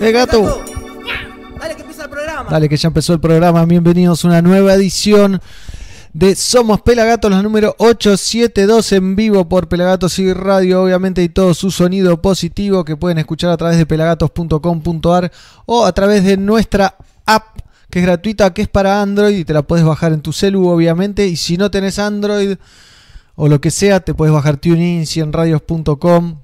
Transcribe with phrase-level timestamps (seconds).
[0.09, 0.63] Gato.
[1.59, 2.49] Dale que empieza el programa.
[2.49, 3.65] Dale que ya empezó el programa.
[3.65, 5.39] Bienvenidos a una nueva edición
[6.13, 11.53] de Somos Pelagatos, la número 872 en vivo por Pelagatos y Radio, obviamente, y todo
[11.53, 15.31] su sonido positivo que pueden escuchar a través de pelagatos.com.ar
[15.67, 17.59] o a través de nuestra app
[17.91, 20.67] que es gratuita, que es para Android y te la puedes bajar en tu celu,
[20.67, 21.27] obviamente.
[21.27, 22.55] Y si no tenés Android
[23.35, 26.40] o lo que sea, te puedes bajar TuneIn, cienradios.com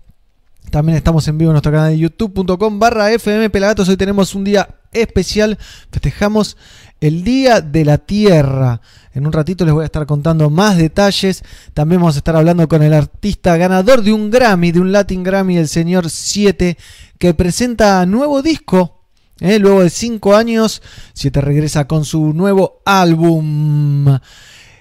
[0.71, 3.87] también estamos en vivo en nuestro canal de youtube.com barra FM Pelagatos.
[3.89, 5.57] Hoy tenemos un día especial.
[5.91, 6.57] Festejamos
[6.99, 8.81] el Día de la Tierra.
[9.13, 11.43] En un ratito les voy a estar contando más detalles.
[11.73, 15.23] También vamos a estar hablando con el artista ganador de un Grammy, de un Latin
[15.23, 16.77] Grammy, el señor 7,
[17.17, 19.05] que presenta nuevo disco.
[19.39, 19.59] ¿eh?
[19.59, 20.81] Luego de 5 años,
[21.13, 24.19] 7 regresa con su nuevo álbum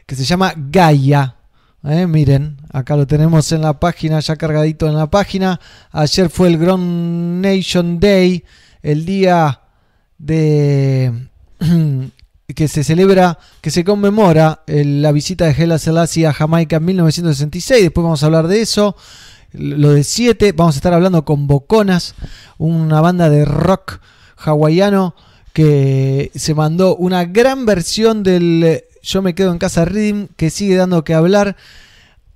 [0.07, 1.37] que se llama Gaia.
[1.87, 2.07] ¿Eh?
[2.07, 5.61] miren, acá lo tenemos en la página, ya cargadito en la página.
[5.93, 8.45] Ayer fue el Ground Nation Day,
[8.83, 9.61] el día
[10.19, 11.29] de
[12.55, 17.83] que se celebra, que se conmemora la visita de Hela Selassie a Jamaica en 1966.
[17.83, 18.97] Después vamos a hablar de eso.
[19.53, 22.15] Lo de 7, vamos a estar hablando con Boconas,
[22.59, 24.01] una banda de rock
[24.37, 25.15] hawaiano
[25.53, 30.75] que se mandó una gran versión del Yo me quedo en casa Rhythm que sigue
[30.75, 31.55] dando que hablar.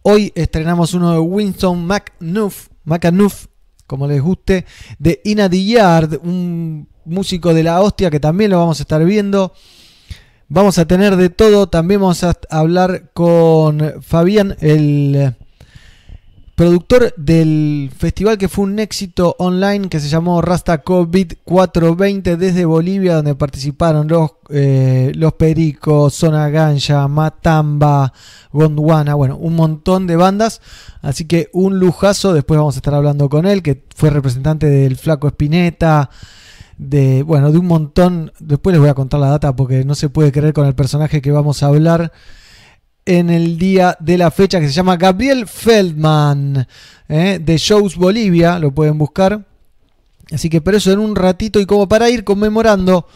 [0.02, 3.46] Hoy estrenamos uno de Winston McNuff, McAnuff,
[3.88, 4.66] como les guste,
[5.00, 9.52] de Ina Yard, un músico de la hostia que también lo vamos a estar viendo.
[10.46, 15.34] Vamos a tener de todo, también vamos a hablar con Fabián, el
[16.60, 22.66] productor del festival que fue un éxito online que se llamó Rasta COVID 420 desde
[22.66, 28.12] Bolivia, donde participaron los, eh, los Pericos, Zona Ganja, Matamba,
[28.52, 30.60] Gondwana, bueno, un montón de bandas.
[31.00, 32.34] Así que un lujazo.
[32.34, 36.10] Después vamos a estar hablando con él, que fue representante del Flaco Espineta.
[36.76, 38.32] De, bueno, de un montón.
[38.38, 41.22] Después les voy a contar la data porque no se puede creer con el personaje
[41.22, 42.12] que vamos a hablar
[43.04, 46.66] en el día de la fecha que se llama Gabriel Feldman
[47.08, 47.40] ¿eh?
[47.42, 49.44] de Shows Bolivia, lo pueden buscar.
[50.32, 53.06] Así que por eso en un ratito y como para ir conmemorando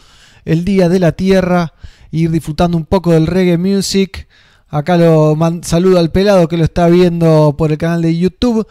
[0.43, 1.73] el Día de la Tierra,
[2.11, 4.27] ir disfrutando un poco del reggae music.
[4.67, 8.67] Acá lo saludo al pelado que lo está viendo por el canal de YouTube.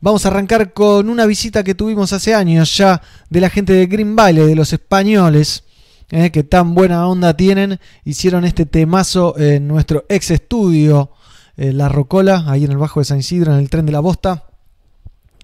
[0.00, 3.86] Vamos a arrancar con una visita que tuvimos hace años ya de la gente de
[3.86, 5.64] Green Valley, de los españoles.
[6.08, 7.78] Que tan buena onda tienen.
[8.04, 11.10] Hicieron este temazo en nuestro ex estudio,
[11.56, 14.00] eh, La Rocola, ahí en el Bajo de San Isidro, en el tren de la
[14.00, 14.44] Bosta.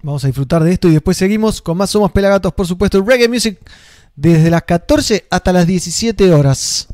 [0.01, 3.27] Vamos a disfrutar de esto y después seguimos con más Somos Pelagatos, por supuesto, Reggae
[3.27, 3.59] Music
[4.15, 6.87] desde las 14 hasta las 17 horas.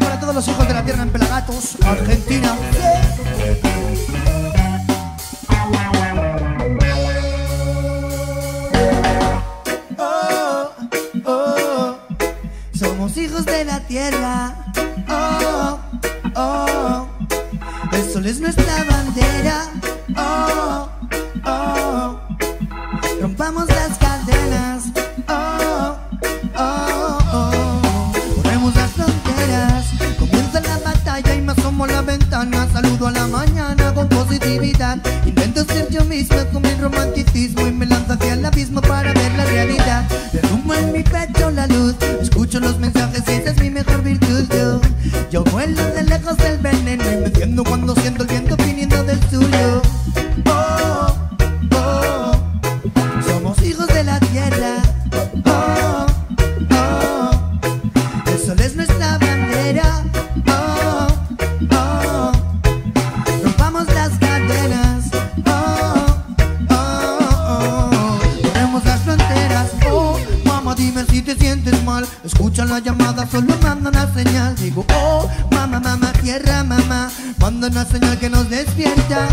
[0.00, 2.56] para todos los hijos de la tierra en Pelagatos, Argentina.
[13.16, 14.54] Hijos de la tierra.
[15.08, 15.78] Oh,
[16.36, 17.06] oh,
[17.92, 19.70] el sol es nuestra bandera.
[20.16, 20.97] Oh, oh,
[32.88, 34.96] Saludo a la mañana con positividad.
[35.26, 39.30] Intento ser yo misma con mi romanticismo y me lanzo hacia el abismo para ver
[39.36, 40.08] la realidad.
[40.32, 41.96] Derrumbo en mi pecho la luz.
[42.22, 44.48] Escucho los mensajes y esa es mi mejor virtud
[45.30, 49.20] yo vuelo de lejos del veneno y me entiendo cuando siento el viento viniendo del
[49.30, 49.82] suyo
[71.38, 74.54] sientes mal, escucha la llamada, solo manda una señal.
[74.56, 79.28] Digo, oh, mamá, mamá, tierra, mamá, manda una señal que nos despierta.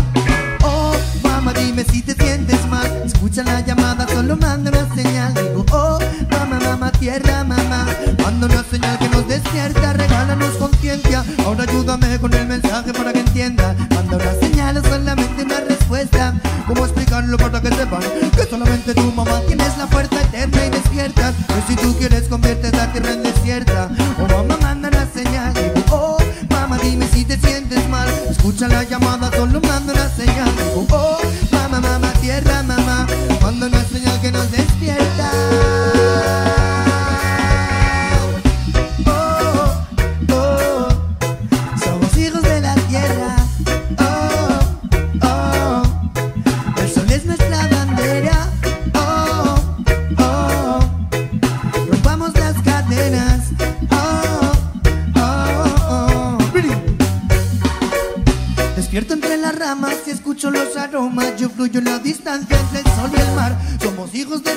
[0.66, 0.92] Oh,
[1.22, 3.02] mamá, dime si te sientes mal.
[3.04, 5.32] Escucha la llamada, solo manda una señal.
[5.34, 5.98] Digo, oh,
[6.30, 7.86] mamá, mamá, tierra, mamá.
[8.22, 11.24] Manda una señal que nos despierta Regálanos conciencia.
[11.44, 13.74] Ahora ayúdame con el mensaje para que entienda.
[13.94, 16.34] Manda una señal solamente una respuesta.
[16.66, 18.00] ¿Cómo explicarlo para que sepan
[18.34, 22.72] Que solamente tu mamá tienes la fuerza eterna y despierta Que si tú quieres conviertes
[22.72, 23.88] la tierra en desierta.
[24.18, 25.54] Oh mamá manda la señal.
[25.54, 26.18] Digo, oh
[26.50, 28.08] mamá dime si te sientes mal.
[28.28, 30.45] Escucha la llamada solo manda una señal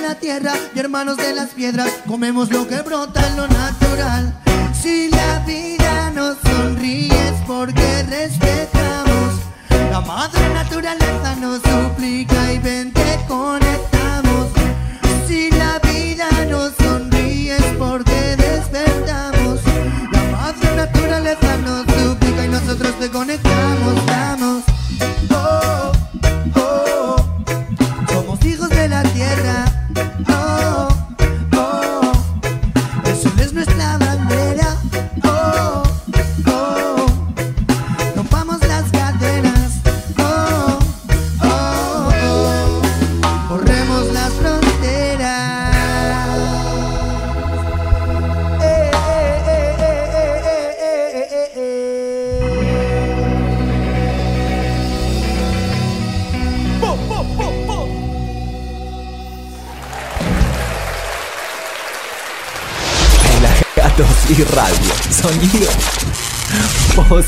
[0.10, 1.92] la tierra y hermanos de las piedras.
[2.08, 3.79] Comemos lo que brota en lo natural.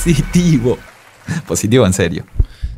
[0.03, 0.79] Positivo.
[1.47, 2.25] Positivo en serio.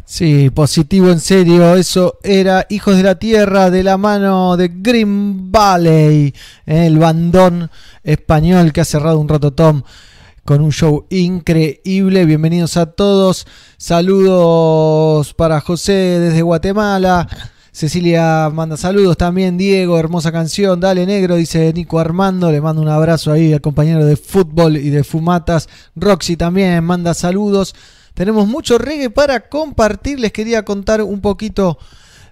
[0.06, 1.76] Sí, positivo en serio.
[1.76, 6.34] Eso era Hijos de la Tierra de la mano de Green Valley,
[6.66, 7.72] el bandón
[8.04, 9.84] español que ha cerrado un rato Tom
[10.44, 12.26] con un show increíble.
[12.26, 13.48] Bienvenidos a todos.
[13.78, 17.30] Saludos para José desde Guatemala.
[17.74, 19.58] Cecilia manda saludos también.
[19.58, 20.80] Diego, hermosa canción.
[20.80, 22.52] Dale negro, dice Nico Armando.
[22.52, 25.68] Le mando un abrazo ahí al compañero de fútbol y de fumatas.
[25.96, 27.74] Roxy también manda saludos.
[28.14, 30.20] Tenemos mucho reggae para compartir.
[30.20, 31.80] Les quería contar un poquito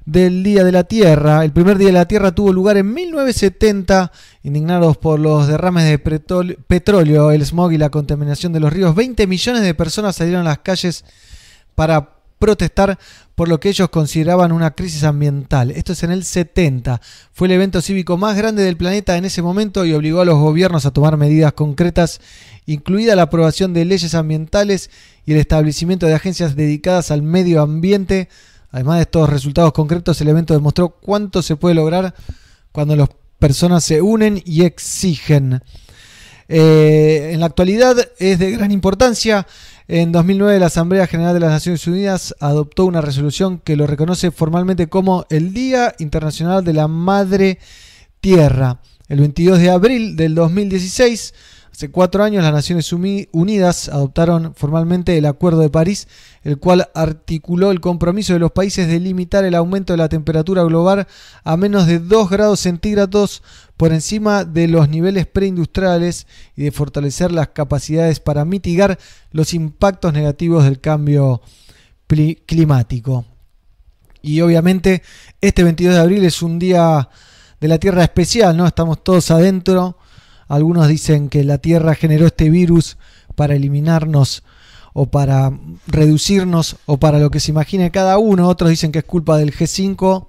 [0.05, 1.43] del Día de la Tierra.
[1.43, 4.11] El primer Día de la Tierra tuvo lugar en 1970,
[4.43, 8.93] indignados por los derrames de petróleo, el smog y la contaminación de los ríos.
[8.93, 11.03] 20 millones de personas salieron a las calles
[11.73, 12.99] para protestar
[13.35, 15.71] por lo que ellos consideraban una crisis ambiental.
[15.71, 16.99] Esto es en el 70.
[17.31, 20.39] Fue el evento cívico más grande del planeta en ese momento y obligó a los
[20.39, 22.19] gobiernos a tomar medidas concretas,
[22.65, 24.89] incluida la aprobación de leyes ambientales
[25.25, 28.27] y el establecimiento de agencias dedicadas al medio ambiente.
[28.71, 32.13] Además de estos resultados concretos, el evento demostró cuánto se puede lograr
[32.71, 35.61] cuando las personas se unen y exigen.
[36.53, 39.47] Eh, en la actualidad es de gran importancia.
[39.87, 44.31] En 2009 la Asamblea General de las Naciones Unidas adoptó una resolución que lo reconoce
[44.31, 47.59] formalmente como el Día Internacional de la Madre
[48.19, 48.79] Tierra.
[49.07, 51.33] El 22 de abril del 2016,
[51.71, 56.07] hace cuatro años, las Naciones Uni- Unidas adoptaron formalmente el Acuerdo de París,
[56.43, 60.63] el cual articuló el compromiso de los países de limitar el aumento de la temperatura
[60.63, 61.07] global
[61.43, 63.41] a menos de 2 grados centígrados
[63.77, 68.99] por encima de los niveles preindustriales y de fortalecer las capacidades para mitigar
[69.31, 71.41] los impactos negativos del cambio
[72.45, 73.25] climático.
[74.21, 75.01] Y obviamente
[75.39, 77.09] este 22 de abril es un día
[77.59, 78.67] de la Tierra especial, ¿no?
[78.67, 79.97] Estamos todos adentro.
[80.51, 82.97] Algunos dicen que la Tierra generó este virus
[83.35, 84.43] para eliminarnos
[84.91, 88.49] o para reducirnos o para lo que se imagine cada uno.
[88.49, 90.27] Otros dicen que es culpa del G5.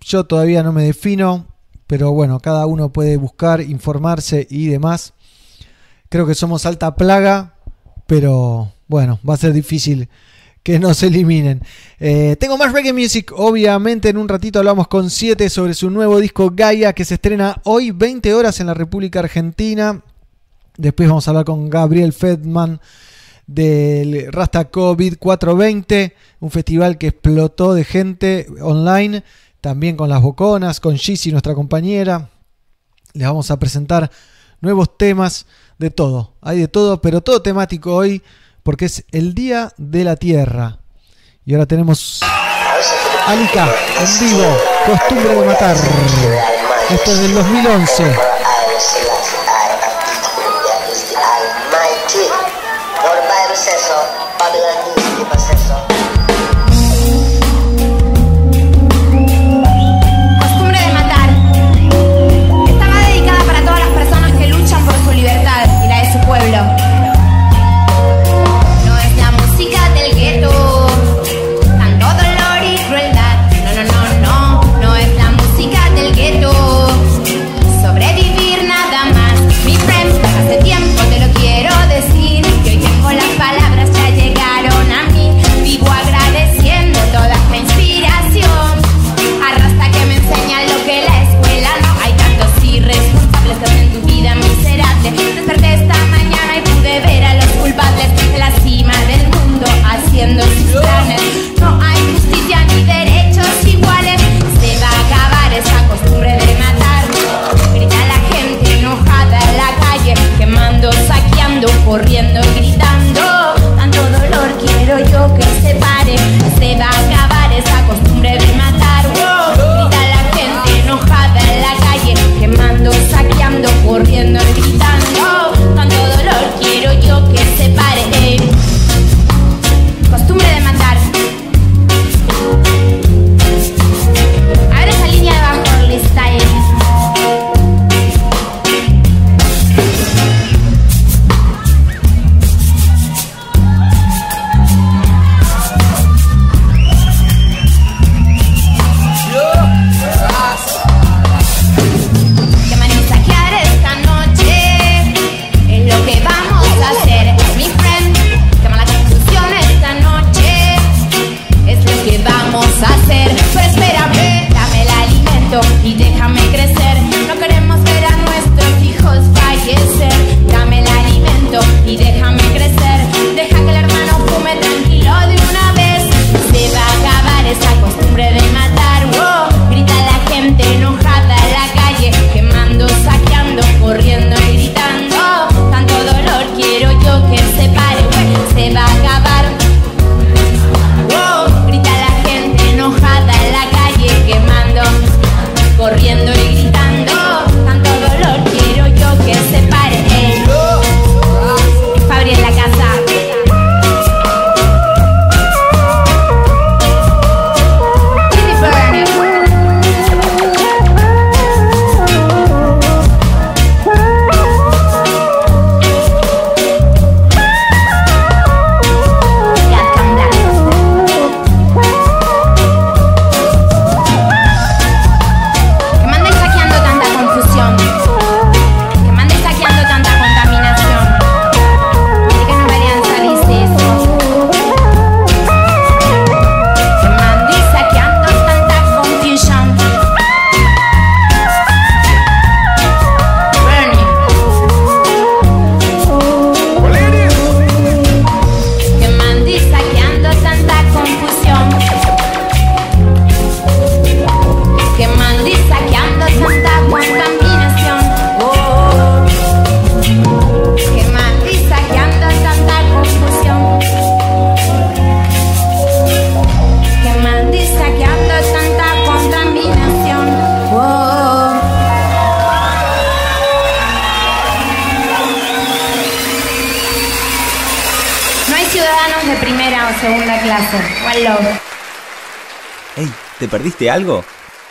[0.00, 1.46] Yo todavía no me defino,
[1.86, 5.12] pero bueno, cada uno puede buscar, informarse y demás.
[6.08, 7.56] Creo que somos alta plaga,
[8.06, 10.08] pero bueno, va a ser difícil
[10.62, 11.62] que nos eliminen.
[11.98, 16.18] Eh, tengo más reggae music, obviamente en un ratito hablamos con 7 sobre su nuevo
[16.20, 20.02] disco Gaia que se estrena hoy 20 horas en la República Argentina.
[20.76, 22.80] Después vamos a hablar con Gabriel Fedman
[23.46, 29.24] del Rasta COVID 420, un festival que explotó de gente online,
[29.60, 32.30] también con las boconas, con Gizzy, nuestra compañera.
[33.12, 34.10] Les vamos a presentar
[34.60, 35.46] nuevos temas,
[35.80, 36.34] de todo.
[36.42, 38.22] Hay de todo, pero todo temático hoy
[38.62, 40.78] porque es el Día de la Tierra.
[41.44, 42.20] Y ahora tenemos
[43.26, 43.68] Alika
[44.00, 45.76] en vivo, Costumbre de Matar.
[46.90, 48.30] Esto es del 2011.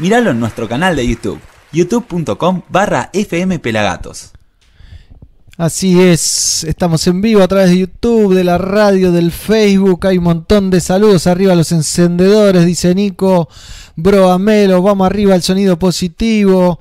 [0.10, 1.39] Míralo en nuestro canal de YouTube,
[1.72, 4.32] youtube.com barra fmpelagatos.
[5.56, 10.18] Así es, estamos en vivo a través de YouTube, de la radio, del Facebook, hay
[10.18, 13.50] un montón de saludos arriba a los encendedores, dice Nico,
[13.96, 16.80] bro Amelo, vamos arriba al sonido positivo,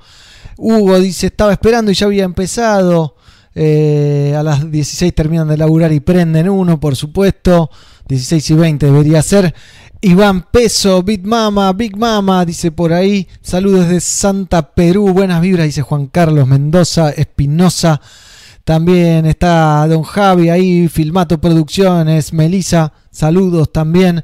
[0.57, 3.15] Hugo dice, estaba esperando y ya había empezado,
[3.53, 7.69] eh, a las 16 terminan de laburar y prenden uno, por supuesto,
[8.07, 9.53] 16 y 20 debería ser,
[10.01, 13.27] Iván Peso, Big Mama, Big Mama, dice por ahí.
[13.41, 17.99] Saludos de Santa Perú, buenas vibras, dice Juan Carlos Mendoza Espinosa.
[18.63, 24.23] También está Don Javi ahí, Filmato Producciones, Melisa, saludos también.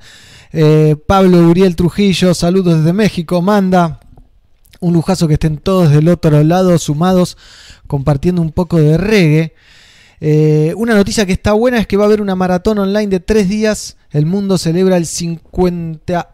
[0.53, 3.99] Eh, Pablo Uriel Trujillo, saludos desde México, manda.
[4.79, 7.37] Un lujazo que estén todos del otro lado, sumados,
[7.85, 9.53] compartiendo un poco de reggae.
[10.27, 13.19] Eh, una noticia que está buena es que va a haber una maratón online de
[13.19, 13.95] tres días.
[14.09, 16.31] El mundo celebra el 50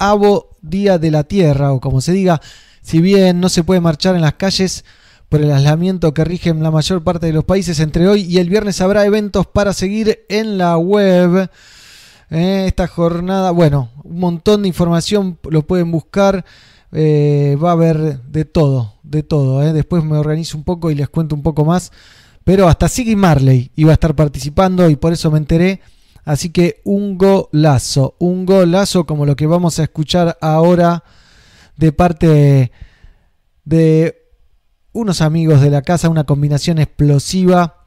[0.62, 2.40] Día de la Tierra, o como se diga,
[2.82, 4.86] si bien no se puede marchar en las calles
[5.28, 8.38] por el aislamiento que rige en la mayor parte de los países, entre hoy y
[8.38, 11.50] el viernes habrá eventos para seguir en la web.
[12.30, 16.46] Eh, esta jornada, bueno, un montón de información lo pueden buscar.
[16.94, 19.62] Eh, va a haber de todo, de todo.
[19.64, 19.74] Eh.
[19.74, 21.92] Después me organizo un poco y les cuento un poco más.
[22.44, 25.82] Pero hasta Siggy Marley iba a estar participando y por eso me enteré.
[26.24, 31.04] Así que un golazo, un golazo como lo que vamos a escuchar ahora
[31.78, 32.72] de parte
[33.64, 34.18] de
[34.94, 37.86] unos amigos de la casa, una combinación explosiva.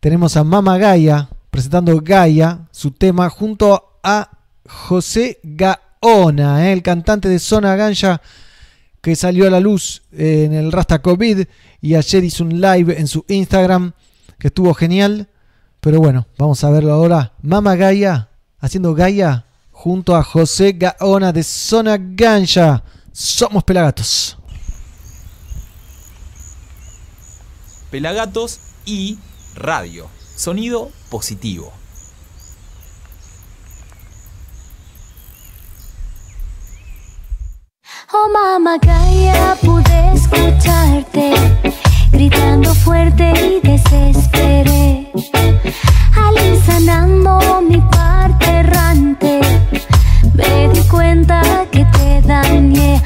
[0.00, 4.30] Tenemos a Mama Gaia presentando Gaia, su tema, junto a
[4.68, 8.20] José Gaona, el cantante de Zona Ganja
[9.00, 11.46] que salió a la luz en el Rasta COVID
[11.80, 13.92] y ayer hizo un live en su Instagram
[14.38, 15.28] que estuvo genial.
[15.80, 17.32] Pero bueno, vamos a verlo ahora.
[17.42, 18.28] Mama Gaia
[18.58, 22.82] haciendo Gaia junto a José Gaona de Zona Ganja.
[23.12, 24.36] Somos Pelagatos.
[27.90, 29.18] Pelagatos y
[29.54, 30.08] radio.
[30.36, 31.77] Sonido positivo.
[38.10, 41.34] Oh mamá Gaia, pude escucharte
[42.10, 45.12] gritando fuerte y desesperé,
[46.16, 49.40] alisanando mi parte errante.
[50.32, 53.02] Me di cuenta que te dañé.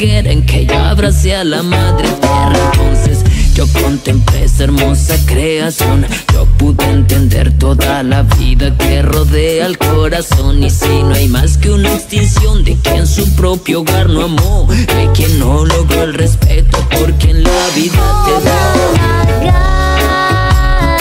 [0.00, 2.72] Tarde viajera en que yo abracé a la madre tierra.
[2.72, 3.18] Entonces
[3.54, 6.06] yo contemplé esa hermosa creación.
[6.32, 10.62] Yo pude entender toda la vida que rodea al corazón.
[10.62, 14.66] Y si no hay más que una extinción de quien su propio hogar no amó,
[14.70, 19.52] de quien no logró el respeto por quien la vida te dio.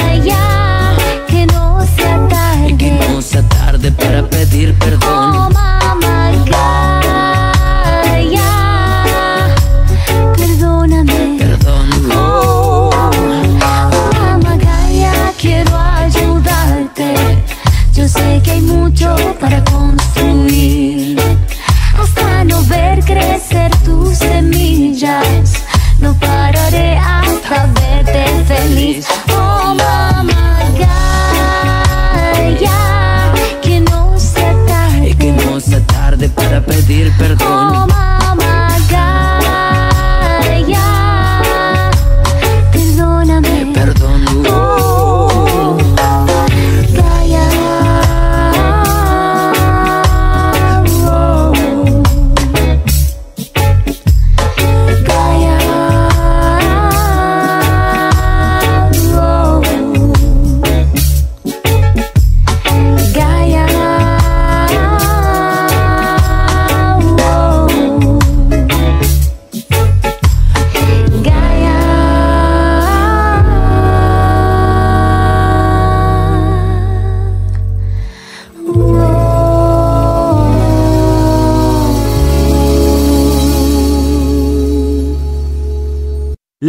[0.01, 0.41] Gaia,
[1.27, 1.85] que no
[3.21, 3.91] sea tarde.
[3.91, 4.88] para pedir perdón.
[28.79, 29.18] please.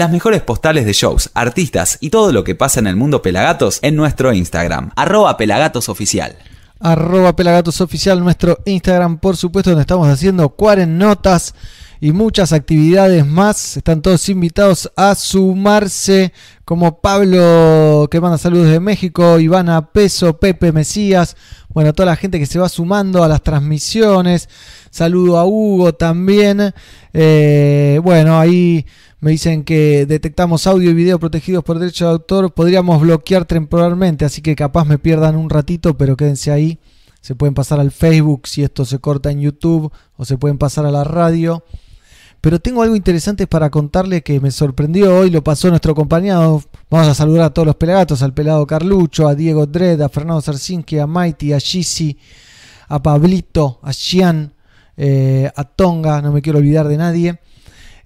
[0.00, 3.80] Las mejores postales de shows, artistas y todo lo que pasa en el mundo Pelagatos
[3.82, 6.36] en nuestro Instagram, arroba pelagatosoficial.
[6.80, 11.54] Arroba Pelagatos Oficial, nuestro Instagram, por supuesto, donde estamos haciendo cuarennotas
[12.00, 13.76] y muchas actividades más.
[13.76, 16.32] Están todos invitados a sumarse
[16.64, 21.36] como Pablo que manda saludos de México, Ivana Peso, Pepe Mesías,
[21.68, 24.48] bueno, toda la gente que se va sumando a las transmisiones.
[24.90, 26.72] Saludo a Hugo también.
[27.12, 28.86] Eh, bueno, ahí
[29.20, 32.54] me dicen que detectamos audio y video protegidos por derecho de autor.
[32.54, 36.78] Podríamos bloquear temporalmente, así que capaz me pierdan un ratito, pero quédense ahí.
[37.20, 40.86] Se pueden pasar al Facebook si esto se corta en YouTube o se pueden pasar
[40.86, 41.62] a la radio.
[42.40, 46.62] Pero tengo algo interesante para contarle que me sorprendió hoy, lo pasó nuestro compañero.
[46.88, 50.40] Vamos a saludar a todos los pelagatos, al pelado Carlucho, a Diego Dredd, a Fernando
[50.40, 52.16] Sarsinki, a Mighty, a Gisi,
[52.88, 54.54] a Pablito, a Xian,
[54.96, 57.38] eh, a Tonga, no me quiero olvidar de nadie,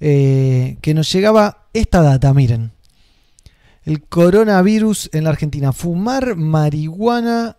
[0.06, 2.72] eh, que nos llegaba esta data, miren.
[3.84, 5.72] El coronavirus en la Argentina.
[5.72, 7.56] Fumar marihuana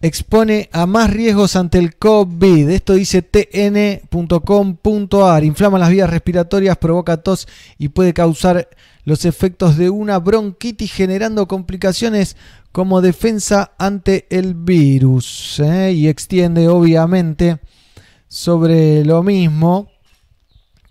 [0.00, 2.68] expone a más riesgos ante el COVID.
[2.70, 3.84] Esto dice tn.com.ar.
[5.44, 7.46] Inflama las vías respiratorias, provoca tos
[7.78, 8.68] y puede causar
[9.04, 12.36] los efectos de una bronquitis generando complicaciones
[12.72, 15.60] como defensa ante el virus.
[15.60, 15.92] ¿eh?
[15.92, 17.60] Y extiende obviamente
[18.26, 19.92] sobre lo mismo.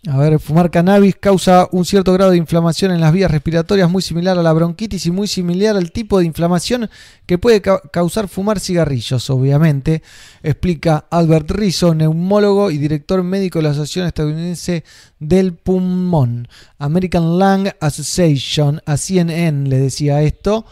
[0.10, 4.02] A ver, fumar cannabis causa un cierto grado de inflamación en las vías respiratorias muy
[4.02, 6.90] similar a la bronquitis y muy similar al tipo de inflamación
[7.26, 10.02] que puede ca causar fumar cigarrillos, obviamente,
[10.44, 14.86] explica Albert Rizzo, neumólogo y director médico de la Asociación Estadounidense
[15.20, 16.48] del Pulmón,
[16.80, 20.66] American Lung Association, a CNN le decía esto.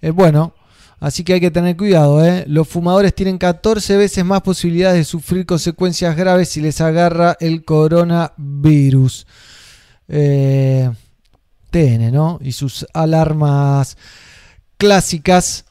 [0.00, 0.54] Eh, bueno,
[1.00, 2.24] Así que hay que tener cuidado.
[2.24, 2.44] ¿eh?
[2.46, 7.64] Los fumadores tienen 14 veces más posibilidades de sufrir consecuencias graves si les agarra el
[7.64, 9.26] coronavirus.
[10.08, 10.90] Eh,
[11.70, 12.38] TN, ¿no?
[12.42, 13.96] Y sus alarmas
[14.76, 15.64] clásicas.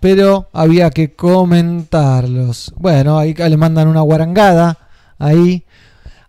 [0.00, 2.74] Pero había que comentarlos.
[2.76, 4.78] Bueno, ahí le mandan una guarangada.
[5.18, 5.64] Ahí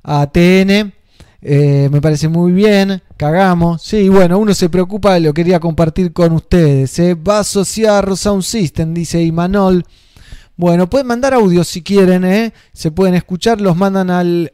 [0.02, 0.94] a TN.
[1.42, 3.82] Eh, me parece muy bien, cagamos.
[3.82, 6.98] Sí, bueno, uno se preocupa, lo quería compartir con ustedes.
[7.00, 7.16] ¿eh?
[7.16, 9.86] Va a asociar Sound System, dice Imanol.
[10.58, 12.54] Bueno, pueden mandar audios si quieren, ¿eh?
[12.74, 14.54] se pueden escuchar, los mandan al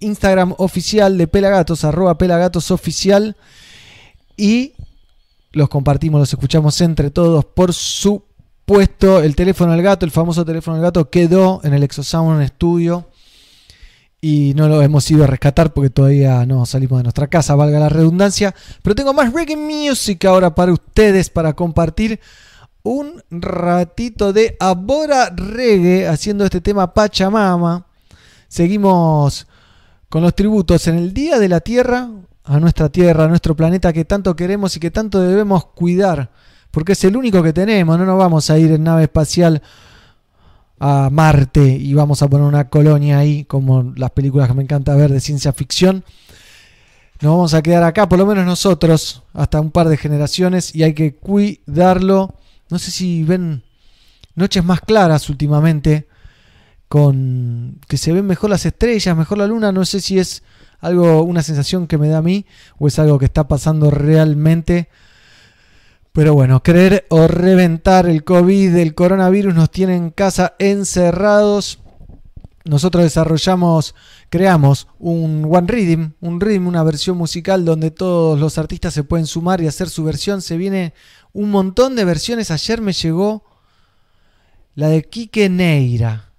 [0.00, 3.36] Instagram oficial de Pelagatos, arroba Pelagatos oficial.
[4.36, 4.74] Y
[5.52, 7.44] los compartimos, los escuchamos entre todos.
[7.44, 12.44] Por supuesto, el teléfono del gato, el famoso teléfono del gato, quedó en el Exosound
[12.48, 13.10] Studio
[14.20, 17.78] y no lo hemos ido a rescatar porque todavía no salimos de nuestra casa, valga
[17.78, 18.54] la redundancia.
[18.82, 22.20] Pero tengo más reggae music ahora para ustedes para compartir
[22.82, 27.86] un ratito de Abora Reggae haciendo este tema Pachamama.
[28.48, 29.46] Seguimos
[30.08, 32.10] con los tributos en el Día de la Tierra,
[32.44, 36.30] a nuestra Tierra, a nuestro planeta que tanto queremos y que tanto debemos cuidar,
[36.70, 39.62] porque es el único que tenemos, no nos vamos a ir en nave espacial
[40.80, 44.96] a Marte y vamos a poner una colonia ahí, como las películas que me encanta
[44.96, 46.04] ver de ciencia ficción.
[47.20, 50.82] Nos vamos a quedar acá, por lo menos nosotros, hasta un par de generaciones y
[50.82, 52.34] hay que cuidarlo.
[52.70, 53.62] No sé si ven
[54.34, 56.08] noches más claras últimamente,
[56.88, 59.70] con que se ven mejor las estrellas, mejor la luna.
[59.72, 60.42] No sé si es
[60.80, 62.46] algo, una sensación que me da a mí
[62.78, 64.88] o es algo que está pasando realmente
[66.20, 71.78] pero bueno, creer o reventar el COVID, el coronavirus nos tiene en casa encerrados.
[72.66, 73.94] Nosotros desarrollamos,
[74.28, 79.24] creamos un One Rhythm, un rhythm, una versión musical donde todos los artistas se pueden
[79.24, 80.42] sumar y hacer su versión.
[80.42, 80.92] Se viene
[81.32, 82.50] un montón de versiones.
[82.50, 83.42] Ayer me llegó
[84.74, 86.34] la de Quique Neira,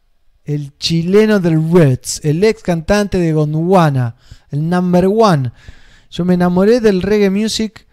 [0.46, 4.16] el chileno del Reds, el ex cantante de Gondwana,
[4.52, 5.52] el number one.
[6.12, 7.88] Yo me enamoré del reggae music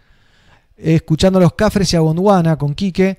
[0.81, 3.17] escuchando los Cafres y a Gondwana con Quique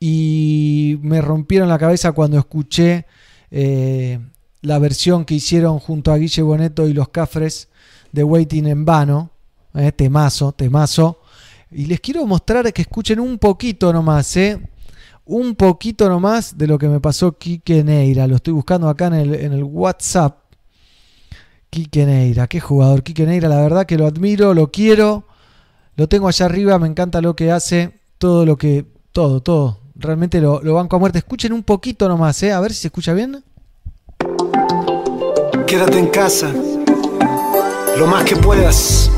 [0.00, 3.06] y me rompieron la cabeza cuando escuché
[3.50, 4.18] eh,
[4.62, 7.68] la versión que hicieron junto a Guille Boneto y los Cafres
[8.12, 9.30] de Waiting en Vano,
[9.74, 11.20] eh, temazo, temazo.
[11.70, 14.58] Y les quiero mostrar que escuchen un poquito nomás, eh,
[15.26, 18.26] un poquito nomás de lo que me pasó Quique Neira.
[18.26, 20.38] Lo estoy buscando acá en el, en el WhatsApp.
[21.70, 23.02] Quique Neira, qué jugador.
[23.02, 25.24] Quique Neira, la verdad que lo admiro, lo quiero.
[25.98, 28.86] Lo tengo allá arriba, me encanta lo que hace, todo lo que.
[29.10, 29.80] Todo, todo.
[29.96, 31.18] Realmente lo, lo banco a muerte.
[31.18, 32.52] Escuchen un poquito nomás, ¿eh?
[32.52, 33.42] A ver si se escucha bien.
[35.66, 36.52] Quédate en casa.
[37.98, 39.10] Lo más que puedas.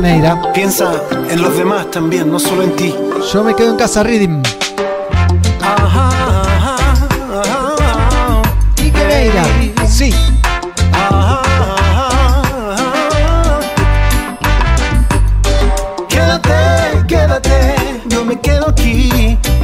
[0.00, 0.52] Neira.
[0.52, 2.94] Piensa en los demás también, no solo en ti.
[3.32, 4.42] Yo me quedo en casa, Rhythm.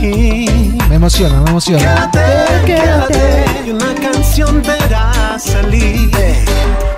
[0.00, 1.78] Me emociona, me emociona.
[1.78, 3.44] Quédate, quédate.
[3.66, 6.10] Y una canción verá salir.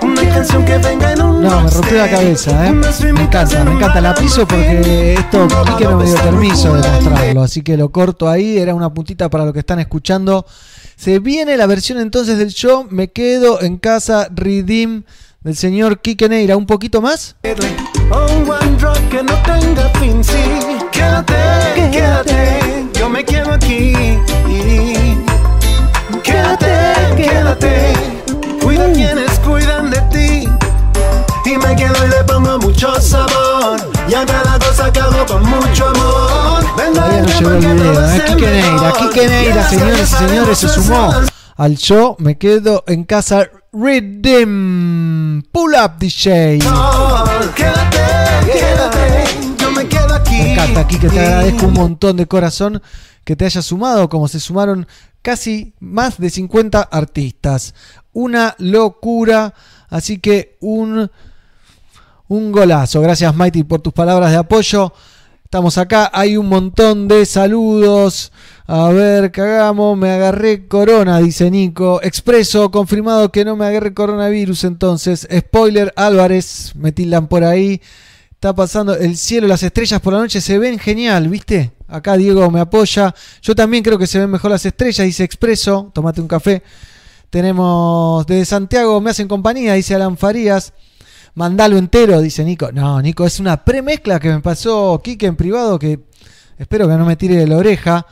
[0.01, 2.71] Una canción que venga en un No, me rompió la cabeza, ¿eh?
[2.71, 4.01] Me encanta, me encanta.
[4.01, 8.29] La piso porque esto Quique no me dio permiso de mostrarlo, así que lo corto
[8.29, 8.57] ahí.
[8.57, 10.45] Era una puntita para lo que están escuchando.
[10.95, 12.87] Se viene la versión entonces del show.
[12.89, 15.03] Me quedo en casa Redeem
[15.41, 16.55] del señor Quique Neira.
[16.55, 17.35] ¿Un poquito más?
[17.43, 20.33] One drop que no tenga fin, sí.
[20.91, 21.35] Quédate,
[21.91, 23.93] quédate, yo me quedo aquí.
[26.23, 27.93] Quédate, quédate,
[28.61, 30.49] cuida quienes cuidan de ti.
[31.45, 33.79] Y me quedo y le pongo mucho sabor.
[34.07, 36.63] Y a cada cosa que hago con mucho amor.
[36.77, 38.23] Venga, Todavía no llegó el video, ¿eh?
[38.27, 38.93] Quique Neira.
[38.93, 41.13] Quique Neira, señores y señores, se sumó
[41.57, 42.15] al show.
[42.19, 45.43] Me quedo en casa Redeem.
[45.49, 46.59] Pull up DJ.
[47.55, 48.03] Quédate,
[48.45, 49.25] quédate,
[49.57, 50.31] yo me quedo aquí.
[50.31, 52.81] Me encanta, Quique, te agradezco un montón de corazón
[53.23, 54.87] que te hayas sumado, como se sumaron
[55.21, 57.73] casi más de 50 artistas.
[58.11, 59.53] Una locura,
[59.89, 61.09] así que un,
[62.27, 62.99] un golazo.
[62.99, 64.91] Gracias, Mighty, por tus palabras de apoyo.
[65.45, 68.33] Estamos acá, hay un montón de saludos.
[68.73, 71.99] A ver, cagamos, me agarré corona, dice Nico.
[72.01, 75.27] Expreso, confirmado que no me agarré coronavirus entonces.
[75.29, 77.81] Spoiler, Álvarez, me tildan por ahí.
[78.31, 81.73] Está pasando el cielo, las estrellas por la noche se ven genial, ¿viste?
[81.89, 83.13] Acá Diego me apoya.
[83.41, 85.91] Yo también creo que se ven mejor las estrellas, dice Expreso.
[85.93, 86.63] Tomate un café.
[87.29, 90.71] Tenemos desde Santiago, me hacen compañía, dice Alan Farías.
[91.33, 92.71] Mandalo entero, dice Nico.
[92.71, 95.99] No, Nico, es una premezcla que me pasó Kike en privado que
[96.57, 98.07] espero que no me tire de la oreja.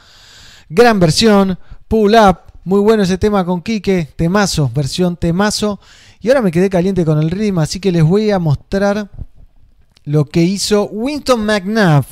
[0.72, 5.80] Gran versión, pull up, muy bueno ese tema con Kike, temazo, versión temazo.
[6.22, 9.10] Y ahora me quedé caliente con el ritmo, así que les voy a mostrar
[10.04, 12.06] lo que hizo Winston McNabb,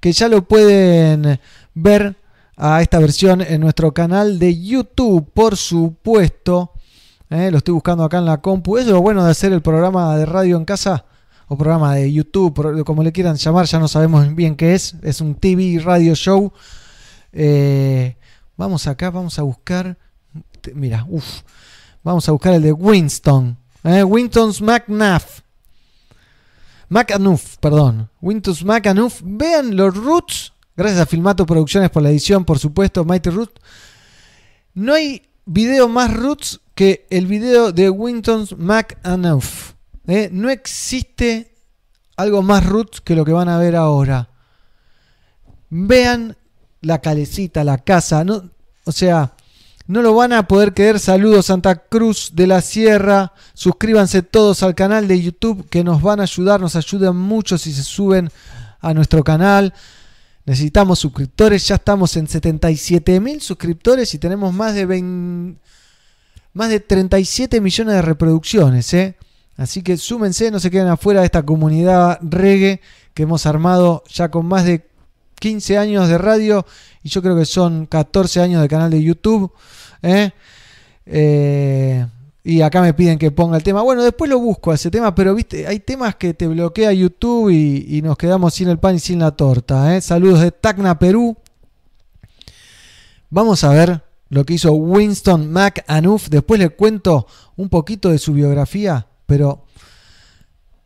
[0.00, 1.38] que ya lo pueden
[1.74, 2.16] ver
[2.56, 6.72] a esta versión en nuestro canal de YouTube, por supuesto.
[7.28, 8.78] Eh, lo estoy buscando acá en la compu.
[8.78, 11.04] Eso es lo bueno de hacer el programa de radio en casa.
[11.48, 14.94] O programa de YouTube, como le quieran llamar, ya no sabemos bien qué es.
[15.02, 16.52] Es un TV radio show.
[17.32, 18.16] Eh,
[18.56, 19.98] vamos acá, vamos a buscar.
[20.74, 21.42] Mira, uff.
[22.02, 23.58] Vamos a buscar el de Winston.
[23.84, 25.40] Eh, Winston's McNaff.
[26.90, 28.10] McAnuff, perdón.
[28.20, 29.20] Windows McAnuff.
[29.24, 30.52] Vean los roots.
[30.76, 33.04] Gracias a Filmato Producciones por la edición, por supuesto.
[33.04, 33.60] Mighty Root.
[34.74, 39.74] No hay video más roots que el video de Windows McAnuff.
[40.06, 40.30] ¿eh?
[40.32, 41.54] No existe
[42.16, 44.30] algo más roots que lo que van a ver ahora.
[45.68, 46.36] Vean
[46.80, 48.24] la calecita, la casa.
[48.24, 48.50] No,
[48.84, 49.32] o sea,
[49.86, 50.98] no lo van a poder creer.
[50.98, 53.32] Saludos Santa Cruz de la Sierra.
[53.54, 56.60] Suscríbanse todos al canal de YouTube que nos van a ayudar.
[56.60, 58.30] Nos ayudan mucho si se suben
[58.80, 59.74] a nuestro canal.
[60.46, 61.66] Necesitamos suscriptores.
[61.68, 65.60] Ya estamos en 77 mil suscriptores y tenemos más de 20
[66.52, 68.92] más de 37 millones de reproducciones.
[68.94, 69.16] ¿eh?
[69.56, 72.80] Así que súmense, no se queden afuera de esta comunidad reggae
[73.14, 74.89] que hemos armado ya con más de
[75.40, 76.64] 15 años de radio
[77.02, 79.52] y yo creo que son 14 años de canal de YouTube.
[80.02, 80.30] ¿eh?
[81.06, 82.06] Eh,
[82.44, 83.82] y acá me piden que ponga el tema.
[83.82, 88.00] Bueno, después lo busco ese tema, pero viste, hay temas que te bloquea YouTube y,
[88.02, 89.96] nos quedamos sin el pan y sin la torta.
[89.96, 90.00] ¿eh?
[90.00, 91.36] Saludos de Tacna, Perú.
[93.28, 96.28] Vamos a ver lo que hizo Winston McAnuff.
[96.28, 97.26] Después le cuento
[97.56, 99.64] un poquito de su biografía, pero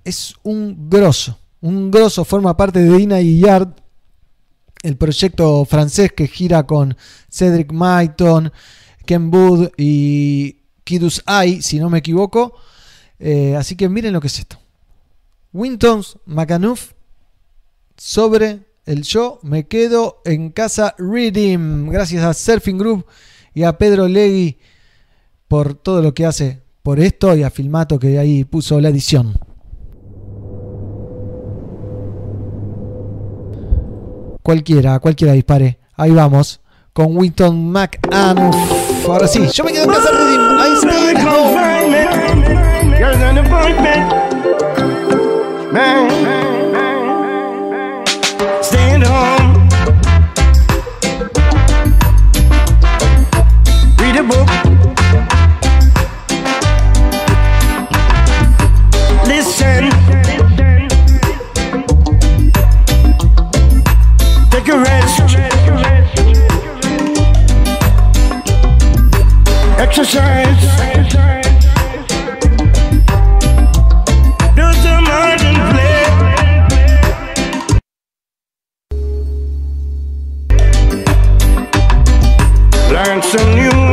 [0.04, 1.38] es un grosso.
[1.60, 3.68] Un grosso, forma parte de Dina Guillard,
[4.84, 6.94] el proyecto francés que gira con
[7.30, 8.52] Cedric Maiton,
[9.06, 12.54] Ken Wood y Kidus Ai, si no me equivoco.
[13.18, 14.58] Eh, así que miren lo que es esto.
[15.54, 16.92] Wintons McAnuff
[17.96, 21.88] sobre el yo me quedo en casa Reading.
[21.88, 23.06] Gracias a Surfing Group
[23.54, 24.58] y a Pedro Legui
[25.48, 29.34] por todo lo que hace por esto y a Filmato que ahí puso la edición.
[34.44, 35.78] Cualquiera, cualquiera dispare.
[35.96, 36.61] Ahí vamos.
[36.92, 38.54] Con Winton McAnuff.
[39.09, 40.11] Ahora sí, yo me quedo en casa.
[54.14, 54.53] Stand.
[69.96, 70.61] Exercise.
[74.57, 76.02] Do some and play.
[82.90, 83.83] learn some new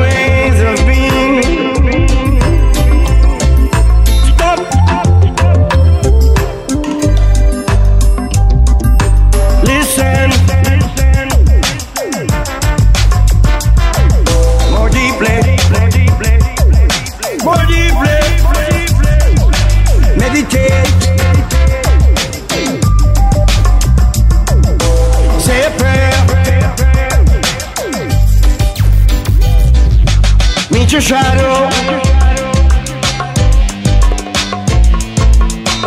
[30.91, 31.53] Meet your shadow.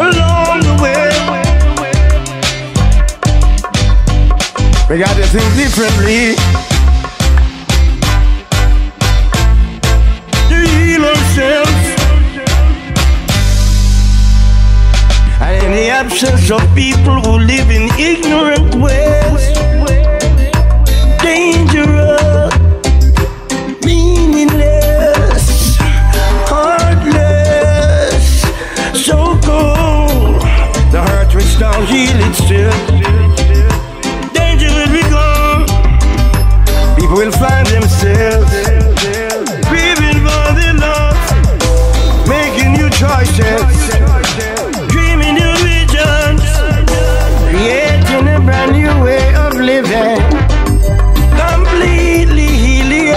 [0.00, 1.12] Along the way.
[4.88, 6.36] We got to think differently.
[10.48, 11.84] To heal ourselves.
[15.42, 19.53] And in the absence of people who live in ignorant ways,
[32.04, 32.74] heal it still.
[34.32, 35.64] Danger will be gone.
[36.96, 38.50] People will find themselves
[39.70, 41.28] grieving for their lost,
[42.28, 43.64] making new choices,
[44.94, 46.42] dreaming new visions,
[47.50, 50.20] creating a brand new way of living,
[51.42, 53.14] completely healing.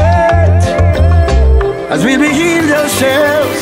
[1.93, 3.60] As we'll be healed ourselves,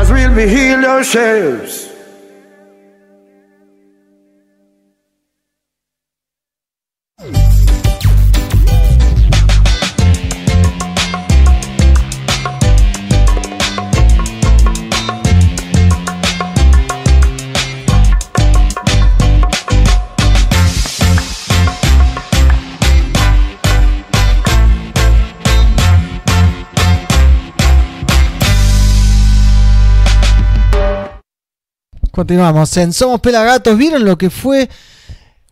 [0.00, 1.77] as we'll be healed ourselves.
[32.18, 33.78] Continuamos en Somos Pelagatos.
[33.78, 34.68] ¿Vieron lo que fue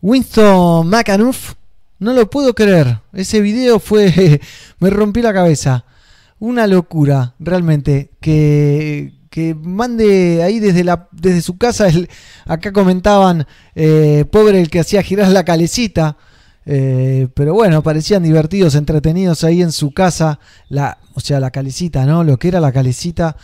[0.01, 1.53] Winston McAnuff?
[1.97, 2.99] No lo puedo creer.
[3.13, 4.41] Ese video fue.
[4.79, 5.85] me rompió la cabeza.
[6.39, 8.11] Una locura, realmente.
[8.19, 11.87] Que, que mande ahí desde, la, desde su casa.
[11.87, 12.09] el-
[12.45, 16.17] acá comentaban, eh, pobre el que hacía girar la calecita.
[16.65, 20.37] Eh, pero bueno, parecían divertidos, entretenidos ahí en su casa.
[20.67, 22.25] La, o sea, la calecita, ¿no?
[22.25, 23.37] Lo que era la calecita.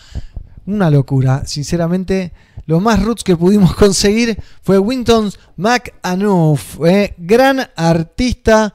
[0.65, 2.31] Una locura, sinceramente.
[2.65, 8.73] Lo más roots que pudimos conseguir fue Winton McAnuff, eh, gran artista.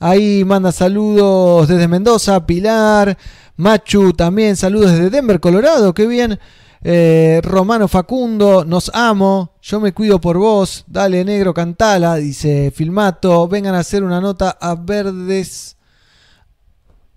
[0.00, 3.16] Ahí manda saludos desde Mendoza, Pilar,
[3.56, 6.38] Machu también, saludos desde Denver, Colorado, qué bien.
[6.82, 13.48] Eh, Romano Facundo, nos amo, yo me cuido por vos, dale negro, cantala, dice Filmato,
[13.48, 15.77] vengan a hacer una nota a Verdes.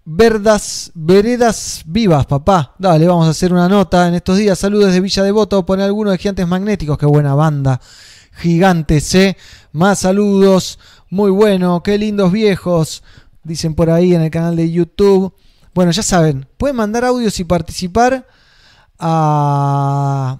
[0.03, 2.73] Verdas, veredas vivas, papá.
[2.79, 4.57] Dale, vamos a hacer una nota en estos días.
[4.57, 5.63] Saludos desde Villa Devoto.
[5.65, 6.97] Pone alguno de Gigantes Magnéticos.
[6.97, 7.79] Qué buena banda.
[8.33, 9.37] Gigantes, ¿eh?
[9.73, 10.79] Más saludos.
[11.11, 11.83] Muy bueno.
[11.83, 13.03] Qué lindos viejos.
[13.43, 15.35] Dicen por ahí en el canal de YouTube.
[15.75, 16.47] Bueno, ya saben.
[16.57, 18.25] Pueden mandar audios y participar
[18.97, 20.39] a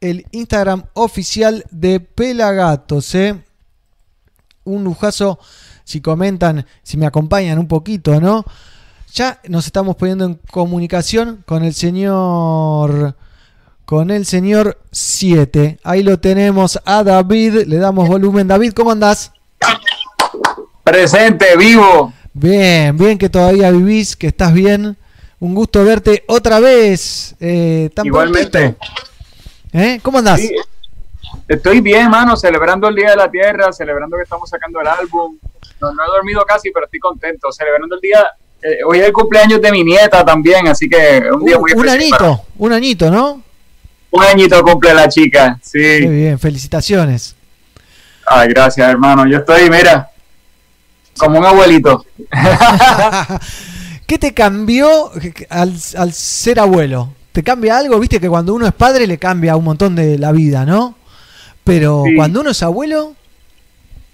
[0.00, 3.42] el Instagram oficial de Pelagatos, ¿eh?
[4.64, 5.38] Un lujazo
[5.84, 8.44] si comentan, si me acompañan un poquito, ¿no?
[9.14, 13.14] Ya nos estamos poniendo en comunicación con el señor
[13.84, 15.78] con el señor 7.
[15.84, 18.48] Ahí lo tenemos a David, le damos volumen.
[18.48, 19.30] David, ¿cómo andás?
[20.82, 22.12] Presente, vivo.
[22.32, 24.96] Bien, bien que todavía vivís, que estás bien.
[25.38, 27.36] Un gusto verte otra vez.
[27.38, 28.74] Eh, tan Igualmente.
[29.72, 30.00] ¿Eh?
[30.02, 30.40] ¿Cómo andás?
[30.40, 30.56] Sí,
[31.46, 35.38] estoy bien, mano, celebrando el Día de la Tierra, celebrando que estamos sacando el álbum.
[35.80, 37.52] No, no he dormido casi, pero estoy contento.
[37.52, 38.26] Celebrando el día.
[38.64, 41.72] Eh, hoy es el cumpleaños de mi nieta también, así que un día Uh, muy
[41.72, 43.42] un especial para- añito, un añito, ¿no?
[44.10, 45.78] Un añito cumple la chica, sí.
[46.06, 47.36] bien, felicitaciones.
[48.26, 49.26] Ay, gracias, hermano.
[49.28, 50.08] Yo estoy, mira,
[51.18, 52.04] como un abuelito.
[54.06, 55.10] ¿Qué te cambió
[55.48, 57.12] al, al ser abuelo?
[57.32, 57.98] ¿Te cambia algo?
[57.98, 60.94] Viste que cuando uno es padre le cambia un montón de la vida, ¿no?
[61.64, 62.14] Pero Sí.
[62.14, 63.14] cuando uno es abuelo,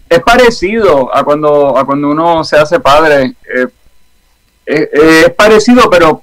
[0.08, 3.34] es parecido a cuando, a cuando uno se hace padre.
[3.54, 3.66] eh,
[4.70, 6.22] eh, eh, es parecido, pero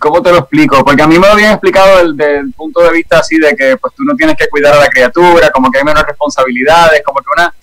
[0.00, 0.84] ¿cómo te lo explico?
[0.84, 3.76] Porque a mí me lo habían explicado del, del punto de vista así de que
[3.76, 7.20] pues tú no tienes que cuidar a la criatura, como que hay menos responsabilidades, como
[7.20, 7.54] que una...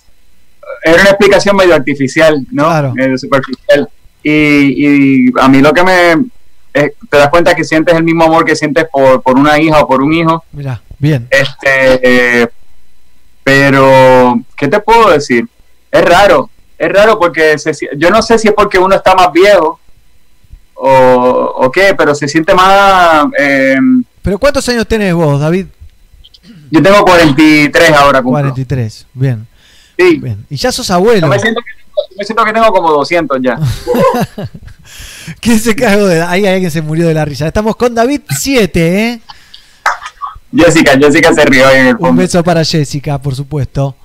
[0.84, 2.64] Era una explicación medio artificial, ¿no?
[2.64, 2.94] Claro.
[2.96, 3.88] Eh, superficial.
[4.22, 6.12] Y, y a mí lo que me...
[6.74, 9.80] eh, te das cuenta que sientes el mismo amor que sientes por, por una hija
[9.80, 10.44] o por un hijo.
[10.52, 11.28] mira, bien.
[11.30, 12.48] Este, eh,
[13.44, 15.46] pero, ¿qué te puedo decir?
[15.90, 19.30] Es raro, es raro porque se yo no sé si es porque uno está más
[19.32, 19.78] viejo
[20.74, 23.26] o, o qué, pero se siente más...
[23.38, 23.76] eh,
[24.22, 25.66] ¿Pero cuántos años tenés vos, David?
[26.70, 28.22] yo tengo 43 ahora.
[28.22, 28.40] cumplo.
[28.40, 29.46] 43, bien.
[29.98, 30.18] Sí.
[30.18, 30.44] bien.
[30.48, 31.20] Y ya sos abuelo.
[31.20, 33.58] Yo me, siento que, me siento que tengo como 200 ya.
[35.40, 37.46] ¿Quién se cagó de Ahí hay alguien se murió de la risa.
[37.46, 39.20] Estamos con David 7, ¿eh?
[40.54, 42.22] Jessica, Jessica se rió ahí en el Un fondo.
[42.22, 43.96] beso para Jessica, por supuesto.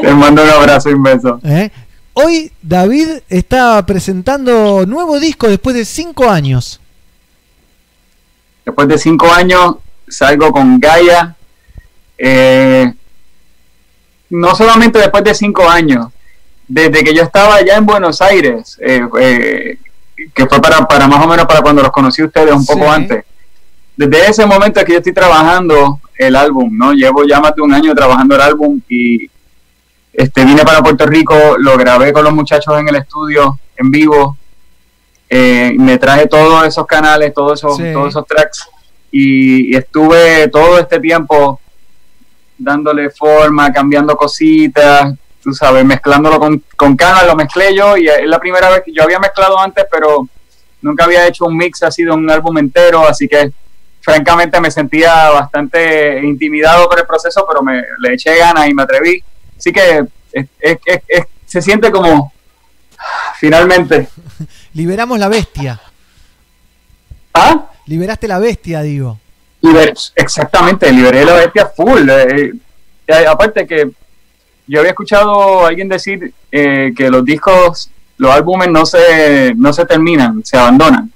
[0.00, 1.40] Te mando un abrazo y un beso.
[1.44, 1.70] ¿eh?
[2.14, 6.78] Hoy David está presentando nuevo disco después de 5 años.
[8.64, 9.76] Después de cinco años
[10.08, 11.34] salgo con Gaia.
[12.16, 12.92] Eh,
[14.30, 16.06] no solamente después de cinco años,
[16.68, 19.78] desde que yo estaba allá en Buenos Aires, eh, eh,
[20.32, 22.84] que fue para, para más o menos para cuando los conocí a ustedes un poco
[22.84, 22.90] Sí.
[22.90, 23.24] antes.
[23.96, 26.92] Desde ese momento que yo estoy trabajando el álbum, ¿no?
[26.92, 29.28] Llevo ya más de un año trabajando el álbum y
[30.12, 34.36] este vine para Puerto Rico, lo grabé con los muchachos en el estudio, en vivo,
[35.28, 37.92] eh, me traje todos esos canales, todos esos, Sí.
[37.92, 38.68] todos esos tracks
[39.10, 41.58] y, y estuve todo este tiempo
[42.58, 48.26] dándole forma, cambiando cositas, tú sabes, mezclándolo con, con Canal, lo mezclé yo y es
[48.26, 50.28] la primera vez que yo había mezclado antes, pero
[50.82, 53.50] nunca había hecho un mix así de un álbum entero, así que
[54.00, 58.82] francamente me sentía bastante intimidado por el proceso, pero me le eché ganas y me
[58.82, 59.22] atreví.
[59.62, 62.32] Así que es- es- es- se siente como
[63.38, 64.08] finalmente.
[64.74, 65.80] Liberamos la bestia.
[67.32, 67.66] ¿Ah?
[67.86, 69.20] Liberaste la bestia, digo.
[69.62, 72.08] Liber- exactamente, liberé la bestia full.
[72.10, 72.52] eh,
[73.06, 73.88] eh, aparte que
[74.66, 79.72] yo había escuchado a alguien decir eh, que los discos, los álbumes no se, no
[79.72, 81.12] se terminan, se abandonan.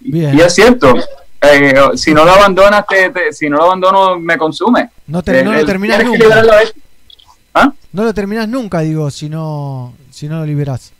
[0.00, 0.34] Bien.
[0.38, 0.94] Y es cierto.
[1.42, 4.88] eh, si no lo abandonas, te- te- si no lo abandono, me consume.
[5.06, 6.18] No, te- no lo que nunca.
[6.24, 6.82] liberar la bestia.
[7.54, 7.72] ¿Ah?
[7.92, 10.92] No lo terminás nunca, digo, si no, si no lo liberás.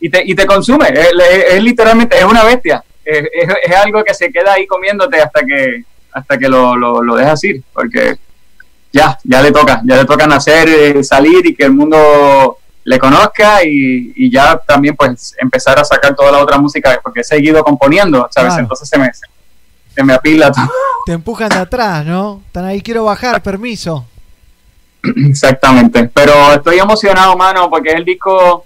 [0.00, 0.88] y te, y te consume.
[0.88, 2.84] Es, es- es literalmente, es una bestia.
[3.04, 7.16] Es, es- algo que se queda ahí comiéndote hasta que hasta que lo, lo, lo
[7.16, 8.16] dejas ir, porque
[8.92, 12.98] ya, ya le toca, ya le toca nacer, eh, salir y que el mundo le
[13.00, 17.24] conozca y, y ya también pues empezar a sacar toda la otra música, porque he
[17.24, 18.50] seguido componiendo, ¿sabes?
[18.50, 18.62] Claro.
[18.62, 19.10] Entonces se me,
[19.92, 20.70] se me apila todo.
[21.06, 22.42] Te empujan de atrás, ¿no?
[22.46, 24.06] Están ahí, quiero bajar, permiso.
[25.28, 26.10] Exactamente.
[26.12, 28.64] Pero estoy emocionado, mano, porque es el disco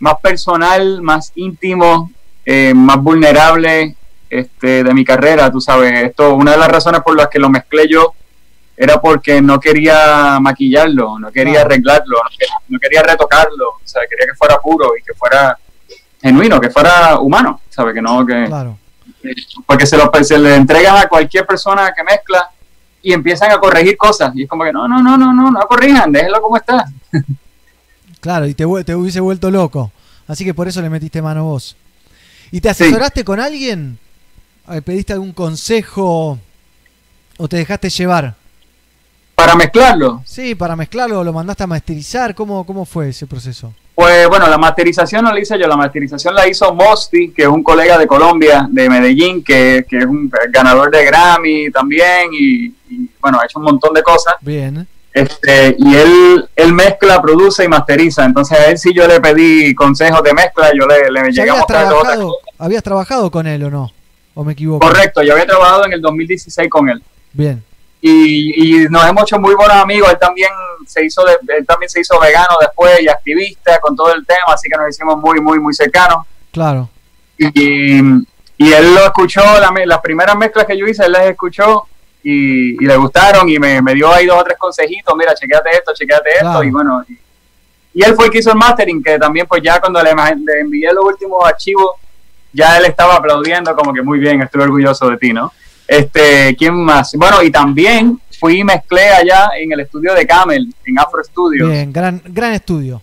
[0.00, 2.10] más personal, más íntimo,
[2.44, 3.96] eh, más vulnerable
[4.30, 5.92] este, de mi carrera, tú sabes.
[6.02, 8.14] Esto, una de las razones por las que lo mezclé yo
[8.76, 14.02] era porque no quería maquillarlo, no quería arreglarlo, no quería, no quería retocarlo, o sea,
[14.08, 15.58] quería que fuera puro y que fuera
[16.22, 17.94] genuino, que fuera humano, ¿sabes?
[17.94, 18.78] Que no, que, Claro.
[19.66, 22.48] porque se, lo, se le entregan a cualquier persona que mezcla
[23.02, 24.34] y empiezan a corregir cosas.
[24.34, 26.84] Y es como que no, no, no, no, no, no corrijan, déjenlo como está.
[28.20, 29.92] Claro, y te, hubiese vuelto loco.
[30.26, 31.76] Así que por eso le metiste mano vos.
[32.50, 33.98] ¿Y te asesoraste con alguien?
[34.70, 36.38] Eh, ¿Pediste algún consejo
[37.36, 38.34] o te dejaste llevar?
[39.34, 42.34] Para mezclarlo, Sí, para mezclarlo, lo mandaste a masterizar.
[42.34, 43.72] ¿Cómo, cómo fue ese proceso?
[43.98, 47.48] Pues bueno, la masterización no la hice yo, la masterización la hizo Mosti, que es
[47.48, 52.66] un colega de Colombia, de Medellín, que, que es un ganador de Grammy también y,
[52.88, 54.36] y, bueno, ha hecho un montón de cosas.
[54.40, 54.86] Bien.
[55.12, 58.24] Este, y él, él mezcla, produce y masteriza.
[58.24, 61.50] Entonces a él sí yo le pedí consejos de mezcla, yo le, le ¿Ya llegué
[61.50, 63.90] a mostrar trabajado, habías trabajado con él o no?
[64.34, 64.86] ¿O me equivoco?
[64.86, 67.02] Correcto, yo había trabajado en el 2016 con él.
[67.32, 67.64] Bien.
[68.00, 70.08] Y, y nos hemos hecho muy buenos amigos.
[70.10, 70.50] Él también
[70.86, 74.54] se hizo de- él también se hizo vegano después y activista con todo el tema,
[74.54, 76.24] así que nos hicimos muy, muy, muy cercanos.
[76.52, 76.88] Claro.
[77.36, 78.00] Y,
[78.56, 81.86] y él lo escuchó, la las primeras mezclas que yo hice, él las escuchó
[82.22, 85.70] y, y le gustaron y me, me dio ahí dos o tres consejitos, mira, chequeate
[85.70, 86.64] esto, chequeate esto, Claro.
[86.64, 87.18] y bueno, y,
[87.94, 90.60] y él fue el que hizo el mastering, que también pues ya cuando le, le
[90.60, 91.92] envié los últimos archivos,
[92.52, 95.52] ya él estaba aplaudiendo como que muy bien, estoy orgulloso de ti, ¿no?
[95.88, 97.14] Este, ¿quién más?
[97.14, 101.70] Bueno, y también fui y mezclé allá en el estudio de Camel, en Afro Studios.
[101.70, 103.00] Bien, gran, gran estudio.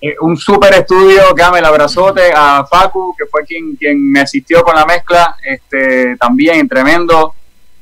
[0.00, 4.76] Eh, un super estudio, Camel abrazote a Facu, que fue quien, quien me asistió con
[4.76, 7.34] la mezcla, este, también tremendo,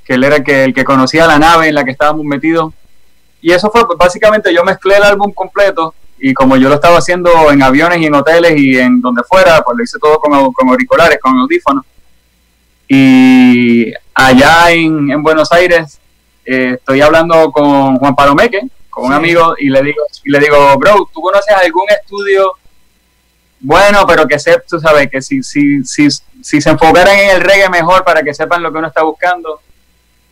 [0.05, 2.73] que él era el que, el que conocía la nave en la que estábamos metidos.
[3.43, 6.99] Y eso fue, pues, básicamente yo mezclé el álbum completo y como yo lo estaba
[6.99, 10.53] haciendo en aviones y en hoteles y en donde fuera, pues lo hice todo con,
[10.53, 11.85] con auriculares, con audífonos.
[12.87, 15.99] Y allá en, en Buenos Aires
[16.45, 20.77] eh, estoy hablando con Juan Palomeque, con un amigo, y le digo, y le digo,
[20.79, 22.55] bro, ¿tú conoces algún estudio
[23.67, 27.41] bueno, pero que se, tú sabes, que si, si, si, si se enfocaran en el
[27.41, 29.61] reggae mejor para que sepan lo que uno está buscando,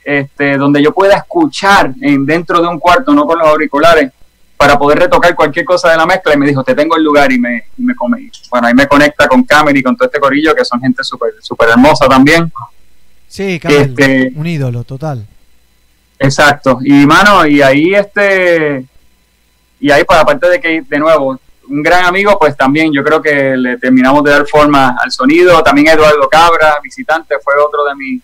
[0.05, 4.13] este, donde yo pueda escuchar en, dentro de un cuarto, no con los auriculares,
[4.55, 7.33] para poder retocar cualquier cosa de la mezcla y me dijo, te tengo el lugar
[7.33, 7.95] y me, y me.
[8.51, 11.33] Bueno, ahí me conecta con Cameron y con todo este corillo que son gente súper
[11.41, 12.53] super hermosa también.
[13.33, 15.27] Sí, Camel, Este- un ídolo total.
[16.19, 16.81] Exacto.
[16.85, 18.85] Y mano, y ahí este,
[19.81, 23.23] y ahí pues aparte de que, de nuevo, un gran amigo, pues también yo creo
[23.23, 25.63] que le terminamos de dar forma al sonido.
[25.63, 28.23] También Eduardo Cabra, visitante, fue otro de mis,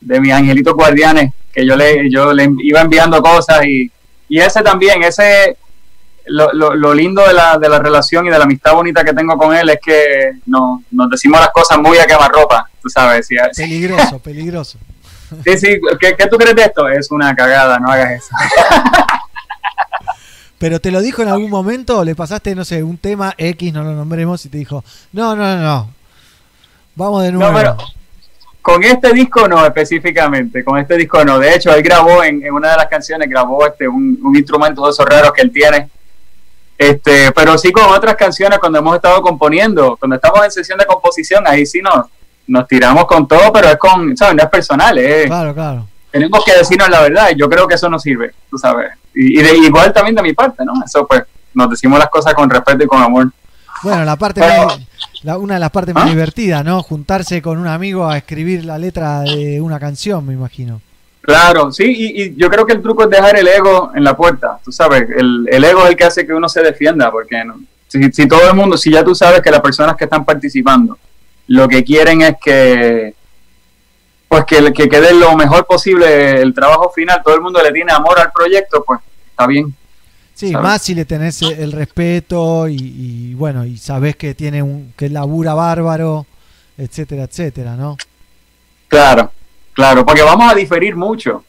[0.00, 3.90] de mis angelitos guardianes, que yo le, yo le iba enviando cosas y,
[4.28, 5.56] y ese también, ese,
[6.26, 9.12] lo, lo, lo lindo de la, de la relación y de la amistad bonita que
[9.12, 13.26] tengo con él es que nos, nos decimos las cosas muy a quemarropa, tú sabes.
[13.26, 14.78] Si- Peligroso, peligroso.
[15.44, 16.86] Sí, sí, ¿qué, qué tú crees de esto?
[16.90, 18.28] Es una cagada, no hagas eso.
[20.58, 23.82] Pero te lo dijo en algún momento, le pasaste, no sé, un tema X, no
[23.82, 25.90] lo nombremos, y te dijo, no, no, no, no.
[26.94, 27.50] Vamos de nuevo.
[27.50, 27.76] No, pero
[28.60, 31.38] con este disco no específicamente, con este disco no.
[31.38, 34.84] De hecho, él grabó en, en una de las canciones, grabó este un, un instrumento
[34.84, 35.88] de esos raros que él tiene.
[36.82, 40.86] Este, pero sí con otras canciones cuando hemos estado componiendo, cuando estamos en sesión de
[40.86, 42.06] composición, ahí sí nos,
[42.46, 44.34] nos tiramos con todo, pero es con, ¿sabes?
[44.36, 45.86] No es personal, es, Claro, claro.
[46.10, 48.90] tenemos que decirnos la verdad y yo creo que eso nos sirve, tú sabes.
[49.14, 50.72] Y, y de, igual también de mi parte, ¿no?
[50.84, 51.22] Eso pues,
[51.54, 53.30] nos decimos las cosas con respeto y con amor.
[53.82, 54.78] Bueno, la parte Pero- más,
[55.22, 56.82] la- una de las partes más divertidas, ¿no?
[56.82, 60.80] Juntarse con un amigo a escribir la letra de una canción, me imagino.
[61.22, 64.16] Claro, sí, y, y yo creo que el truco es dejar el ego en la
[64.16, 67.44] puerta, tú sabes, el, el ego es el que hace que uno se defienda, porque
[67.44, 70.24] no- si, si todo el mundo, si ya tú sabes que las personas que están
[70.24, 70.98] participando
[71.48, 73.14] lo que quieren es que
[74.28, 77.92] pues que, que quede lo mejor posible el trabajo final, todo el mundo le tiene
[77.92, 78.98] amor al proyecto, pues
[79.30, 79.74] está bien.
[80.34, 80.64] Sí, ¿Sabes?
[80.64, 85.10] más si le tenés el respeto y, y, bueno, y sabés que tiene un que
[85.10, 86.26] labura bárbaro,
[86.78, 87.98] etcétera, etcétera, ¿no?
[88.88, 89.30] Claro,
[89.72, 91.44] claro, porque vamos a diferir mucho.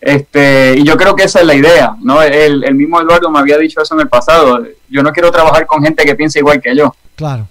[0.00, 2.22] Este, y yo creo que esa es la idea, ¿no?
[2.22, 4.64] El, el mismo Eduardo me había dicho eso en el pasado.
[4.88, 6.94] Yo no quiero trabajar con gente que piense igual que yo.
[7.16, 7.48] Claro.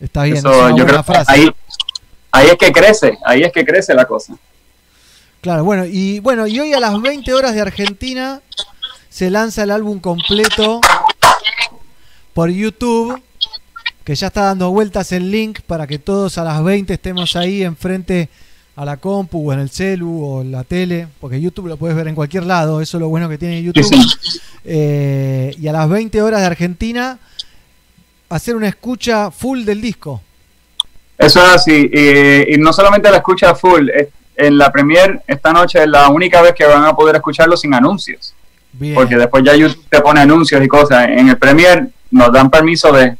[0.00, 1.32] Está bien, Eso, es yo creo que frase.
[1.32, 1.50] ahí,
[2.30, 4.34] ahí es que crece, ahí es que crece la cosa.
[5.40, 8.40] Claro, bueno, y bueno, y hoy a las 20 horas de Argentina
[9.08, 10.80] se lanza el álbum completo
[12.32, 13.20] por YouTube,
[14.04, 17.62] que ya está dando vueltas el link para que todos a las 20 estemos ahí
[17.62, 18.28] enfrente
[18.78, 21.96] a la compu o en el celu o en la tele, porque YouTube lo puedes
[21.96, 23.82] ver en cualquier lado, eso es lo bueno que tiene YouTube.
[23.82, 27.18] Sí, Eh, y a las 20 horas de Argentina
[28.28, 30.20] hacer una escucha full del disco.
[31.16, 31.90] Eso es así.
[31.92, 33.88] Y, y no solamente la escucha full,
[34.36, 37.74] en la premier esta noche es la única vez que van a poder escucharlo sin
[37.74, 38.32] anuncios.
[38.72, 38.94] Bien.
[38.94, 41.08] Porque después ya YouTube te pone anuncios y cosas.
[41.08, 43.16] En el premier nos dan permiso de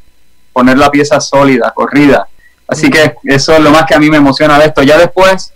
[0.52, 2.28] poner la pieza sólida, corrida.
[2.68, 4.82] Así que eso es lo más que a mí me emociona de esto.
[4.82, 5.52] Ya después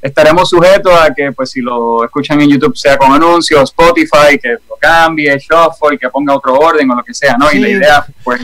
[0.00, 4.52] estaremos sujetos a que, pues, si lo escuchan en YouTube, sea con anuncios, Spotify, que
[4.52, 7.52] lo cambie, Shuffle, que ponga otro orden o lo que sea, ¿no?
[7.52, 8.40] Y la idea, pues,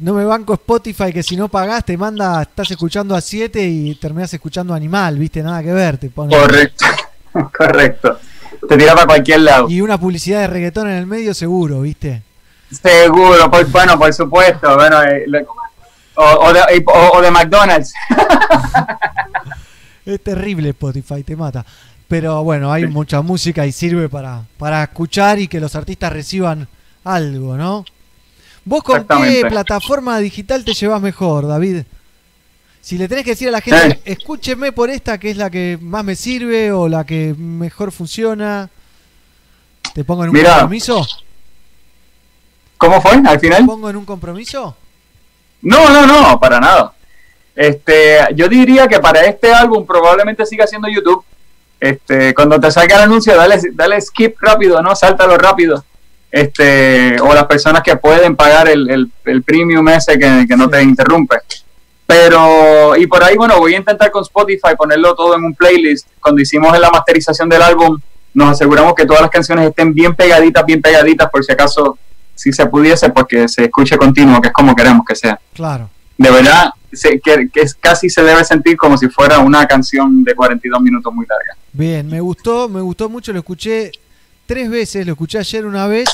[0.00, 3.94] No me banco Spotify que si no pagás te manda, estás escuchando a 7 y
[3.94, 6.36] terminás escuchando Animal, viste, nada que ver, te pone.
[6.36, 6.84] correcto,
[7.56, 8.18] correcto.
[8.68, 9.68] Te tira para cualquier lado.
[9.68, 12.22] Y una publicidad de reggaetón en el medio seguro, viste.
[12.72, 14.74] Seguro, por, bueno, por supuesto.
[14.74, 15.44] Bueno, eh, le-
[16.16, 17.92] o, o de, o- o de McDonald's.
[20.06, 21.64] Es terrible Spotify, te mata.
[22.08, 26.68] Pero bueno, hay mucha música y sirve para, para escuchar y que los artistas reciban
[27.04, 27.84] algo, ¿no?
[28.66, 31.84] ¿Vos con qué plataforma digital te llevas mejor, David?
[32.82, 34.00] Si le tenés que decir a la gente, Eh.
[34.04, 38.68] escúcheme por esta que es la que más me sirve o la que mejor funciona,
[39.94, 41.06] ¿te pongo en un compromiso?
[42.76, 43.64] ¿Cómo fue al ¿Te final?
[43.64, 44.76] pongo en un compromiso?
[45.64, 46.92] No, no, no, para nada.
[47.56, 51.24] Este, yo diría que para este álbum probablemente siga siendo YouTube.
[51.80, 54.94] Este, cuando te salga el anuncio, dale, dale skip rápido, ¿no?
[54.94, 55.84] Sáltalo rápido.
[56.30, 60.68] Este, o las personas que pueden pagar el, el, el premium ese que, que no
[60.68, 61.36] te interrumpe.
[62.06, 66.08] Pero, y por ahí, bueno, voy a intentar con Spotify ponerlo todo en un playlist.
[66.20, 67.98] Cuando hicimos la masterización del álbum,
[68.34, 71.98] nos aseguramos que todas las canciones estén bien pegaditas, bien pegaditas, por si acaso,
[72.34, 75.88] si se pudiese, porque se escuche continuo, que es como queremos que sea Claro.
[76.18, 80.22] de verdad se- que, que es, casi se debe sentir como si fuera una canción
[80.24, 81.56] de 42 minutos muy larga.
[81.72, 83.90] Bien, me gustó, me gustó mucho, lo escuché
[84.46, 86.08] tres veces, lo escuché ayer una vez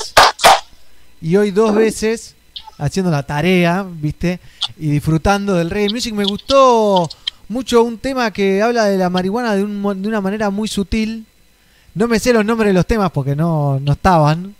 [1.21, 2.35] y hoy dos veces
[2.79, 4.39] haciendo la tarea, ¿viste?
[4.77, 6.15] Y disfrutando del reggae music.
[6.15, 7.07] Me gustó
[7.47, 11.25] mucho un tema que habla de la marihuana de, un de una manera muy sutil.
[11.93, 14.55] No me sé los nombres de los temas porque no, no estaban.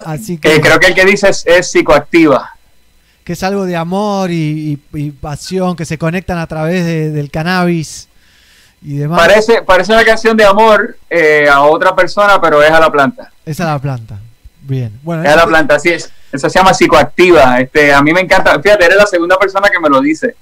[0.00, 2.50] Así que, Eh, creo que el que dice es, es psicoactiva.
[3.24, 7.10] que es algo de amor y, y- y pasión que se conectan a través de-
[7.10, 8.08] del cannabis
[8.82, 9.18] y demás.
[9.18, 13.32] Parece, parece una canción de amor eh, a otra persona, pero es a la planta.
[13.44, 14.20] Es la planta.
[14.62, 14.92] Bien.
[15.02, 16.10] Bueno, Es a la planta, así es.
[16.30, 17.58] Eso se llama psicoactiva.
[17.60, 18.60] Este, a mí me encanta.
[18.60, 20.36] Fíjate, eres la segunda persona que me lo dice.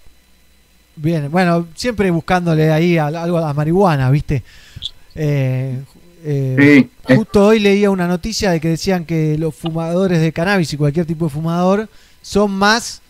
[0.96, 4.42] Bien, bueno, siempre buscándole ahí al- algo a la marihuana, ¿viste?
[5.14, 5.78] Eh,
[6.24, 7.14] eh, Sí.
[7.16, 11.04] Justo hoy leía una noticia de que decían que los fumadores de cannabis y cualquier
[11.06, 11.88] tipo de fumador
[12.22, 13.02] son más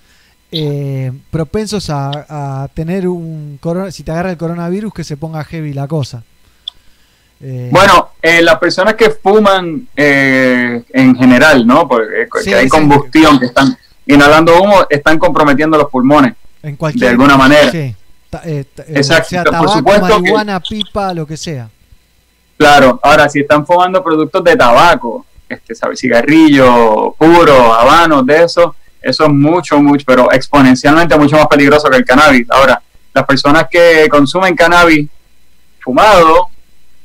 [0.52, 5.42] eh, propensos a, a tener un corona, si te agarra el coronavirus que se ponga
[5.44, 6.22] heavy la cosa.
[7.40, 11.86] Eh, Bueno, las personas que fuman eh, en general, ¿no?
[11.88, 12.70] Porque Sí, que hay sí.
[12.70, 16.34] combustión, que están inhalando humo, están comprometiendo los pulmones.
[16.62, 17.70] en cualquier, de alguna manera.
[18.88, 21.68] Exacto, sea por supuesto que- marihuana, pipa, lo que sea.
[22.56, 25.98] Claro, ahora si están fumando productos de tabaco, este, ¿sabes?
[26.00, 31.96] cigarrillo puro, habanos, de eso, eso es mucho, mucho, pero exponencialmente mucho más peligroso que
[31.98, 32.46] el cannabis.
[32.50, 32.80] Ahora,
[33.12, 35.08] las personas que consumen cannabis
[35.80, 36.48] fumado,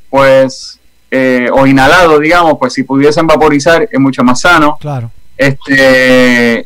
[0.09, 0.79] pues,
[1.11, 4.77] eh, o inhalado, digamos, pues si pudiesen vaporizar es mucho más sano.
[4.79, 5.11] Claro.
[5.35, 6.65] Este, eh,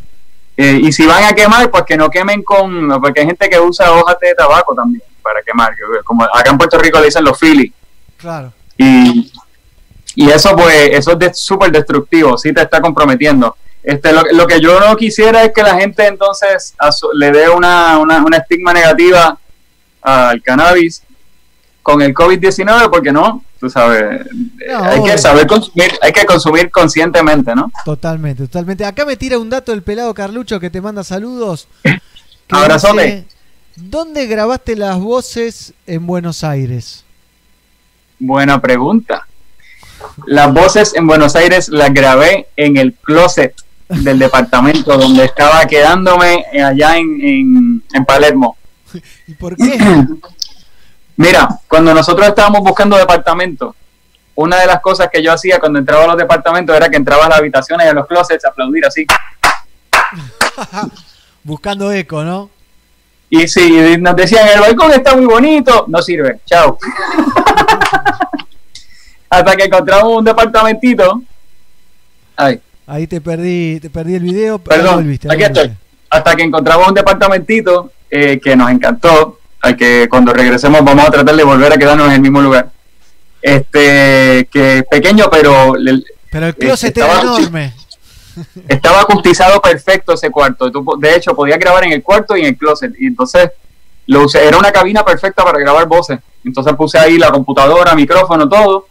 [0.83, 3.91] y si van a quemar, pues que no quemen con, porque hay gente que usa
[3.93, 7.39] hojas de tabaco también para quemar, que- como acá en Puerto Rico le dicen los
[7.39, 7.71] phillies
[8.17, 8.53] Claro.
[8.83, 9.31] Y,
[10.15, 13.55] y eso pues eso es súper destructivo, sí te está comprometiendo.
[13.83, 16.73] Este, lo, lo que yo no quisiera es que la gente entonces
[17.13, 19.37] le dé una, una, una estigma negativa
[20.01, 21.03] al cannabis
[21.81, 24.25] con el COVID-19 porque no, tú sabes,
[24.67, 27.71] No, hay que saber consumir, hay que consumir conscientemente, ¿no?
[27.83, 28.85] Totalmente, totalmente.
[28.85, 31.67] Acá me tira un dato el pelado Carlucho que te manda saludos.
[32.49, 33.25] dice,
[33.75, 37.02] ¿Dónde grabaste las voces en Buenos Aires?
[38.25, 39.27] Buena pregunta.
[40.27, 43.53] Las voces en Buenos Aires las grabé en el closet
[43.89, 48.55] del departamento donde estaba quedándome allá en, en, en Palermo.
[49.27, 49.77] ¿Y por qué?
[51.17, 53.75] Mira, cuando nosotros estábamos buscando departamentos,
[54.35, 57.25] una de las cosas que yo hacía cuando entraba a los departamentos era que entraba
[57.25, 59.05] a las habitaciones y a los closets a aplaudir así.
[61.43, 62.49] Buscando eco, ¿no?
[63.35, 66.77] Y si nos decían, el balcón está muy bonito, no sirve, chao.
[69.29, 71.23] Hasta que encontramos un departamentito.
[72.35, 74.59] Ay, Ahí te perdí, te perdí el video.
[74.59, 75.71] Perdón, volviste, aquí estoy.
[76.11, 81.09] Hasta que encontramos un departamentito eh, que nos encantó, al que cuando regresemos vamos a
[81.09, 82.69] tratar de volver a quedarnos en el mismo lugar.
[83.41, 87.73] Este, que es pequeño, pero le- Pero el Este, closet estaba- era enorme.
[88.67, 90.71] estaba acustizado perfecto ese cuarto.
[90.71, 92.93] Tú de hecho, podías grabar en el cuarto y en el closet.
[92.99, 93.51] Y entonces,
[94.07, 96.19] lo usé, era una cabina perfecta para grabar voces.
[96.43, 98.87] Entonces puse ahí la computadora, micrófono, todo.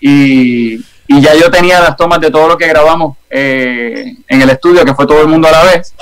[0.00, 0.74] Y,
[1.06, 4.84] y ya yo tenía las tomas de todo lo que grabamos eh, en el estudio,
[4.84, 5.94] que fue todo el mundo a la vez.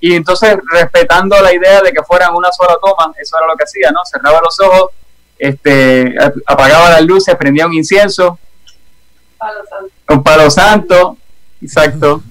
[0.00, 3.64] Y entonces, respetando la idea de que fueran una sola toma, eso era lo que
[3.64, 4.00] hacía, ¿no?
[4.10, 4.90] Cerraba los ojos,
[5.38, 8.38] este, ap- apagaba las luces, prendía un incienso,
[10.08, 11.16] un palo santo,
[11.62, 12.22] exacto,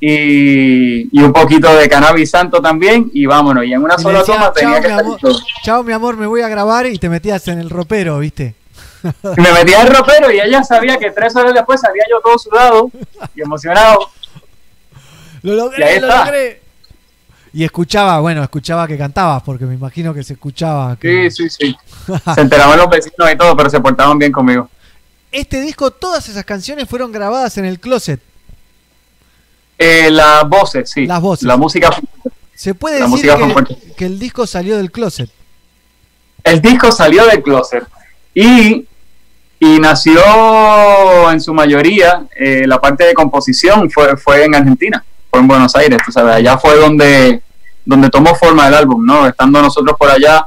[0.00, 3.64] y, y un poquito de cannabis santo también, y vámonos.
[3.64, 5.20] Y en una Y sola decía, toma tenía "Chao, que mi salir amor".
[5.20, 5.40] todo.
[5.64, 8.54] Chao, mi amor, me voy a grabar y te metías en el ropero, ¿viste?
[9.04, 12.38] Y me metía el ropero y ella sabía que tres horas después salía yo todo
[12.38, 12.90] sudado
[13.34, 13.98] y emocionado.
[15.42, 16.24] Lo Y logré, ahí lo está.
[16.24, 16.60] logré.
[17.52, 20.96] Y escuchaba, bueno, escuchaba que cantabas, porque me imagino que se escuchaba.
[20.96, 22.12] que- Sí, sí, sí.
[22.34, 24.68] Se enteraban los vecinos y todo, pero se portaban bien conmigo.
[25.30, 28.20] Este disco, todas esas canciones fueron grabadas en el closet.
[29.78, 31.06] Eh, las voces, sí.
[31.06, 31.44] Las voces.
[31.44, 31.90] La música.
[32.54, 33.32] Se puede La decir
[33.96, 35.28] que, el disco salió del closet.
[36.44, 37.84] El disco salió del closet
[38.34, 38.86] y,
[39.58, 45.40] y nació en su mayoría, eh, la parte de composición fue, fue en Argentina, fue
[45.40, 47.42] en Buenos Aires, tú sabes, allá fue donde,
[47.84, 49.26] donde tomó forma el álbum, ¿no?
[49.26, 50.46] Estando nosotros por allá,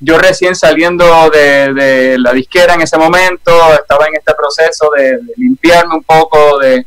[0.00, 5.16] yo recién saliendo de, de la disquera en ese momento, estaba en este proceso de,
[5.18, 6.86] de limpiarme un poco, de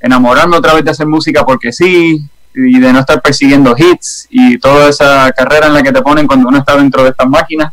[0.00, 2.22] enamorarme otra vez de hacer música porque sí,
[2.54, 6.26] y de no estar persiguiendo hits y toda esa carrera en la que te ponen
[6.26, 7.72] cuando uno está dentro de estas máquinas.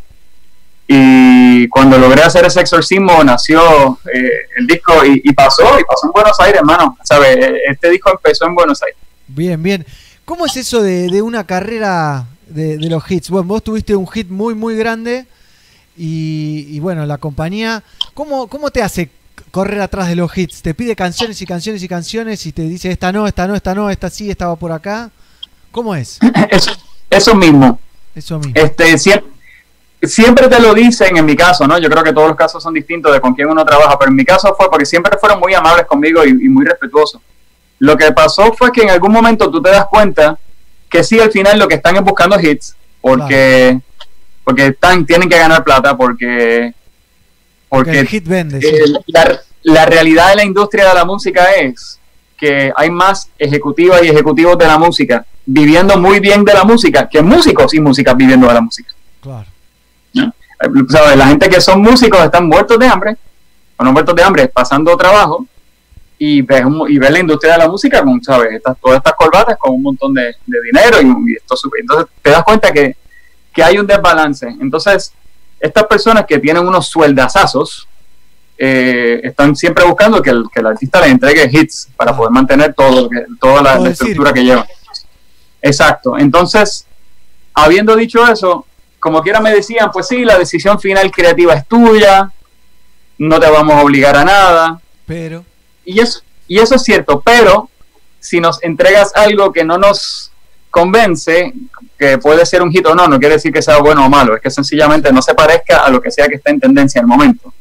[0.87, 6.11] Y cuando logré hacer ese exorcismo, nació eh, el disco y, pasó, y pasó en
[6.11, 6.95] Buenos Aires, hermano.
[7.03, 7.37] ¿Sabes?
[7.67, 8.97] Este disco empezó en Buenos Aires.
[9.27, 9.83] Bien, bien.
[10.25, 13.31] ¿Cómo es eso de, de una carrera de, de los hits?
[13.31, 15.25] Bueno, vos tuviste un hit muy, muy grande
[15.97, 19.09] y, y bueno, la compañía, ¿cómo, ¿cómo te hace
[19.55, 20.61] correr atrás de los hits?
[20.61, 23.73] ¿Te pide canciones y canciones y canciones y te dice esta no, esta no, esta
[23.73, 25.09] no, esta sí, esta va por acá?
[25.71, 26.19] ¿Cómo es?
[26.49, 26.71] Eso,
[27.09, 27.79] eso mismo.
[28.13, 28.51] Eso mismo.
[28.53, 29.31] Este, siempre,
[30.03, 31.77] siempre te lo dicen en mi caso, ¿no?
[31.77, 34.17] Yo creo que todos los casos son distintos de con quién uno trabaja, pero en
[34.17, 37.21] mi caso fue porque siempre fueron muy amables conmigo y, y muy respetuosos.
[37.79, 40.37] Lo que pasó fue que en algún momento tú te das cuenta
[40.89, 43.79] que sí, al final lo que están es buscando hits, porque
[44.43, 46.73] porque están, tienen que ganar plata porque
[47.69, 48.61] Porque porque el hit vende.
[48.61, 48.71] sí.
[49.07, 51.99] la, la realidad de la industria de la música es
[52.37, 57.07] que hay más ejecutivas y ejecutivos de la música viviendo muy bien de la música
[57.09, 58.93] que músicos y músicas viviendo de la música.
[59.21, 59.47] Claro.
[60.13, 60.25] ¿no?
[60.25, 61.17] Eh, ¿sabes?
[61.17, 63.17] La gente que son músicos están muertos de hambre,
[63.77, 65.45] o no muertos de hambre, pasando trabajo
[66.17, 68.53] y ves, y ves la industria de la música con, ¿sabes?
[68.53, 71.55] Estas, todas estas corbatas con un montón de, de dinero y, y esto.
[71.79, 72.95] Entonces te das cuenta que,
[73.53, 74.47] que hay un desbalance.
[74.61, 75.11] Entonces,
[75.59, 77.87] estas personas que tienen unos sueldazazos
[78.57, 82.17] eh, están siempre buscando que el, que el artista les entregue hits para Ah.
[82.17, 84.65] poder mantener todo lo que, toda la, estructura que llevan.
[85.61, 86.17] Exacto.
[86.17, 86.85] Entonces,
[87.53, 88.65] habiendo dicho eso,
[88.99, 92.31] como quiera me decían, pues sí, la decisión final creativa es tuya,
[93.17, 95.45] no te vamos a obligar a nada, Pero,
[95.83, 97.69] y eso, y eso es cierto, pero
[98.19, 100.31] si nos entregas algo que no nos
[100.69, 101.53] convence,
[101.97, 104.35] que puede ser un hit o no, no quiere decir que sea bueno o malo,
[104.35, 107.05] es que sencillamente no se parezca a lo que sea que está en tendencia en
[107.05, 107.53] el momento.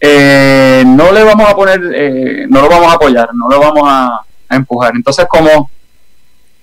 [0.00, 3.82] Eh, no le vamos a poner, eh, no lo vamos a apoyar, no lo vamos
[3.86, 4.92] a, a empujar.
[4.94, 5.70] Entonces, como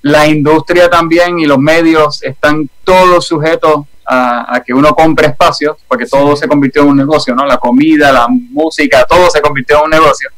[0.03, 5.77] la industria también y los medios están todos sujetos a, a que uno compre espacios,
[5.88, 7.45] porque todo se convirtió en un negocio, ¿no?
[7.45, 10.29] La comida, la música, todo se convirtió en un negocio.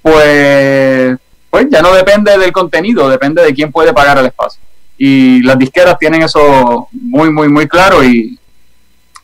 [0.00, 1.16] Pues,
[1.50, 4.60] pues ya no depende del contenido, depende de quién puede pagar el espacio.
[5.06, 8.38] Y las disqueras tienen eso muy, muy, muy claro y,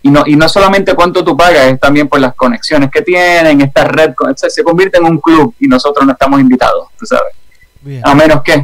[0.03, 3.61] y no, y no solamente cuánto tú pagas, es también por las conexiones que tienen,
[3.63, 7.33] esta red, se, se convierte en un club y nosotros no estamos invitados, tú sabes
[7.81, 8.03] bien.
[8.05, 8.63] a menos que.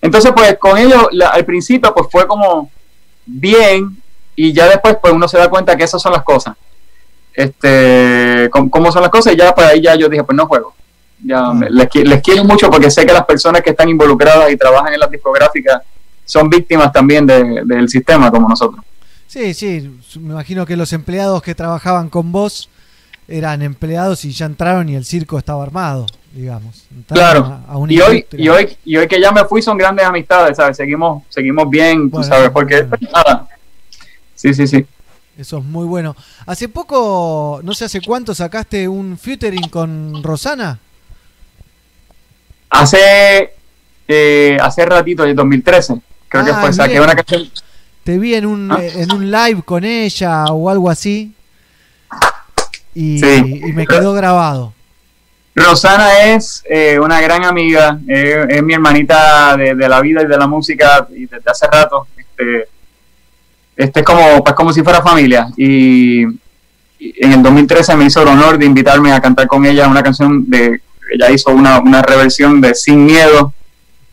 [0.00, 2.70] Entonces, pues con ellos, la- al principio, pues fue como
[3.26, 4.00] bien,
[4.34, 6.54] y ya después, pues uno se da cuenta que esas son las cosas.
[7.34, 10.74] Este, cómo son las cosas, y ya pues ahí ya yo dije, pues no juego.
[11.24, 14.56] Ya les, qui- les quiero mucho porque sé que las personas que están involucradas y
[14.56, 15.82] trabajan en las discográficas
[16.26, 18.84] son víctimas también de- del sistema como nosotros.
[19.26, 22.68] Sí, sí, me imagino que los empleados que trabajaban con vos
[23.28, 26.84] eran empleados y ya entraron y el circo estaba armado, digamos.
[27.08, 27.44] Claro.
[27.66, 30.04] a- a una Y hoy, y hoy, y hoy que ya me fui son grandes
[30.06, 30.76] amistades, ¿sabes?
[30.76, 33.08] Seguimos, seguimos bien, tú Bueno, sabes, porque bueno.
[33.12, 33.48] nada.
[34.34, 34.86] Sí, sí, sí.
[35.38, 36.14] Eso es muy bueno.
[36.46, 40.78] Hace poco, no sé hace cuánto, sacaste un featuring con Rosana.
[42.70, 43.52] Hace
[44.08, 45.94] eh, hace ratito, en 2013,
[46.42, 47.02] creo que Ah, fue, bien.
[47.02, 47.50] una canción.
[48.04, 48.78] Te vi en un, Ah.
[48.82, 51.34] en un live con ella o algo así.
[52.94, 53.60] Y, Sí.
[53.66, 54.72] y me quedó grabado.
[55.54, 60.26] Rosana es eh, una gran amiga, eh, es mi hermanita de, de la vida y
[60.26, 62.06] de la música y desde hace rato.
[62.16, 62.68] Este,
[63.76, 65.48] este es como, pues como si fuera familia.
[65.56, 66.26] Y,
[66.98, 70.02] y en el 2013 me hizo el honor de invitarme a cantar con ella una
[70.02, 70.80] canción de,
[71.14, 73.52] ella hizo una, una reversión de Sin Miedo,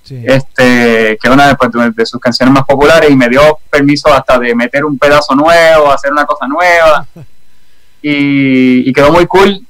[0.04, 0.22] Sí.
[0.28, 4.14] este, que es una de, pues, de- sus canciones más populares y me dio permiso
[4.14, 7.06] hasta de meter un pedazo nuevo, hacer una cosa nueva
[8.02, 9.66] y, y quedó muy cool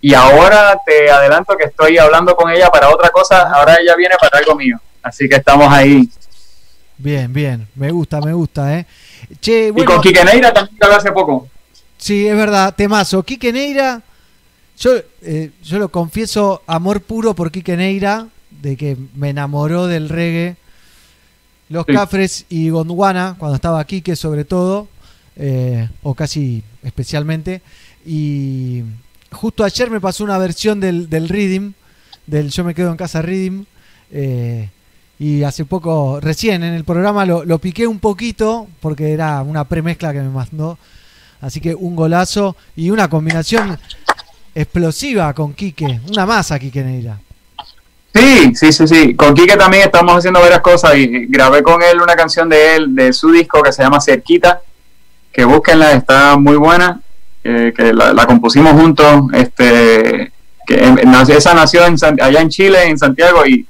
[0.00, 4.14] y ahora te adelanto que estoy hablando con ella para otra cosa, ahora ella viene
[4.20, 6.08] para algo mío, así que estamos ahí.
[6.98, 7.66] Bien, bien.
[7.76, 8.86] Me gusta, me gusta, ¿eh?
[9.40, 11.48] Che, y con Quique Neira también grabé hace poco.
[11.96, 12.74] sí, es verdad.
[12.76, 13.22] Temazo.
[13.22, 14.02] Quique Neira,
[14.78, 18.26] yo, eh, yo lo confieso, amor puro por Quique Neira,
[18.62, 20.56] de que me enamoró del reggae.
[21.68, 21.92] Los Sí.
[21.92, 24.88] Cafres y Gondwana, cuando estaba Quique sobre todo,
[25.36, 27.60] eh, o casi especialmente.
[28.06, 28.82] Y
[29.30, 31.72] justo ayer me pasó una versión del, del Rhythm,
[32.26, 33.64] del Yo me quedo en casa Rhythm.
[34.10, 34.70] eh,
[35.20, 39.64] y hace poco, recién en el programa lo, lo piqué un poquito, porque era una
[39.64, 40.78] premezcla que me mandó.
[41.40, 43.78] Así que un golazo y una combinación
[44.54, 46.00] explosiva con Quique.
[46.08, 47.18] Una masa Quique Neira.
[48.14, 49.14] Sí, sí, sí, sí.
[49.14, 52.94] Con Quique también estamos haciendo varias cosas y grabé con él una canción de él,
[52.94, 54.60] de su disco que se llama Cerquita,
[55.32, 57.00] que búsquenla, está muy buena,
[57.44, 60.32] eh, que la, la compusimos juntos, este,
[60.66, 60.94] que
[61.36, 63.66] esa nació en allá en Chile, en Santiago, y,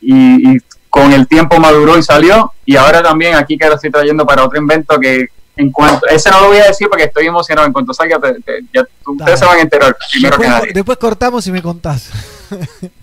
[0.00, 0.58] y, y
[0.88, 4.44] con el tiempo maduró y salió, y ahora también aquí que lo estoy trayendo para
[4.44, 7.72] otro invento que en cuanto, ese no lo voy a decir porque estoy emocionado, en
[7.72, 10.72] cuanto salga, te- te- ya, ustedes se van a enterar primero que Después, nadie.
[10.72, 12.10] después cortamos y me contás.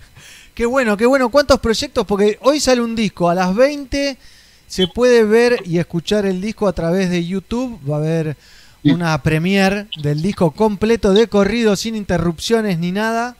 [0.58, 1.28] qué bueno, qué bueno.
[1.28, 2.04] ¿Cuántos proyectos?
[2.04, 3.30] Porque hoy sale un disco.
[3.30, 4.18] A las 20
[4.66, 7.78] se puede ver y escuchar el disco a través de YouTube.
[7.88, 8.36] Va a haber
[8.82, 13.36] una premiere del disco completo de corrido, sin interrupciones ni nada.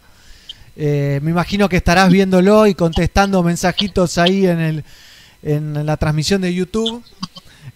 [0.77, 4.85] Eh, me imagino que estarás viéndolo y contestando mensajitos ahí en, el,
[5.43, 7.03] en la transmisión de YouTube.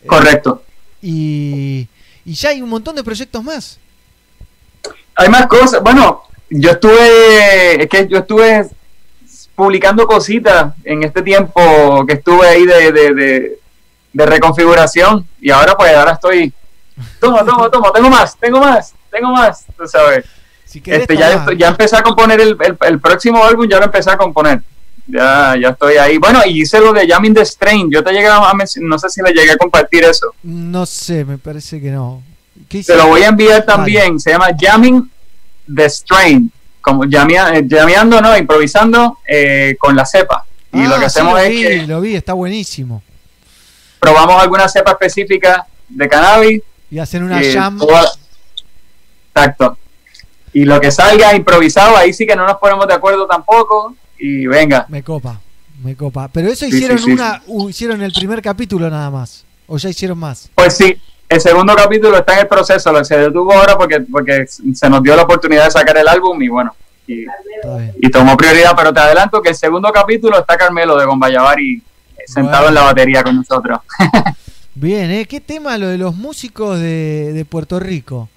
[0.07, 0.63] Correcto.
[1.03, 1.89] Y,
[2.25, 3.81] y ya hay un montón de proyectos más.
[5.17, 5.83] Hay más cosas.
[5.83, 8.71] Bueno, yo estuve, es que yo estuve
[9.55, 13.59] publicando cositas en este tiempo que estuve ahí de, de, de,
[14.13, 16.53] de reconfiguración y ahora pues ahora estoy,
[17.21, 20.25] toma, toma, toma, tengo más, tengo más, tengo más, tú sabes.
[20.65, 23.85] Si Este, ya, estoy- ya empecé a componer el, el, el próximo álbum, ya lo
[23.85, 24.63] empecé a componer.
[25.07, 26.17] Ya, ya estoy ahí.
[26.17, 27.91] Bueno, y hice lo de Jamming the Strain.
[27.91, 28.41] Yo te llegué a
[28.81, 30.33] no sé si le llegué a compartir eso.
[30.45, 32.23] No sé, me parece que no.
[32.69, 33.63] ¿Qué Te lo voy a enviar Vale.
[33.67, 34.19] también.
[34.21, 35.11] Se llama Jamming
[35.75, 36.51] the Strain.
[36.83, 38.37] Como llamea- eh, llameando, ¿no?
[38.37, 40.45] Improvisando eh, con la cepa.
[40.73, 43.03] Y Ah, lo que sí, hacemos lo es vi, que lo vi, está buenísimo.
[44.01, 46.61] probamos alguna cepa específica de cannabis.
[46.91, 47.79] Y hacen una eh, jam.
[47.79, 48.11] toda-
[49.35, 49.79] Exacto.
[50.53, 53.97] Y lo que salga improvisado, ahí sí que no nos ponemos de acuerdo tampoco.
[54.19, 54.85] Y venga.
[54.89, 55.41] Me copa,
[55.83, 56.29] me copa.
[56.29, 57.11] Pero eso Sí, hicieron sí, sí.
[57.13, 59.45] una, hicieron el primer capítulo nada más.
[59.67, 60.51] O ya hicieron más.
[60.55, 60.97] Pues sí,
[61.33, 65.03] el segundo capítulo está en el proceso, lo se detuvo ahora porque, porque se nos
[65.03, 66.75] dio la oportunidad de sacar el álbum y bueno,
[67.07, 71.83] y, tomó prioridad, pero te adelanto que el segundo capítulo está Carmelo de Gombayavari
[72.27, 73.81] sentado en la batería con nosotros.
[74.75, 75.27] Bien, ¿eh?
[75.27, 78.29] ¿Qué tema lo de los músicos de, de Puerto Rico?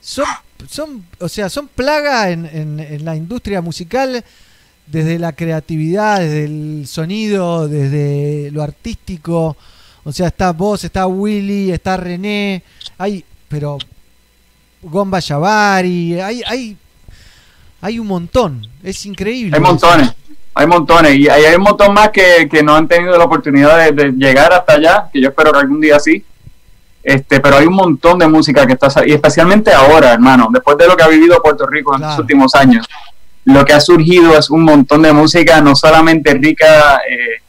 [0.00, 0.24] Son,
[0.68, 4.24] son, o sea, son plaga en, en- en la industria musical
[4.86, 9.56] desde la creatividad, desde el sonido, desde lo artístico.
[10.04, 12.62] O sea, está vos, está Willy, está René,
[12.98, 13.76] hay, pero
[14.82, 16.76] Gomba Yavari, hay, hay,
[17.82, 18.66] hay un montón.
[18.82, 19.54] Es increíble.
[19.56, 20.10] Hay montones,
[20.54, 23.78] hay montones, y hay, hay un montón más que, que no han tenido la oportunidad
[23.78, 26.24] de, de llegar hasta allá, que yo espero que algún día sí.
[27.02, 30.86] Este, pero hay un montón de música que está y especialmente ahora, hermano, después de
[30.86, 32.22] lo que ha vivido Puerto Rico en los Claro.
[32.22, 32.86] últimos años,
[33.44, 37.42] lo que ha surgido es un montón de música no solamente rica eh,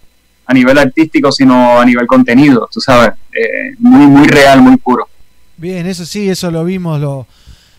[0.51, 5.07] a nivel artístico, sino a nivel contenido, tú sabes, eh, muy muy real, muy puro.
[5.57, 7.25] Bien, eso sí, eso lo vimos, lo,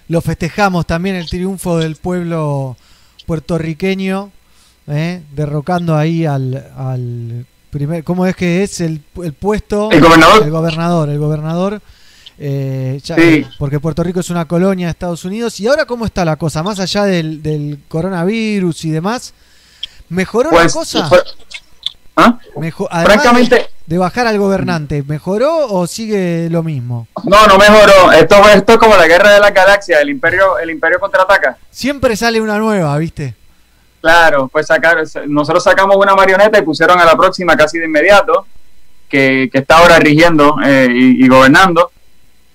[0.09, 2.77] lo festejamos también el triunfo del pueblo
[3.27, 4.31] puertorriqueño,
[4.89, 5.23] ¿eh?
[5.35, 9.91] derrocando ahí al, al primer, ¿cómo es que es el, el puesto?
[9.91, 10.43] El gobernador.
[10.43, 11.81] El gobernador, el gobernador.
[12.39, 13.47] eh, ya- Sí.
[13.59, 15.59] Porque Puerto Rico es una colonia de Estados Unidos.
[15.61, 16.63] ¿Y ahora cómo está la cosa?
[16.63, 19.33] Más allá del, del coronavirus y demás,
[20.09, 21.09] ¿mejoró Pues, la cosa?
[21.09, 21.23] fue-
[22.17, 22.39] ¿Ah?
[22.57, 27.09] Mejo- además francamente- de, de bajar al gobernante, ¿mejoró o sigue lo mismo?
[27.25, 28.13] No, no mejoró.
[28.13, 31.57] Esto, esto es como la guerra de las galaxias, el imperio, el imperio contraataca.
[31.71, 33.35] Siempre sale una nueva, ¿viste?
[34.03, 38.47] Claro, pues sacar, nosotros sacamos una marioneta y pusieron a la próxima casi de inmediato,
[39.09, 41.93] que, que está ahora rigiendo eh, y, y gobernando,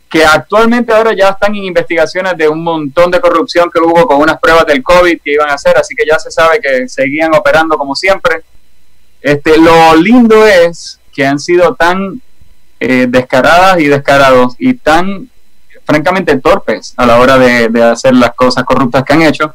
[0.09, 4.17] que actualmente ahora ya están en investigaciones de un montón de corrupción que hubo con
[4.21, 7.33] unas pruebas del COVID que iban a hacer, así que ya se sabe que seguían
[7.33, 8.43] operando como siempre.
[9.27, 12.21] Este, lo lindo es que han sido tan
[12.79, 15.29] eh, descaradas y descarados y tan
[15.83, 19.53] francamente torpes a la hora de, de hacer las cosas corruptas que han hecho,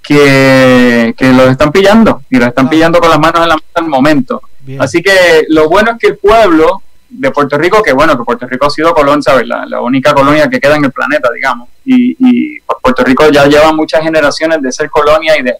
[0.00, 3.66] que, que los están pillando y los están pillando con las manos en la mano
[3.74, 4.40] al momento.
[4.60, 4.80] Bien.
[4.80, 8.46] Así que lo bueno es que el pueblo de Puerto Rico, que bueno, que Puerto
[8.46, 9.48] Rico ha sido colón, ¿sabes?
[9.48, 11.70] La, la única colonia que queda en el planeta, digamos.
[11.84, 15.56] Y, y Puerto Rico ya lleva muchas generaciones de ser colonia y de,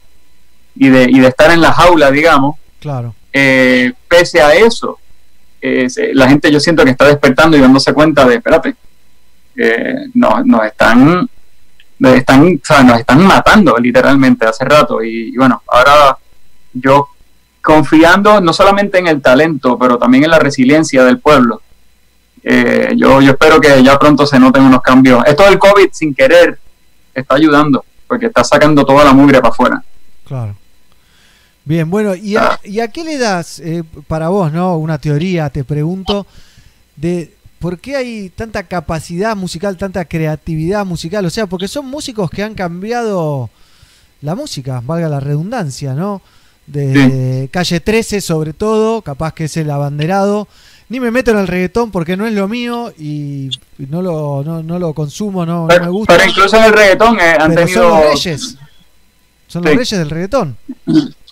[0.76, 2.54] y de, y de estar en la jaula, digamos.
[2.86, 3.16] Claro.
[3.32, 5.00] Eh, pese a eso,
[5.60, 8.76] eh, la gente yo siento que está despertando y dándose cuenta de, espérate,
[9.56, 11.28] eh, nos, nos están,
[11.98, 15.02] nos están, o sea, nos están matando literalmente hace rato.
[15.02, 16.16] Y, y bueno, ahora
[16.72, 17.08] yo
[17.60, 21.62] confiando no solamente en el talento, pero también en la resiliencia del pueblo.
[22.44, 25.24] eh, yo, yo espero que ya pronto se noten unos cambios.
[25.26, 26.56] Esto del COVID sin querer
[27.12, 29.82] está ayudando, porque está sacando toda la mugre para afuera.
[30.24, 30.54] Claro.
[31.66, 34.78] Bien, bueno, ¿y a, y a qué le das, eh, para vos, no?
[34.78, 36.24] Una teoría, te pregunto,
[36.94, 41.26] de por qué hay tanta capacidad musical, tanta creatividad musical.
[41.26, 43.50] O sea, porque son músicos que han cambiado
[44.22, 46.22] la música, valga la redundancia, ¿no?
[46.68, 50.46] De calle 13 sobre todo, capaz que es el abanderado.
[50.88, 54.62] Ni me meto en el reggaetón porque no es lo mío y no lo, no,
[54.62, 56.16] no lo consumo, no, no me gusta.
[56.16, 57.82] pero incluso en el reggaetón eh, han Pero tenido...
[57.82, 58.56] son los reyes.
[59.48, 60.56] Son los reyes del reggaetón.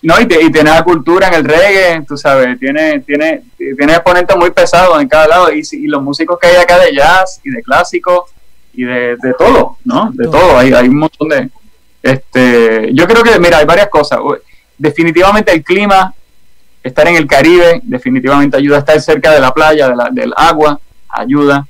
[0.05, 3.93] No, y, te- y tiene la cultura en el reggae, tú sabes, tiene, tiene, tiene
[3.93, 7.49] exponentes muy pesados en cada lado, y, los músicos que hay acá de jazz y
[7.49, 8.27] de clásico
[8.73, 10.11] y de, de todo, ¿no?
[10.13, 10.31] De Todo.
[10.39, 11.49] todo, hay, hay un montón de...
[12.03, 14.19] Este, yo creo que, mira, hay varias cosas.
[14.77, 16.13] Definitivamente el clima,
[16.83, 20.33] estar en el Caribe, definitivamente ayuda a estar cerca de la playa, de la- del
[20.37, 20.79] agua,
[21.09, 21.65] ayuda.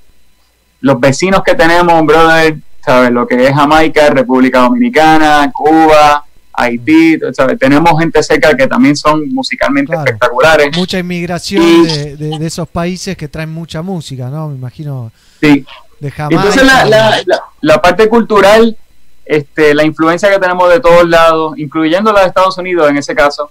[0.81, 3.11] Los vecinos que tenemos, brother, ¿sabes?
[3.11, 6.24] Lo que es Jamaica, República Dominicana, Cuba,
[6.57, 7.57] Haití, ¿sabes?
[7.59, 10.03] Tenemos gente cerca que también son musicalmente Claro.
[10.05, 10.77] espectaculares.
[10.77, 14.49] mucha inmigración Y- de, de- de esos países que traen mucha música, ¿no?
[14.49, 15.65] Me imagino Sí.
[15.99, 16.41] de Jamaica.
[16.41, 18.77] Entonces la, la, la, la parte cultural,
[19.25, 23.15] este, la influencia que tenemos de todos lados, incluyendo la de Estados Unidos en ese
[23.15, 23.49] caso,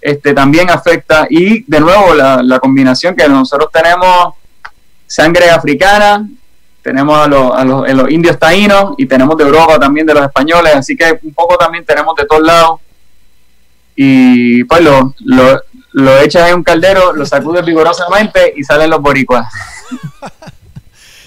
[0.00, 1.26] este, también afecta.
[1.30, 4.34] Y de nuevo, la, la combinación que nosotros tenemos
[5.06, 6.26] sangre africana,
[6.82, 10.14] tenemos a los, a los, a los indios taínos y tenemos de Europa también de
[10.14, 12.80] los españoles, así que un poco también tenemos de todos lados.
[13.94, 15.60] Y pues lo, lo,
[15.92, 19.46] lo echas en un caldero, lo sacudes vigorosamente y salen los boricuas.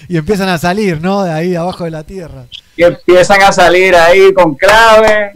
[0.08, 1.24] Y empiezan a salir, ¿no?
[1.24, 2.44] De ahí, de abajo de la tierra.
[2.76, 5.32] Y empiezan a salir ahí con clave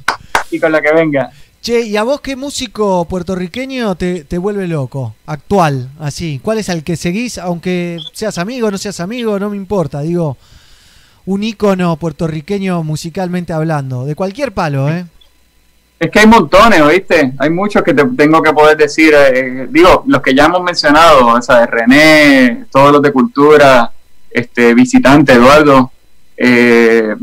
[0.50, 1.30] y con lo que venga.
[1.60, 5.14] Che, ¿y a vos qué músico puertorriqueño te, te vuelve loco?
[5.26, 6.40] Actual, así.
[6.42, 7.36] ¿Cuál es el que seguís?
[7.36, 10.00] Aunque seas amigo, no seas amigo, no me importa.
[10.00, 10.36] Digo,
[11.26, 14.04] un ícono puertorriqueño musicalmente hablando.
[14.06, 15.04] De cualquier palo, ¿eh?
[15.98, 17.32] Es que hay montones, ¿oíste?
[17.38, 19.12] Hay muchos que te tengo que poder decir.
[19.14, 23.90] eh, digo, los que ya hemos mencionado, o sea, René, todos los de cultura,
[24.30, 25.90] este visitante, Eduardo.
[26.36, 27.16] eh,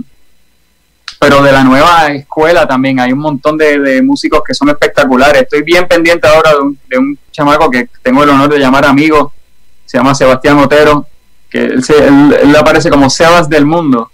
[1.27, 5.41] pero de la nueva escuela también hay un montón de, músicos que son espectaculares.
[5.41, 8.85] Estoy bien pendiente ahora de un, de un chamaco que tengo el honor de llamar
[8.85, 9.33] amigo.
[9.85, 11.07] Se llama Sebastián Otero,
[11.49, 14.11] que él, se- él- él aparece como Sebas del Mundo.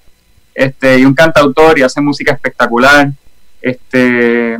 [0.55, 3.09] Este, y un cantautor y hace música espectacular.
[3.61, 4.57] Este,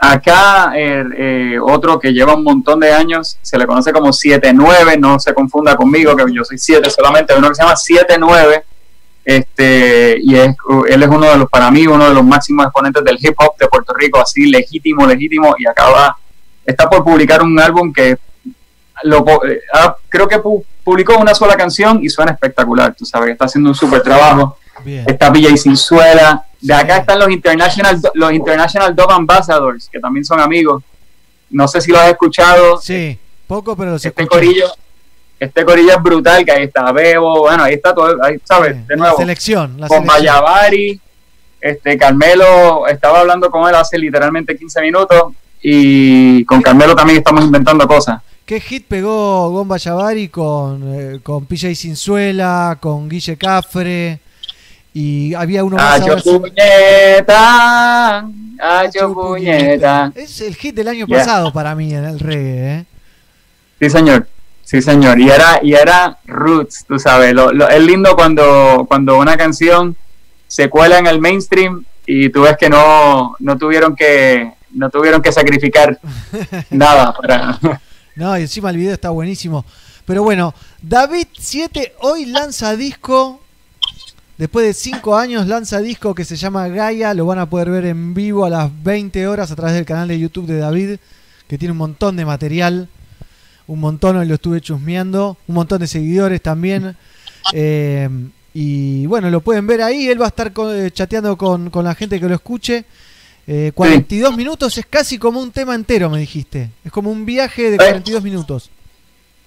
[0.00, 4.98] acá eh, eh, otro que lleva un montón de años, se le conoce como 7-9,
[4.98, 8.62] no se confunda conmigo, que yo soy 7 solamente, uno que se llama 7-9,
[9.24, 10.54] este, y es,
[10.88, 13.56] él es uno de los, para mí, uno de los máximos exponentes del hip hop
[13.58, 16.16] de Puerto Rico, así legítimo, legítimo, y acaba,
[16.64, 18.16] está por publicar un álbum que
[19.04, 23.30] lo, eh, ah, creo que pu- publicó una sola canción y suena espectacular, tú sabes,
[23.30, 25.04] está haciendo un súper trabajo Bien.
[25.06, 26.44] está PJ Sinzuela.
[26.60, 30.82] De acá están los International, los International Dog Ambassadors, que también son amigos.
[31.48, 32.76] No sé si lo has escuchado.
[32.78, 34.66] Sí, poco, pero se Este corillo,
[35.40, 38.82] este corillo es brutal, que ahí está Bebo, bueno, ahí está todo, ahí sabes, Sí,
[38.86, 39.16] de la nuevo.
[39.16, 39.80] selección.
[39.80, 40.24] La Con selección.
[40.24, 41.00] Mayavari,
[41.60, 45.32] este Carmelo, estaba hablando con él hace literalmente 15 minutos.
[45.62, 48.20] Y con Carmelo también estamos inventando cosas.
[48.46, 54.20] ¿Qué hit pegó Gomba Yavari con, eh, con PJ Sinzuela, con Guille Cafre?
[54.94, 56.00] Y había uno más.
[56.00, 58.26] Acho puñeta,
[58.58, 60.12] acho puñeta.
[60.14, 61.18] Es el hit del año Yeah.
[61.18, 62.84] pasado para mí en el reggae, ¿eh?
[63.80, 64.26] Sí, señor.
[64.70, 65.18] Sí, señor.
[65.18, 67.34] Y era, y era roots, tú sabes.
[67.34, 69.96] Lo, lo- es lindo cuando, cuando una canción
[70.46, 75.20] se cuela en el mainstream y tú ves que no, no tuvieron que no tuvieron
[75.22, 75.98] que sacrificar
[76.70, 77.58] nada para
[78.14, 79.64] No, y encima el video está buenísimo.
[80.04, 83.40] Pero bueno, David 7 hoy lanza disco.
[84.38, 87.12] Después de 5 años lanza disco que se llama Gaia.
[87.14, 90.06] Lo van a poder ver en vivo a las 20 horas a través del canal
[90.06, 90.98] de YouTube de David.
[91.48, 92.88] Que tiene un montón de material.
[93.70, 95.36] Un montón, lo estuve chusmeando.
[95.46, 96.96] Un montón de seguidores también.
[97.52, 98.08] Eh,
[98.52, 100.08] y bueno, lo pueden ver ahí.
[100.08, 102.84] Él va a estar co- eh, chateando con, con la gente que lo escuche.
[103.46, 106.70] Eh, 42 minutos es casi como un tema entero, me dijiste.
[106.84, 108.70] Es como un viaje de 42 minutos.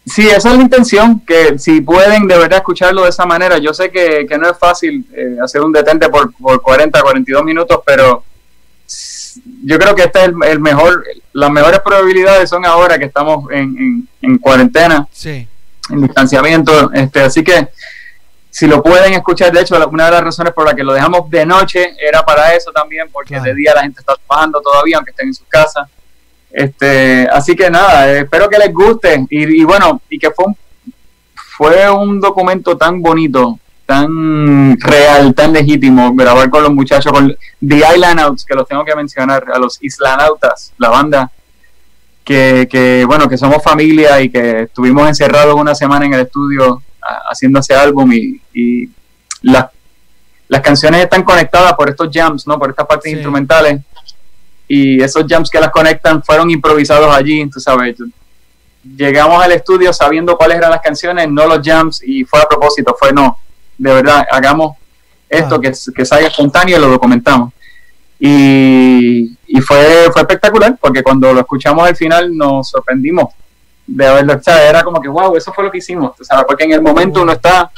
[0.06, 3.74] Sí, esa es la intención, que si pueden de verdad escucharlo de esa manera, yo
[3.74, 7.80] sé que, que no es fácil eh, hacer un detente por, por 40, 42 minutos,
[7.86, 8.24] pero
[9.64, 11.04] yo creo que este es el, el mejor,
[11.34, 15.48] las mejores probabilidades son ahora que estamos en, en, en cuarentena, Sí.
[15.90, 17.68] en distanciamiento, este, así que
[18.50, 21.28] si lo pueden escuchar, de hecho, una de las razones por la que lo dejamos
[21.30, 23.46] de noche era para eso también, porque Claro.
[23.46, 25.88] de día la gente está trabajando todavía, aunque estén en sus casas.
[26.52, 30.46] Este, así que nada, eh, espero que les guste y, y bueno, y que fue
[30.46, 30.58] un,
[31.58, 37.36] fue un documento tan bonito, tan real, tan legítimo, grabar con los muchachos, con
[37.68, 41.32] The Islandouts, que los tengo que mencionar, a los Islanautas, la banda,
[42.24, 46.82] que, que bueno, que somos familia y que estuvimos encerrados una semana en el estudio
[47.30, 48.90] haciendo ese álbum y, y
[49.42, 49.68] las
[50.50, 52.60] las canciones están conectadas por estos jams, ¿no?
[52.60, 53.16] Por estas partes Sí.
[53.16, 53.82] instrumentales.
[54.68, 57.96] Y esos jams que las conectan fueron improvisados allí, tú sabes.
[58.84, 62.96] Llegamos al estudio sabiendo cuáles eran las canciones, no los jams, y fue a propósito,
[63.00, 63.40] fue no.
[63.78, 64.78] De verdad, hagamos
[65.30, 65.62] esto Ah.
[65.62, 67.52] que, que salga espontáneo y lo documentamos.
[68.20, 73.34] Y, y fue, fue espectacular, porque cuando lo escuchamos al final nos sorprendimos
[73.86, 74.52] de haberlo hecho.
[74.52, 77.34] Era como que, wow, eso fue lo que hicimos, sabes, porque en el momento uno
[77.34, 77.70] está,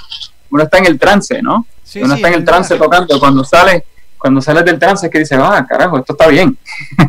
[0.52, 1.66] uno está en el trance, ¿no?
[1.84, 3.20] Sí, uno sí, está en el trance tocando.
[3.20, 3.86] Cuando sale,
[4.18, 6.58] cuando sales del trance es que dices, ah, carajo, esto está bien.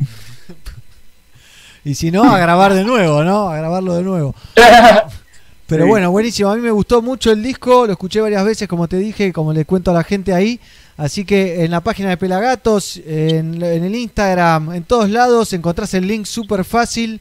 [1.84, 3.48] Y si no, a grabar de nuevo, ¿no?
[3.48, 4.34] A grabarlo de nuevo.
[5.66, 5.88] Pero Sí.
[5.90, 6.50] bueno, buenísimo.
[6.50, 9.52] A mí me gustó mucho el disco, lo escuché varias veces, como te dije, como
[9.52, 10.60] le cuento a la gente ahí.
[10.96, 15.92] Así que en la página de Pelagatos, en, en el Instagram, en todos lados, encontrás
[15.94, 17.20] el link súper fácil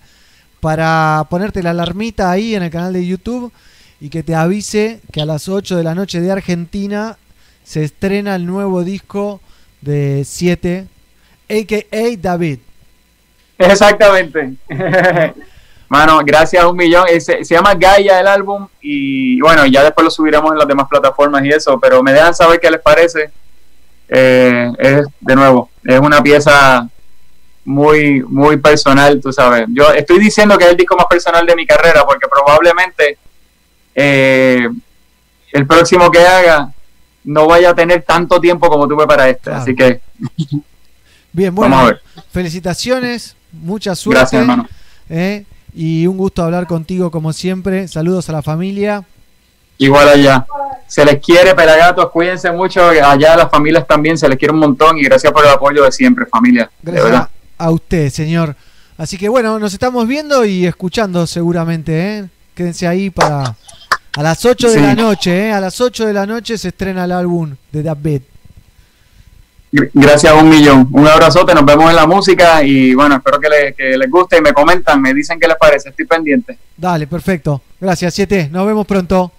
[0.61, 3.51] para ponerte la alarmita ahí en el canal de YouTube
[3.99, 7.17] y que te avise que a las 8 de la noche de Argentina
[7.63, 9.41] se estrena el nuevo disco
[9.81, 10.85] de 7,
[11.49, 12.17] a.k.a.
[12.21, 12.59] David.
[13.57, 14.53] Exactamente.
[15.87, 17.05] Mano, gracias a un millón.
[17.09, 20.67] Eh, Se, se llama Gaia el álbum y bueno, ya después lo subiremos en las
[20.67, 23.29] demás plataformas y eso, pero me dejan saber qué les parece.
[24.07, 26.87] Eh, es, de nuevo, es una pieza
[27.63, 29.65] muy, muy personal, tú sabes.
[29.69, 33.17] Yo estoy diciendo que es el disco más personal de mi carrera porque probablemente
[33.95, 34.67] eh,
[35.51, 36.71] el próximo que haga
[37.23, 39.43] no vaya a tener tanto tiempo como tuve para este.
[39.45, 39.61] Claro.
[39.61, 40.01] Así que
[41.31, 42.23] Bien, Vamos a bueno, ver.
[42.31, 44.19] felicitaciones, mucha suerte.
[44.21, 44.67] gracias, hermano.
[45.09, 45.43] ¿eh?
[45.75, 47.87] Y un gusto hablar contigo como siempre.
[47.87, 49.03] Saludos a la familia.
[49.77, 50.45] Igual allá.
[50.87, 52.87] Se les quiere, pelagatos, cuídense mucho.
[52.87, 55.83] Allá a las familias también se les quiere un montón y gracias por el apoyo
[55.83, 56.69] de siempre, familia.
[56.81, 57.29] De Gracias verdad.
[57.57, 58.55] a usted, señor.
[58.97, 62.19] Así que bueno, nos estamos viendo y escuchando seguramente.
[62.19, 62.29] ¿eh?
[62.53, 63.55] Quédense ahí para
[64.15, 64.79] a las 8 de Sí.
[64.79, 65.47] la noche.
[65.47, 65.51] ¿eh?
[65.51, 68.21] A las 8 de la noche se estrena el álbum de David.
[68.21, 68.25] Gr-
[69.93, 70.87] Gracias a un millón.
[70.91, 74.37] Un abrazote, nos vemos en la música y bueno, espero que, le- que les guste
[74.37, 76.57] y me comentan, me dicen qué les parece, estoy pendiente.
[76.77, 77.61] Dale, perfecto.
[77.79, 78.49] Gracias, 7.
[78.51, 79.31] Nos vemos pronto.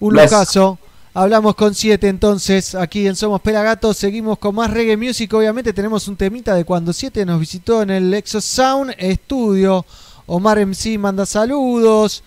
[0.00, 0.30] Un Bless.
[0.30, 0.78] lujazo.
[1.12, 3.96] Hablamos con 7 entonces aquí en Somos Pelagatos.
[3.96, 5.32] Seguimos con más reggae music.
[5.34, 9.84] Obviamente tenemos un temita de cuando 7 nos visitó en el Exo Sound Studio.
[10.26, 12.22] Omar MC manda saludos.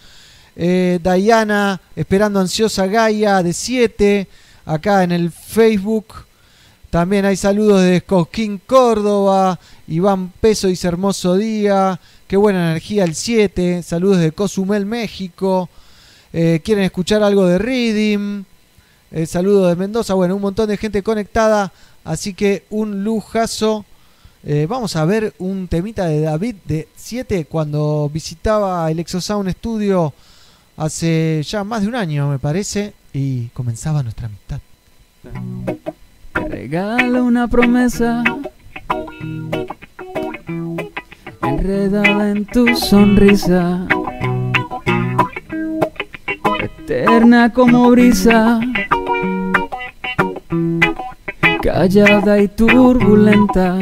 [0.56, 4.28] Eh, Diana esperando ansiosa Gaia de 7.
[4.66, 6.06] Acá en el Facebook.
[6.94, 9.60] También hay saludos de Cosquín Córdoba.
[9.88, 12.00] Iván Peso dice hermoso día.
[12.28, 13.82] Qué buena energía el 7.
[13.82, 15.72] Saludos de Cozumel, México.
[16.32, 18.44] Eh, ¿Quieren escuchar algo de Reading?
[19.10, 20.14] Eh, saludos de Mendoza.
[20.14, 21.74] Bueno, un montón de gente conectada.
[22.04, 23.86] Así que un lujazo.
[24.44, 30.14] Eh, vamos a ver un temita de David de 7 cuando visitaba el Exosound Studio
[30.78, 32.94] hace ya más de un año, me parece.
[33.14, 34.60] Y comenzaba nuestra amistad.
[36.34, 38.24] Te regalo una promesa.
[41.42, 43.86] Enredada en tu sonrisa,
[46.60, 48.60] eterna como brisa,
[51.62, 53.78] callada y turbulenta.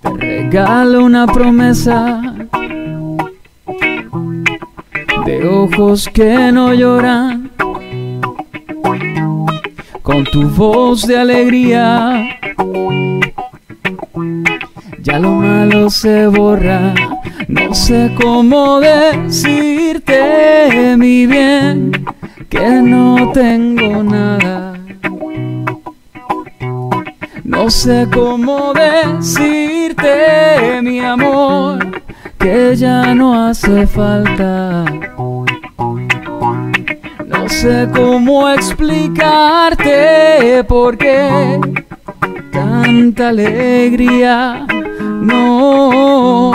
[0.00, 2.20] Te regalo una promesa.
[5.26, 7.43] De ojos que no lloran
[10.04, 12.38] con tu voz de alegría.
[15.00, 16.92] Ya lo malo se borra,
[17.48, 20.18] no sé cómo decirte,
[20.98, 21.90] mi bien,
[22.50, 24.74] que no tengo nada.
[27.42, 32.02] No sé cómo decirte, mi amor,
[32.38, 34.84] que ya no hace falta.
[37.60, 39.92] Sé cómo explicarte
[40.64, 41.60] por qué
[42.50, 44.66] tanta alegría.
[45.00, 46.52] No,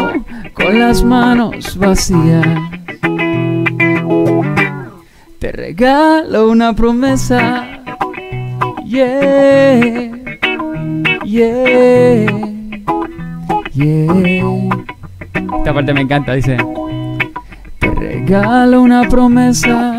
[0.54, 2.46] con las manos vacías.
[5.40, 7.66] Te regalo una promesa.
[8.86, 10.12] Yeah,
[11.24, 12.26] yeah,
[13.74, 14.14] yeah.
[15.58, 16.58] Esta parte me encanta, dice.
[17.80, 19.99] Te regalo una promesa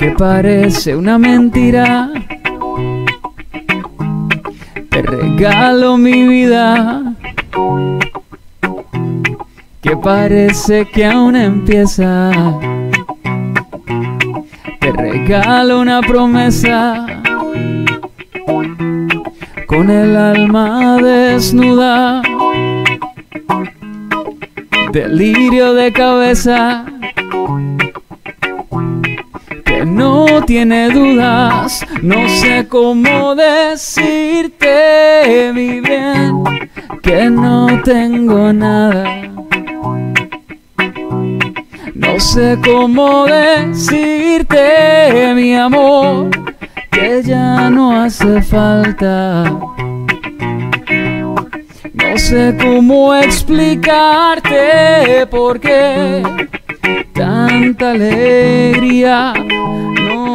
[0.00, 2.10] que parece una mentira.
[4.88, 7.16] Te regalo mi vida
[9.82, 12.32] que parece que aún empieza.
[14.80, 17.06] Te regalo una promesa
[19.66, 22.22] con el alma desnuda.
[24.92, 26.89] Delirio de cabeza
[29.90, 31.84] no tiene dudas.
[32.02, 34.70] No sé cómo decirte,
[35.54, 36.44] mi bien,
[37.02, 39.22] que no tengo nada.
[41.94, 44.58] No sé cómo decirte,
[45.34, 46.30] mi amor,
[46.90, 49.44] que ya no hace falta.
[51.92, 54.56] No sé cómo explicarte
[55.30, 56.22] por qué
[57.12, 59.34] tanta alegría.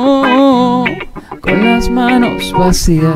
[0.05, 3.15] Con las manos vacías.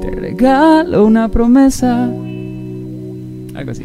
[0.00, 2.04] Te regalo una promesa.
[3.54, 3.84] Algo así.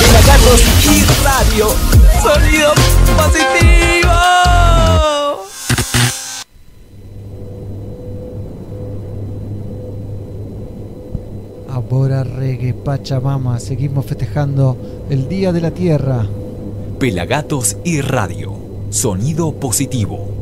[0.00, 1.66] Pelagatos y radio.
[2.22, 2.72] Sonido
[3.16, 4.43] positivo.
[11.90, 13.60] Ahora reggae, Pachamama.
[13.60, 14.76] Seguimos festejando
[15.10, 16.26] el Día de la Tierra.
[16.98, 18.52] Pelagatos y radio.
[18.90, 20.33] Sonido positivo.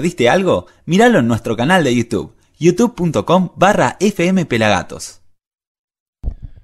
[0.00, 0.66] Perdiste algo?
[0.86, 5.20] Míralo en nuestro canal de YouTube, youtube.com barra fmpelagatos.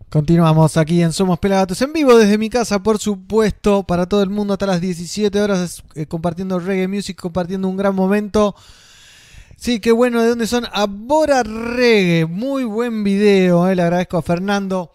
[0.09, 4.31] Continuamos aquí en Somos Pelagatos en vivo desde mi casa, por supuesto, para todo el
[4.31, 8.55] mundo hasta las 17 horas eh, compartiendo reggae music, compartiendo un gran momento.
[9.59, 10.67] Sí, qué bueno, ¿de dónde son?
[10.73, 14.93] Abora Reggae, muy buen video, eh, le agradezco a Fernando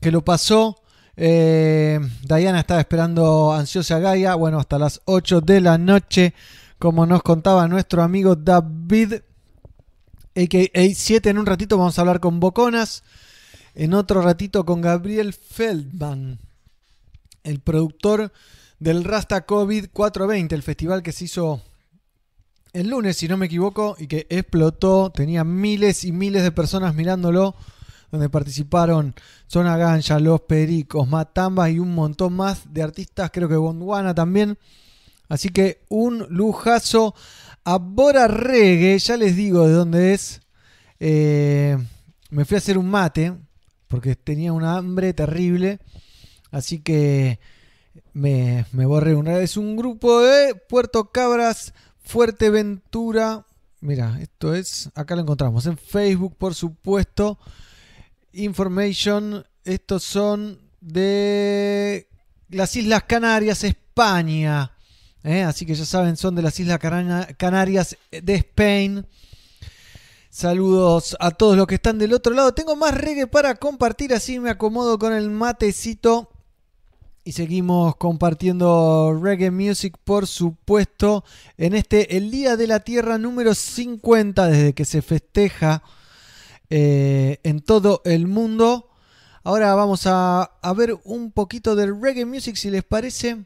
[0.00, 0.80] que lo pasó.
[1.14, 6.32] Eh, Diana estaba esperando ansiosa Gaia, bueno, hasta las 8 de la noche,
[6.78, 9.14] como nos contaba nuestro amigo David,
[10.34, 10.94] a.k.a.
[10.94, 13.02] 7, en un ratito vamos a hablar con Boconas.
[13.74, 16.38] En otro ratito con Gabriel Feldman,
[17.42, 18.32] el productor
[18.78, 21.62] del Rasta COVID 420, el festival que se hizo
[22.72, 25.10] el lunes, si no me equivoco, y que explotó.
[25.10, 27.54] Tenía miles y miles de personas mirándolo,
[28.10, 29.14] donde participaron
[29.46, 34.58] Zona Ganja, Los Pericos, Matamba y un montón más de artistas, creo que Gondwana también.
[35.28, 37.14] Así que un lujazo.
[37.68, 40.40] A Bora Reggae, ya les digo de dónde es.
[41.00, 41.76] Eh,
[42.30, 43.34] me fui a hacer un mate
[43.88, 45.80] porque tenía un hambre terrible.
[46.52, 47.40] Así que
[48.12, 49.56] me, me borré una vez.
[49.56, 53.46] Un grupo de Puerto Cabras, Fuerteventura.
[53.80, 54.90] Mira, esto es.
[54.94, 57.38] Acá lo encontramos en Facebook, por supuesto.
[58.32, 59.44] Information.
[59.64, 62.08] Estos son de
[62.48, 64.75] las Islas Canarias, España.
[65.26, 65.42] ¿Eh?
[65.42, 69.06] Así que ya saben, son de las Islas Cana- Canarias de Spain.
[70.30, 72.52] Saludos a todos los que están del otro lado.
[72.54, 76.30] Tengo más reggae para compartir, así me acomodo con el matecito.
[77.24, 81.24] Y seguimos compartiendo reggae music, por supuesto,
[81.56, 85.82] en este, el Día de la Tierra número 50, desde que se festeja
[86.70, 88.90] eh, en todo el mundo.
[89.42, 93.44] Ahora vamos a, a ver un poquito del reggae music, si les parece.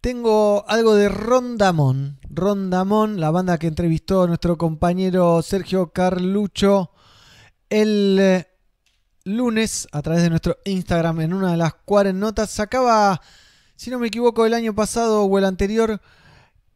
[0.00, 2.20] Tengo algo de Rondamón.
[2.30, 6.90] Rondamón, la banda que entrevistó nuestro compañero Sergio Carlucho
[7.70, 8.46] el eh,
[9.24, 11.74] lunes a través de nuestro Instagram en una de las
[12.14, 12.50] notas.
[12.50, 13.20] Sacaba,
[13.74, 16.00] si no me equivoco, el año pasado o el anterior,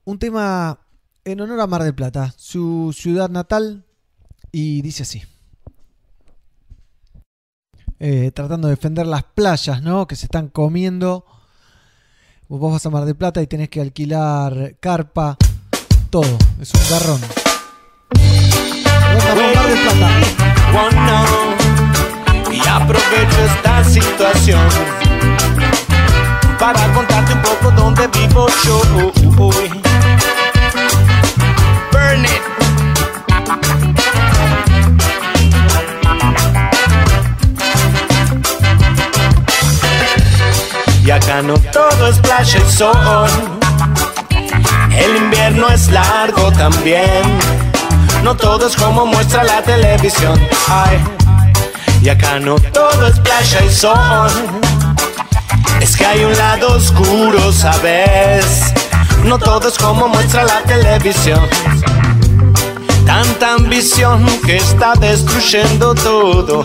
[0.04, 0.80] un tema
[1.24, 3.84] en honor a Mar del Plata, su ciudad natal,
[4.52, 5.22] y dice así.
[8.00, 10.06] Eh, tratando de defender las playas, ¿no?
[10.06, 11.26] Que se están comiendo.
[12.52, 15.36] Vos vas a Mar del Plata y tenés que alquilar carpa,
[16.10, 16.36] todo.
[16.60, 17.20] Es un garrón.
[20.00, 20.12] Mar.
[20.72, 21.26] Bueno,
[22.52, 24.68] y aprovecho esta situación
[26.58, 28.82] para contarte un poco dónde vivo yo.
[31.92, 32.42] Burn it.
[41.10, 43.28] Y acá no todo es playa y sol.
[44.96, 47.24] El invierno es largo también.
[48.22, 50.40] No todo es como muestra la televisión.
[52.00, 54.30] Y acá no todo es playa y sol.
[55.80, 58.72] Es que hay un lado oscuro, ¿sabes?
[59.24, 61.40] No todo es como muestra la televisión.
[63.10, 66.62] Tanta ambición que está destruyendo todo.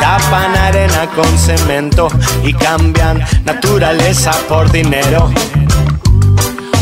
[0.00, 2.08] Tapan arena con cemento
[2.42, 5.30] y cambian naturaleza por dinero.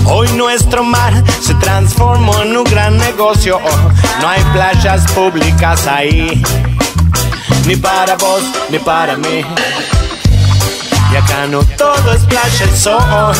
[0.06, 1.12] Hoy nuestro mar
[1.42, 3.60] se transformó en un gran negocio.
[4.22, 6.42] No hay playas públicas ahí,
[7.66, 9.44] ni para vos ni para mí.
[11.12, 13.36] Y acá no todo es playa y sol.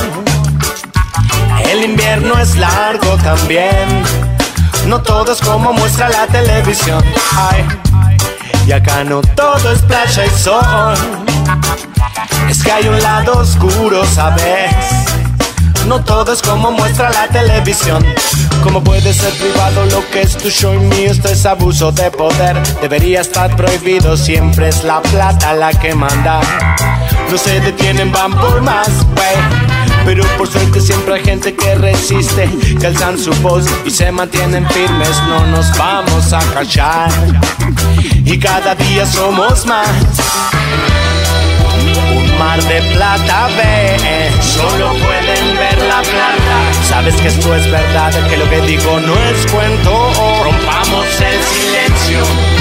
[1.70, 4.31] El invierno es largo también.
[4.86, 7.02] No todo es como muestra la televisión.
[7.36, 7.66] Ay.
[8.66, 10.94] Y acá no todo es playa y sol.
[12.48, 14.72] Es que hay un lado oscuro, ¿sabes?
[15.86, 18.04] No todo es como muestra la televisión.
[18.62, 22.10] Como puede ser privado lo que es tu show y mío, esto es abuso de
[22.10, 22.62] poder.
[22.80, 26.40] Debería estar prohibido, siempre es la plata la que manda.
[27.30, 29.81] No se detienen, van por más, wey.
[30.04, 32.48] Pero por suerte siempre hay gente que resiste,
[32.80, 35.10] que alzan su voz y se mantienen firmes.
[35.28, 37.10] No nos vamos a callar.
[38.24, 39.88] Y cada día somos más.
[42.14, 46.84] Un mar de plata ve, solo pueden ver la plata.
[46.88, 50.10] Sabes que esto es verdad, que lo que digo no es cuento.
[50.44, 52.51] Rompamos el silencio.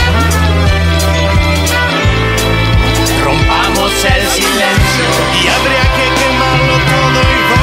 [3.82, 5.06] Rompamos el silencio.
[5.34, 7.61] Y habría que quemarlo todo y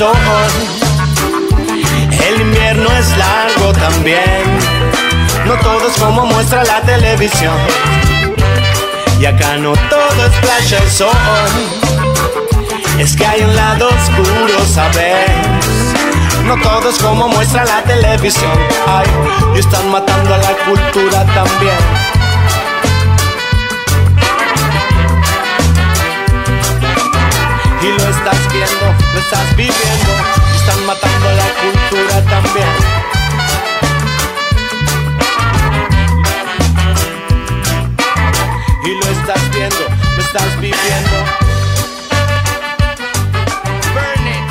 [0.00, 0.06] El
[2.40, 4.44] invierno es largo también.
[5.44, 7.56] No todo es como muestra la televisión.
[9.18, 11.10] Y acá no todo es playa y sol.
[12.96, 15.32] Es que hay un lado oscuro, ¿sabes?
[16.44, 18.56] No todo es como muestra la televisión.
[18.86, 19.08] Ay,
[19.56, 22.17] y están matando a la cultura también.
[27.88, 30.12] Y lo estás viendo, lo estás viviendo.
[30.54, 32.68] Están matando la cultura también.
[38.84, 41.16] Y lo estás viendo, lo estás viviendo.
[43.94, 44.48] Burn it.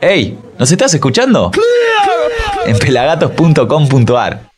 [0.00, 0.36] ¡Ey!
[0.58, 1.52] ¿Nos estás escuchando?
[2.66, 4.50] En pelagatos.com.ar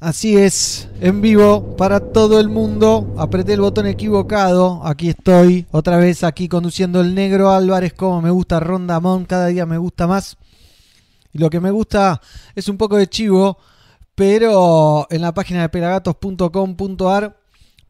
[0.00, 3.14] Así es, en vivo para todo el mundo.
[3.18, 4.80] Apreté el botón equivocado.
[4.84, 7.92] Aquí estoy, otra vez aquí conduciendo el negro Álvarez.
[7.92, 10.36] Como me gusta Rondamón, cada día me gusta más.
[11.32, 12.20] Y lo que me gusta
[12.54, 13.58] es un poco de chivo,
[14.14, 17.36] pero en la página de pelagatos.com.ar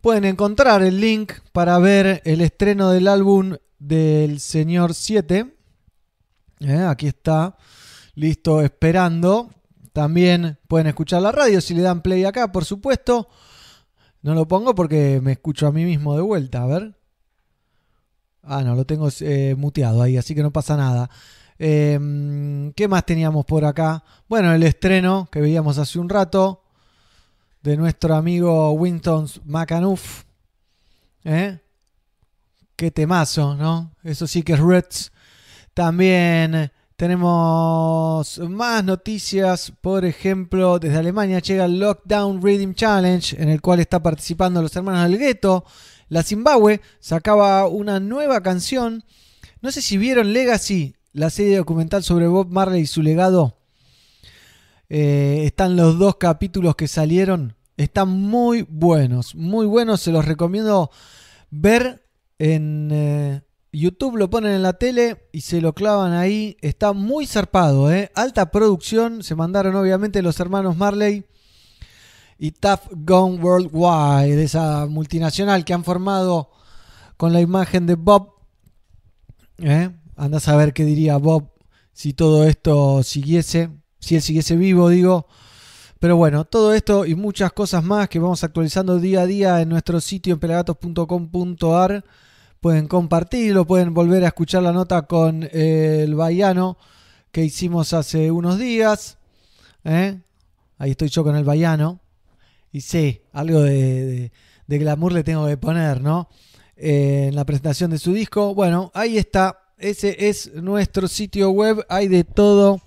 [0.01, 5.55] pueden encontrar el link para ver el estreno del álbum del Señor 7.
[6.61, 7.57] Eh, aquí está,
[8.15, 9.51] listo, esperando.
[9.97, 13.31] También pueden escuchar la radio si le dan play acá, por supuesto.
[14.21, 16.99] No lo pongo porque me escucho a mí mismo de vuelta, a ver.
[18.43, 21.09] Ah, no, lo tengo eh, muteado ahí, así que no pasa nada.
[21.59, 21.99] Eh,
[22.77, 24.05] ¿Qué más teníamos por acá?
[24.29, 26.63] Bueno, el estreno que veíamos hace un rato
[27.63, 30.25] de nuestro amigo Winston Macanuff.
[31.25, 31.59] ¿Eh?
[32.77, 33.95] Qué temazo, ¿no?
[34.05, 35.11] Eso sí que es Reds.
[35.73, 39.73] También tenemos más noticias.
[39.81, 44.75] Por ejemplo, desde Alemania llega el Lockdown Reading Challenge, en el cual está participando los
[44.75, 45.65] hermanos del gueto.
[46.09, 49.05] La Zimbabue sacaba una nueva canción.
[49.61, 53.59] No sé si vieron Legacy, la serie documental sobre Bob Marley y su legado.
[54.89, 57.57] Eh, están los dos capítulos que salieron.
[57.77, 60.01] Están muy buenos, muy buenos.
[60.01, 60.91] Se los recomiendo
[61.51, 62.07] ver
[62.39, 63.43] en eh,
[63.81, 64.17] YouTube.
[64.17, 66.57] Lo ponen en la tele y se lo clavan ahí.
[66.61, 68.11] Está muy zarpado, ¿eh?
[68.15, 69.23] Alta producción.
[69.23, 71.25] Se mandaron obviamente los hermanos Marley
[72.39, 76.51] y Tough Gone Worldwide, de esa multinacional que han formado
[77.17, 78.35] con la imagen de Bob.
[79.59, 79.91] ¿Eh?
[80.17, 81.51] Andás a ver qué diría Bob
[81.93, 85.27] si todo esto siguiese, si él siguiese vivo, digo.
[85.99, 89.71] Pero bueno, todo esto y muchas cosas más que vamos actualizando día a día en
[89.71, 92.05] nuestro sitio en pelagatos.com.ar.
[92.61, 96.79] Pueden compartirlo, pueden volver a escuchar la nota con eh, el Baiano
[97.31, 99.19] que hicimos hace unos días.
[99.85, 100.19] ¿eh?
[100.79, 102.01] Ahí estoy yo con el Baiano.
[102.73, 104.31] Y sí, algo de,
[104.67, 106.29] glamour le tengo que poner, ¿no?
[106.77, 108.55] Eh, en la presentación de su disco.
[108.55, 109.61] Bueno, ahí está.
[109.79, 111.85] Ese es nuestro sitio web.
[111.89, 112.81] Hay de todo.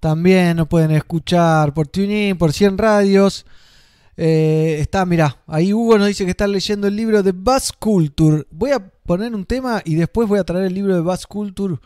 [0.00, 3.46] También nos pueden escuchar por TuneIn, por 100 radios.
[4.16, 8.46] Eh, está, mirá, ahí Hugo nos dice que está leyendo el libro de Bass Culture.
[8.50, 11.76] Voy a poner un tema y después voy a traer el libro de Bass Culture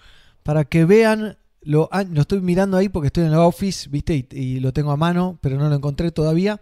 [0.42, 1.38] para que vean.
[1.62, 4.26] Lo, estoy mirando ahí porque estoy en el office, ¿viste?
[4.30, 6.60] Y, lo tengo a mano, pero no lo encontré todavía.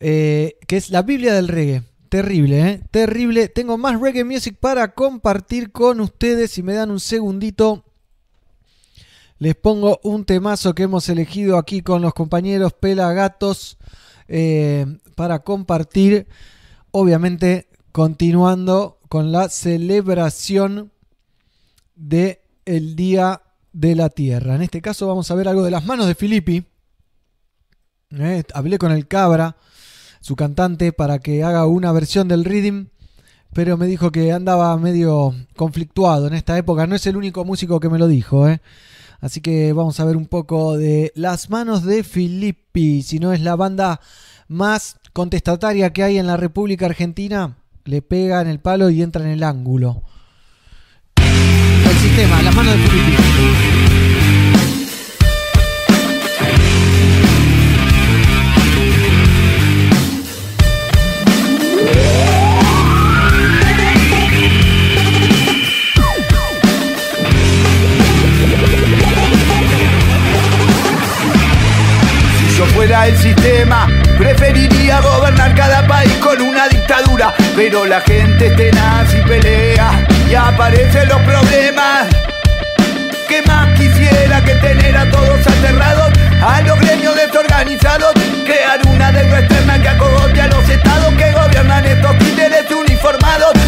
[0.00, 1.82] Eh, que es la Biblia del reggae.
[2.08, 2.80] Terrible, ¿eh?
[2.90, 3.48] Terrible.
[3.48, 6.52] Tengo más reggae music para compartir con ustedes.
[6.52, 7.84] Si me dan un segundito,
[9.38, 13.76] les pongo un temazo que hemos elegido aquí con los compañeros Pelagatos.
[14.28, 16.26] Eh, para compartir,
[16.90, 20.92] obviamente continuando con la celebración
[21.94, 23.42] de el Día
[23.72, 24.54] de la Tierra.
[24.54, 26.64] En este caso vamos a ver algo de las manos de Filippi.
[28.10, 29.56] Eh, hablé con el Cabra,
[30.20, 32.88] su cantante, para que haga una versión del Rhythm,
[33.52, 36.86] pero me dijo que andaba medio conflictuado en esta época.
[36.86, 38.60] No es el único músico que me lo dijo, eh.
[39.20, 43.40] Así que vamos a ver un poco de Las manos de Filippi, si no es
[43.40, 44.00] la banda
[44.48, 49.24] más contestataria que hay en la República Argentina, le pega en el palo y entra
[49.24, 50.02] en el ángulo.
[51.16, 53.85] El sistema, las manos de Filippi.
[72.86, 77.34] Fuera el sistema, preferiría gobernar cada país con una dictadura.
[77.56, 82.06] Pero la gente es tenaz y pelea y aparecen los problemas.
[83.28, 86.12] ¿Qué más quisiera que tener a todos aterrados?
[86.40, 88.12] A los gremios desorganizados,
[88.44, 92.35] crear una deuda externa que acogote a los estados que gobiernan estos.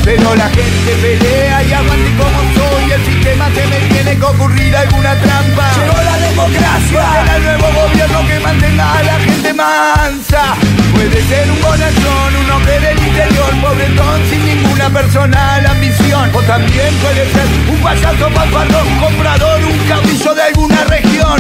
[0.08, 4.74] Pero la gente pelea y aguante como soy, el sistema se me tiene que ocurrir
[4.74, 5.70] alguna trampa.
[5.76, 10.54] Llegó la democracia, será el nuevo gobierno que mantenga a la gente mansa.
[10.94, 16.30] Puede ser un bonachón, un hombre del interior, pobretón sin ninguna personal ambición.
[16.32, 21.38] O también puede ser un payaso fanfarrón, comprador, un caudillo de alguna región.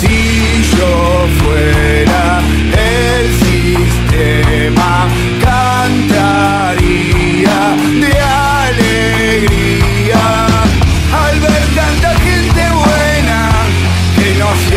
[0.00, 2.40] Si yo fuera
[2.72, 5.06] el sistema,
[5.44, 7.17] cantaría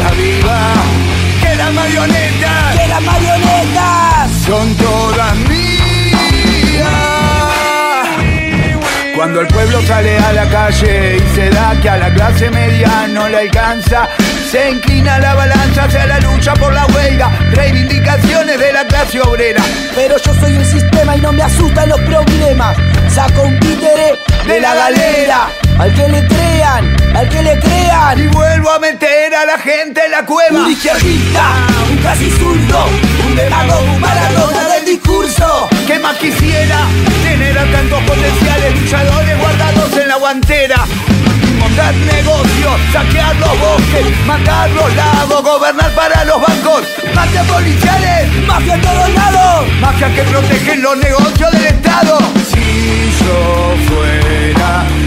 [0.02, 0.74] aviva,
[1.42, 6.02] que las marionetas, que las marionetas son todas mías.
[9.16, 13.08] Cuando el pueblo sale a la calle y se da que a la clase media
[13.08, 14.10] no le alcanza,
[14.50, 19.62] se inclina la balanza hacia la lucha por la huelga, reivindicaciones de la clase obrera.
[19.94, 22.76] Pero yo soy el sistema y no me asustan los problemas.
[23.10, 24.18] Saco un títere
[24.48, 25.50] de la galera.
[25.82, 28.20] Al que le crean, al que le crean.
[28.20, 30.60] Y vuelvo a meter a la gente en la cueva.
[30.60, 31.42] Un izquierdista,
[31.90, 32.86] un casi zurdo,
[33.26, 35.68] un demagogo, un maradona del discurso.
[35.88, 36.82] ¿Qué más quisiera
[37.24, 40.86] tener a tantos potenciales luchadores guardados en la guantera?
[41.58, 46.84] montar negocios, saquear los bosques, matar los lagos, gobernar para los bancos,
[47.14, 52.20] mafias policiales, mafia en todos lados, mafias que protegen los negocios del Estado.
[52.52, 54.86] Si yo fuera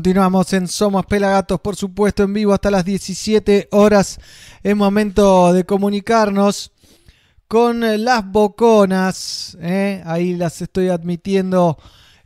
[0.00, 4.18] Continuamos en Somos Pelagatos, por supuesto, en vivo hasta las 17 horas.
[4.62, 6.72] Es momento de comunicarnos
[7.46, 9.58] con las boconas.
[9.60, 10.02] ¿eh?
[10.06, 11.76] Ahí las estoy admitiendo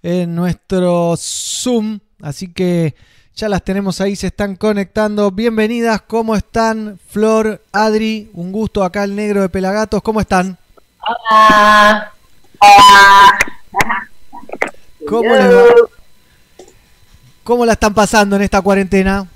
[0.05, 1.99] en nuestro Zoom.
[2.23, 2.95] Así que
[3.35, 5.33] ya las tenemos ahí, se están conectando.
[5.33, 7.01] Bienvenidas, ¿cómo están?
[7.09, 10.01] Flor, Adri, un gusto acá el negro de Pelagatos.
[10.01, 10.57] ¿Cómo están?
[11.01, 12.13] Hola.
[12.61, 13.39] Hola.
[15.09, 16.04] ¿Cómo les va?
[17.45, 19.27] ¿Cómo la están pasando en esta cuarentena?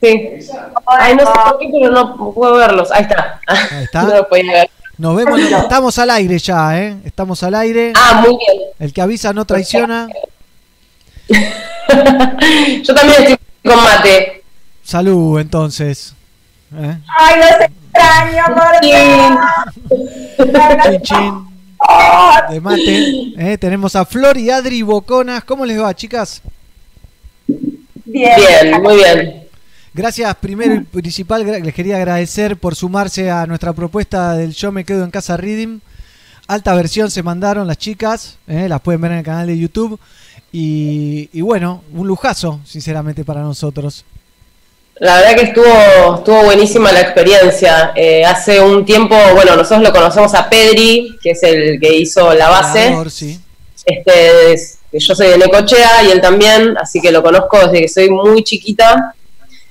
[0.00, 0.38] Sí.
[0.86, 2.90] Ay, no sé por qué, pero no puedo verlos.
[2.90, 3.40] Ahí está.
[3.46, 4.02] Ahí está.
[4.08, 4.70] No lo podía ver.
[4.96, 6.96] Nos vemos, estamos al aire ya, ¿eh?
[7.04, 7.92] Estamos al aire.
[7.94, 8.62] Ah, muy bien.
[8.78, 10.08] El que avisa no traiciona.
[11.28, 14.42] Yo también estoy con mate.
[14.82, 16.14] Salud, entonces.
[16.74, 16.98] ¿Eh?
[17.18, 18.44] Ay, los extraño,
[20.82, 21.46] Chin, chin.
[22.50, 23.32] De mate.
[23.36, 23.58] ¿eh?
[23.58, 25.44] Tenemos a Flor y Adri Boconas.
[25.44, 26.42] ¿Cómo les va, chicas?
[28.04, 28.32] Bien.
[28.36, 29.42] Bien, muy bien.
[29.94, 34.84] Gracias, primero y principal, les quería agradecer por sumarse a nuestra propuesta del Yo me
[34.84, 35.80] quedo en casa Reading.
[36.46, 38.68] Alta versión se mandaron las chicas, ¿eh?
[38.68, 39.98] las pueden ver en el canal de YouTube.
[40.50, 44.04] Y, y bueno, un lujazo, sinceramente, para nosotros.
[44.96, 47.92] La verdad que estuvo, estuvo buenísima la experiencia.
[47.96, 52.32] Eh, hace un tiempo, bueno, nosotros lo conocemos a Pedri, que es el que hizo
[52.34, 52.86] la base.
[52.86, 53.40] Creador, sí.
[53.84, 57.88] Este, es- yo soy de Necochea y él también, así que lo conozco desde que
[57.88, 59.14] soy muy chiquita.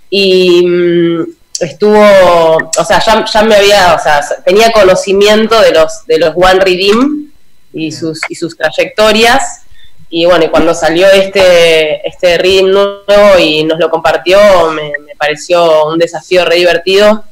[0.09, 1.23] Y mm,
[1.59, 6.33] estuvo, o sea, ya, ya me había, o sea, tenía conocimiento de los, de los
[6.35, 7.31] One Redeem
[7.73, 9.61] y sus, y sus trayectorias.
[10.09, 14.39] Y bueno, y cuando salió este, este Redeem nuevo y nos lo compartió,
[14.71, 17.23] me, me pareció un desafío re divertido.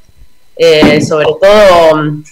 [0.62, 2.24] Eh, sobre todo mm,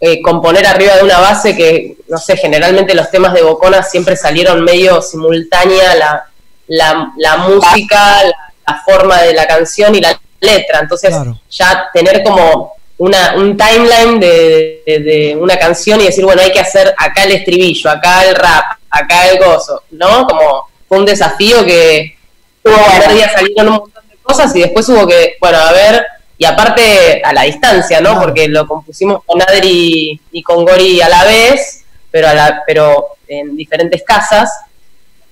[0.00, 4.16] eh, componer arriba de una base que, no sé, generalmente los temas de Bocona siempre
[4.16, 6.26] salieron medio simultánea la,
[6.68, 10.80] la, la música, la, la forma de la canción y la letra.
[10.80, 11.10] Entonces,
[11.50, 16.52] ya tener como una, un timeline de, de- de una canción y decir, bueno, hay
[16.52, 20.26] que hacer acá el estribillo, acá el rap, acá el gozo, ¿no?
[20.26, 22.16] Como fue un desafío que
[22.64, 26.06] el primer día salieron un montón de cosas y después hubo que, bueno, a ver,
[26.38, 28.20] y aparte a la distancia, ¿no?
[28.20, 33.06] Porque lo compusimos con Adri y con Gori a la vez, pero, a la, pero
[33.28, 34.50] en diferentes casas.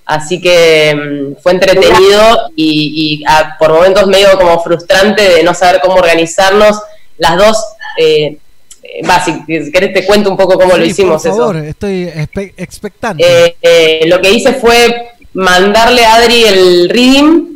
[0.05, 5.53] Así que mm, fue entretenido y, y, ah, por momentos medio como frustrante de no
[5.53, 6.79] saber cómo organizarnos.
[7.17, 7.57] Las dos,
[7.97, 8.37] eh,
[8.83, 11.37] eh, va, si querés te cuento un poco cómo lo hicimos por eso.
[11.39, 13.23] favor, estoy espe- expectante.
[13.25, 17.47] Eh, eh, lo que hice fue mandarle a Adri el reading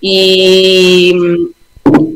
[0.00, 1.12] y,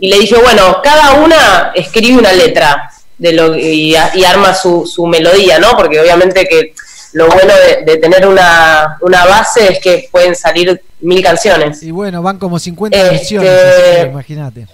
[0.01, 4.87] y le dije, bueno, cada una escribe una letra de lo, y, y arma su,
[4.87, 5.77] su melodía, ¿no?
[5.77, 6.73] Porque obviamente que
[7.13, 11.83] lo bueno de, de tener una, una base es que pueden salir mil canciones.
[11.83, 14.67] Y bueno, van como 50 Este- versiones, imagínate.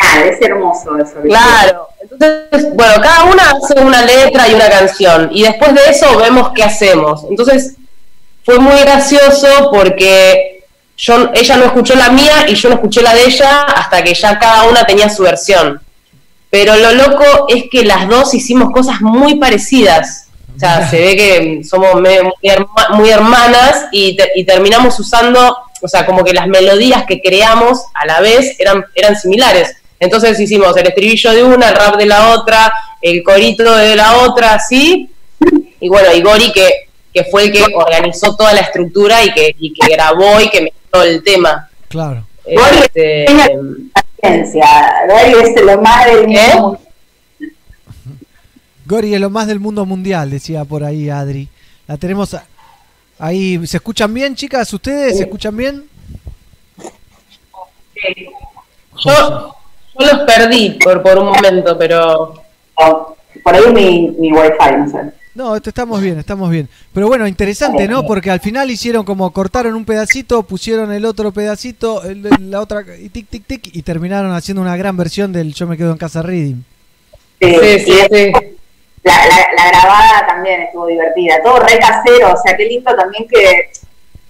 [0.00, 1.14] Ah, es hermoso eso.
[1.24, 1.88] Claro.
[2.00, 5.28] Entonces, bueno, cada una hace una letra y una canción.
[5.32, 7.24] Y después de eso vemos qué hacemos.
[7.28, 7.74] Entonces,
[8.44, 10.57] fue muy gracioso porque
[10.98, 14.12] yo, ella no escuchó la mía y yo no escuché la de ella hasta que
[14.14, 15.80] ya cada una tenía su versión.
[16.50, 20.26] Pero lo loco es que las dos hicimos cosas muy parecidas.
[20.56, 24.98] O sea, se ve que somos me- muy, herma- muy hermanas y, te- y terminamos
[24.98, 29.76] usando, o sea, como que las melodías que creamos a la vez eran, eran similares.
[30.00, 32.72] Entonces hicimos el estribillo de una, el rap de la otra,
[33.02, 35.08] el corito de la otra, así.
[35.80, 39.54] Y bueno, y Gori que, que fue el que organizó toda la estructura y que,
[39.60, 41.68] y que grabó y que mezcló el tema.
[41.88, 42.26] Claro.
[42.44, 43.26] Este.
[44.22, 46.80] Gary es lo más del mundo.
[48.86, 51.48] Gori es lo más del mundo mundial, decía por ahí Adri.
[51.86, 52.46] La tenemos a-
[53.18, 53.66] ahí.
[53.66, 54.72] ¿Se escuchan bien, chicas?
[54.72, 55.84] ¿Ustedes se escuchan bien?
[59.04, 59.54] Yo,
[59.98, 62.42] yo los perdí por, por un momento, pero...
[63.44, 65.12] Por ahí mi, mi wifi, no sé.
[65.38, 66.68] No, esto estamos bien, estamos bien.
[66.92, 68.02] Pero bueno, interesante, ¿no?
[68.04, 72.60] Porque al final hicieron como cortaron un pedacito, pusieron el otro pedacito, el de la
[72.60, 75.92] otra, y tic, tic, tic, y terminaron haciendo una gran versión del Yo me quedo
[75.92, 76.64] en casa reading.
[77.40, 78.32] Sí, Sí, sí, sí.
[79.04, 83.24] La, la, la grabada también estuvo divertida, todo re casero, o sea, qué lindo también
[83.28, 83.70] que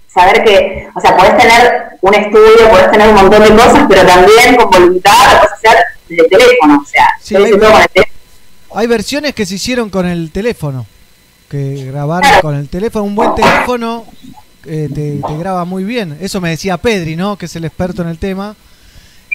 [0.07, 4.05] saber que, o sea, podés tener un estudio, podés tener un montón de cosas, pero
[4.05, 7.71] también con voluntad lo podés hacer desde el teléfono, o sea, Sí, hay, hice todo
[7.71, 8.19] con el teléfono.
[8.75, 10.85] hay versiones que se hicieron con el teléfono,
[11.49, 13.05] que grabaron con el teléfono.
[13.05, 14.05] Un buen teléfono
[14.65, 16.17] eh, te, te graba muy bien.
[16.21, 17.37] Eso me decía Pedri, ¿no?
[17.37, 18.55] Que es el experto en el tema.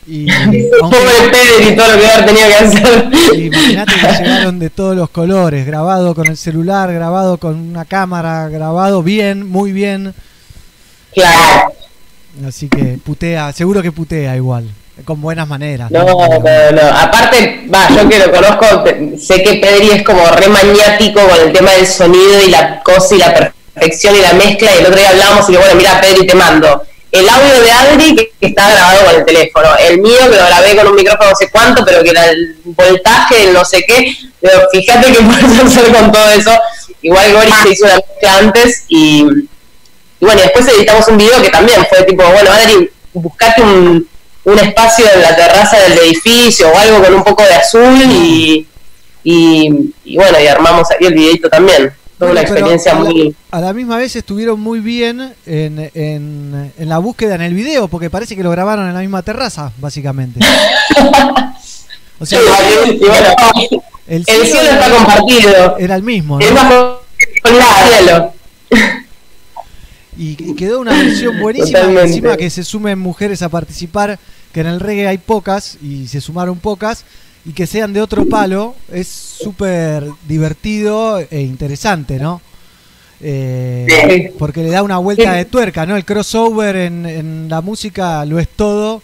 [0.06, 0.26] Y
[0.80, 3.10] Pobre Pedri y todo lo que tenido que hacer.
[3.38, 8.48] Imagínate que llegaron de todos los colores, grabado con el celular, grabado con una cámara,
[8.48, 10.14] grabado bien, muy bien.
[11.14, 11.72] Claro.
[12.46, 14.68] Así que putea, seguro que putea igual,
[15.04, 15.90] con buenas maneras.
[15.90, 16.82] No, no, no.
[16.96, 18.84] Aparte, va, yo que lo conozco,
[19.18, 23.14] sé que Pedri es como re maniático con el tema del sonido y la cosa
[23.14, 24.70] y la perfección y la mezcla.
[24.74, 27.70] Y el otro día hablábamos y le bueno, mira, Pedri, te mando el audio de
[27.70, 30.94] Adri que, que está grabado con el teléfono, el mío que lo grabé con un
[30.96, 34.12] micrófono no sé cuánto, pero que era el voltaje, el no sé qué.
[34.40, 36.50] Pero fíjate que puedes hacer con todo eso.
[37.02, 39.24] Igual Gori se hizo una mezcla antes y,
[40.20, 44.08] y bueno, y después editamos un video que también fue tipo, bueno, Adri, buscate un,
[44.44, 48.66] un espacio en la terraza del edificio o algo con un poco de azul y,
[49.24, 51.92] y, y bueno, y armamos ahí el videito también.
[52.18, 53.34] Fue una experiencia a la- muy...
[53.50, 57.88] A la misma vez estuvieron muy bien en, en- en la búsqueda en el video,
[57.88, 60.40] porque parece que lo grabaron en la misma terraza, básicamente.
[62.20, 63.74] O sea, bueno,
[64.06, 65.76] el cielo está compartido.
[65.78, 67.00] Era el mismo, Es ¿no?
[67.42, 67.62] con el
[67.98, 68.32] cielo.
[70.16, 71.80] Y, quedó una versión buenísima.
[71.80, 72.08] Totalmente.
[72.08, 74.18] encima que se sumen mujeres a participar,
[74.52, 77.04] que en el reggae hay pocas y se sumaron pocas,
[77.44, 82.40] y que sean de otro palo, es súper divertido e interesante, ¿no?
[83.20, 84.32] Eh.
[84.38, 85.96] Porque le da una vuelta de tuerca, ¿no?
[85.96, 89.02] El crossover en, en la música lo es todo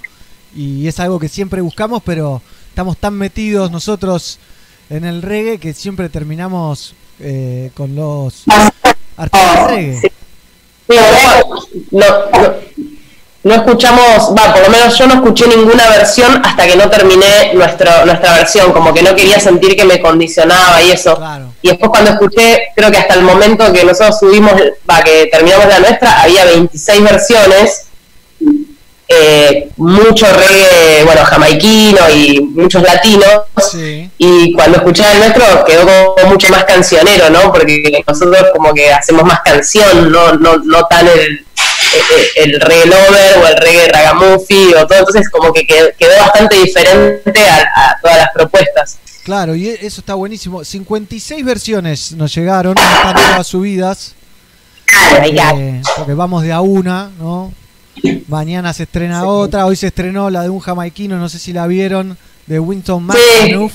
[0.54, 4.38] y es algo que siempre buscamos, pero estamos tan metidos nosotros
[4.90, 8.44] en el reggae que siempre terminamos eh, con los
[9.16, 10.12] artistas reggae.
[11.90, 12.06] No,
[12.40, 12.54] no,
[13.42, 17.54] no escuchamos, va, por lo menos yo no escuché ninguna versión hasta que no terminé
[17.54, 21.18] nuestro, nuestra versión, como que no quería sentir que me condicionaba y eso.
[21.62, 24.52] Y después cuando escuché, creo que hasta el momento que nosotros subimos,
[24.88, 27.86] va, que terminamos la nuestra, había 26 versiones,
[29.12, 33.42] eh, mucho reggae, bueno, jamaiquino y muchos latinos.
[34.18, 37.52] Y cuando escuché el nuestro quedó como mucho más cancionero, ¿no?
[37.52, 41.44] Porque nosotros como que hacemos más canción, no, no, no tan el,
[42.36, 46.16] el, el reggae lover o el reggae ragamuffin o todo, entonces como que quedó, quedó
[46.20, 48.98] bastante diferente a, a todas las propuestas.
[49.24, 50.64] Claro, y eso está buenísimo.
[50.64, 54.14] 56 versiones nos llegaron, están todas subidas.
[55.22, 57.52] Eh, porque vamos de a una, ¿no?
[58.28, 61.66] Mañana se estrena otra, hoy se estrenó la de un jamaiquino, no sé si la
[61.66, 63.72] vieron, de Winston McManus,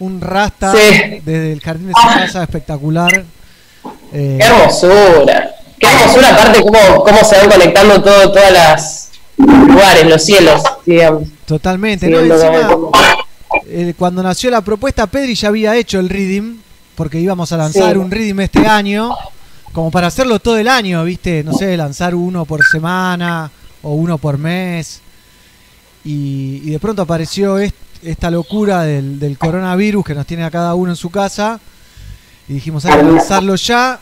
[0.00, 1.20] un rasta Sí.
[1.24, 3.24] desde el jardín de su casa, espectacular.
[4.12, 10.06] Eh, Qué hermosura, qué hermosura aparte cómo, cómo se van conectando todo, todas las lugares,
[10.08, 11.28] los cielos, digamos.
[11.46, 12.08] Totalmente,
[13.66, 16.58] eh, cuando nació la propuesta, Pedri ya había hecho el Reading,
[16.94, 19.14] porque íbamos a lanzar un Reading este año,
[19.74, 21.44] como para hacerlo todo el año, ¿viste?
[21.44, 23.50] No sé, lanzar uno por semana
[23.82, 25.00] o uno por mes.
[26.04, 30.74] Y, de pronto apareció est- esta locura del, del coronavirus que nos tiene a cada
[30.74, 31.60] uno en su casa.
[32.48, 34.00] Y dijimos, hay que lanzarlo ya,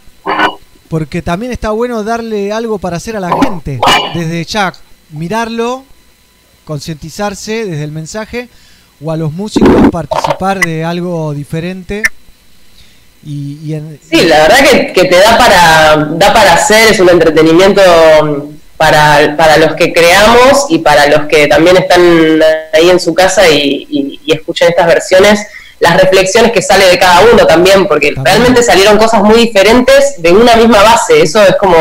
[0.89, 3.81] porque también está bueno darle algo para hacer a la gente.
[4.15, 4.73] Desde ya,
[5.11, 5.85] mirarlo,
[6.65, 8.49] concientizarse desde el mensaje,
[9.01, 12.03] o a los músicos participar de algo diferente.
[13.25, 16.99] Y, y en- Sí, la verdad que, que te da para, da para hacer, es
[17.01, 17.81] un entretenimiento
[18.77, 22.01] para, para los que creamos y para los que también están
[22.73, 25.47] ahí en su casa y, y- y escuchan estas versiones,
[25.79, 30.33] las reflexiones que sale de cada uno también, porque realmente salieron cosas muy diferentes de
[30.33, 31.77] una misma base, eso es como...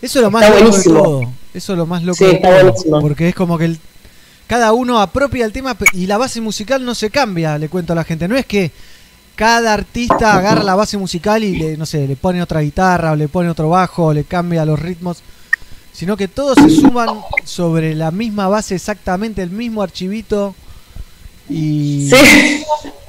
[0.00, 1.32] Eso es lo más Está loco de todo.
[1.54, 2.62] Eso es lo más loco Sí, de está todo.
[2.62, 3.00] buenísimo.
[3.00, 3.78] Porque es como que el-
[4.46, 7.96] cada uno apropia el tema y la base musical no se cambia, le cuento a
[7.96, 8.26] la gente.
[8.28, 8.70] No es que
[9.38, 13.16] cada artista agarra la base musical y le, no sé, le pone otra guitarra, o
[13.16, 15.18] le pone otro bajo, o le cambia los ritmos,
[15.92, 20.56] sino que todos se suman sobre la misma base, exactamente el mismo archivito.
[21.48, 22.64] Y Sí,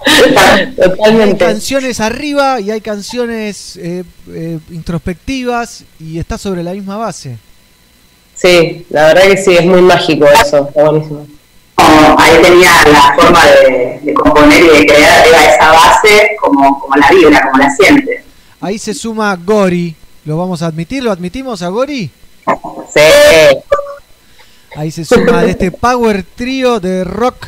[0.79, 1.45] totalmente.
[1.45, 7.39] hay canciones arriba y hay canciones eh, eh, introspectivas y está sobre la misma base.
[8.35, 11.38] Sí, la verdad que sí, es muy mágico eso, está buenísimo.
[11.79, 16.95] Como ahí tenía la forma de, de componer y de crear esa base como, como
[16.95, 18.23] la vibra, como la siente.
[18.61, 19.95] Ahí se suma Gori.
[20.25, 21.03] ¿Lo vamos a admitir?
[21.03, 22.11] ¿Lo admitimos a Gori?
[22.93, 23.01] Sí.
[24.75, 27.47] Ahí se suma de este power trío de rock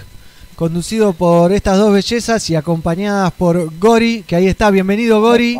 [0.55, 4.69] conducido por estas dos bellezas y acompañadas por Gori, que ahí está.
[4.69, 5.57] Bienvenido Gori.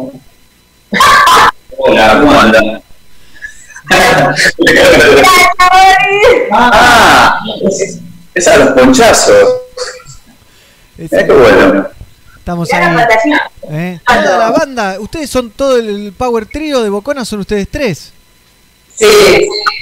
[1.78, 2.84] Hola, ¿cómo andan?
[6.52, 7.40] ah,
[8.34, 9.48] es a los ponchazos.
[10.98, 11.88] Eh, qué bueno.
[12.38, 12.96] Estamos ahí.
[13.70, 14.00] ¿eh?
[14.06, 14.98] Toda la banda.
[15.00, 17.24] ¿Ustedes son todo el power trío de Bocona?
[17.26, 18.12] ¿Son ustedes tres?
[18.96, 19.08] Sí,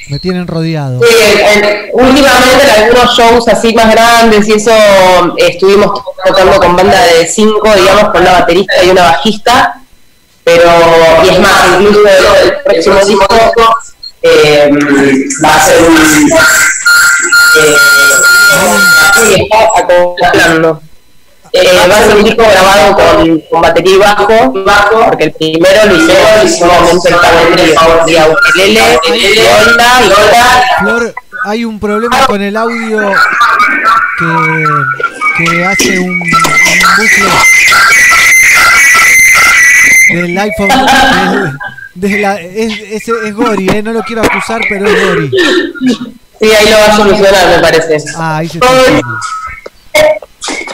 [0.10, 1.02] Me tienen rodeado.
[1.02, 1.16] Sí,
[1.56, 6.76] en- en- últimamente en algunos shows así más grandes y eso eh, estuvimos tocando con
[6.76, 9.82] banda de cinco, digamos, con una baterista y una bajista,
[10.44, 10.70] pero
[11.26, 13.76] y es más, incluso el, el próximo disco
[14.22, 14.70] eh,
[15.44, 17.76] va a ser un eh,
[19.16, 20.82] sí, está acoplando.
[21.52, 24.54] Eh, va a ser un disco grabado con, con batería y bajo,
[25.06, 26.64] porque el primero lo hicimos
[27.04, 29.00] solamente el de ukelele,
[30.80, 31.14] Flor,
[31.46, 33.12] hay un problema con el audio
[34.20, 36.30] que, que hace un, un
[36.98, 37.30] bucle
[40.22, 40.68] del iPhone.
[40.70, 41.58] del-
[41.96, 45.32] de la- es, es, es Gori, eh, no lo quiero acusar, pero es Gori.
[46.40, 47.98] Sí, ahí lo va a solucionar, me parece.
[48.16, 48.68] Ah, ahí se está.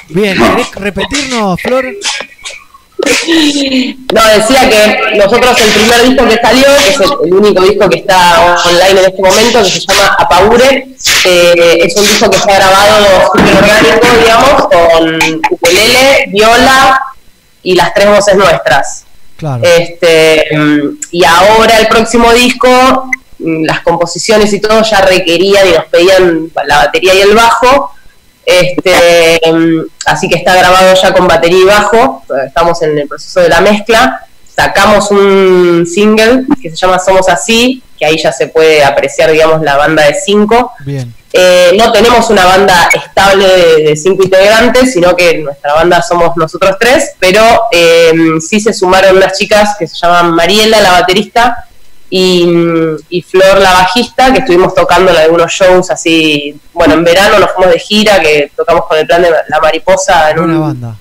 [0.09, 1.85] Bien, ¿querés repetirnos, Flor?
[2.97, 7.97] No, decía que nosotros el primer disco que salió, que es el, único disco que
[7.99, 10.87] está online en este momento, que se llama Apaure,
[11.25, 17.01] eh, es un disco que está grabado súper orgánico, digamos, con ukulele, viola
[17.63, 19.05] y las tres voces nuestras.
[19.37, 19.61] Claro.
[19.63, 20.45] Este,
[21.11, 26.51] y ahora el próximo disco, mm, las composiciones y todo ya requerían y nos pedían
[26.65, 27.91] la batería y el bajo,
[28.45, 29.41] este,
[30.05, 33.61] así que está grabado ya con batería y bajo, estamos en el proceso de la
[33.61, 34.21] mezcla.
[34.55, 39.61] Sacamos un single que se llama Somos Así, que ahí ya se puede apreciar, digamos,
[39.61, 40.71] la banda de cinco.
[40.85, 41.13] Bien.
[41.33, 43.45] Eh, no tenemos una banda estable
[43.83, 47.41] de, cinco integrantes, sino que nuestra banda somos nosotros tres, pero
[47.73, 51.67] eh, sí se sumaron unas chicas que se llaman Mariela, la baterista,
[52.09, 57.51] y, Flor la bajista, que estuvimos tocando en algunos shows así, bueno, en verano nos
[57.51, 60.95] fuimos de gira, que tocamos con el plan de La Mariposa en una banda.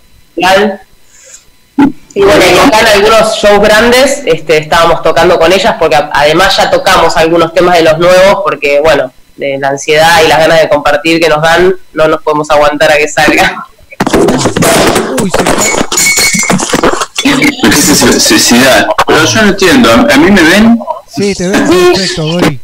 [2.14, 6.56] Y bueno, y acá en algunos shows grandes este, estábamos tocando con ellas, porque además
[6.56, 10.60] ya tocamos algunos temas de los nuevos, porque bueno, de la ansiedad y las ganas
[10.60, 13.66] de compartir que nos dan, no nos podemos aguantar a que salga.
[15.20, 15.31] Uy,
[18.20, 18.88] suicidar.
[19.06, 20.78] Pero yo no entiendo, ¿a mí me ven?
[21.09, 22.60] Sí, te veo perfecto, Gori.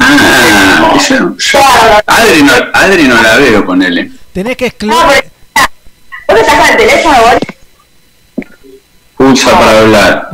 [0.00, 1.58] Ah, yo, yo,
[2.06, 4.18] Adri, no, Adri no la veo, con él.
[4.32, 4.96] Tenés que excluir.
[6.26, 7.38] ¿Dónde estás con el teléfono, Gori?
[9.16, 10.28] Pulsa para hablar.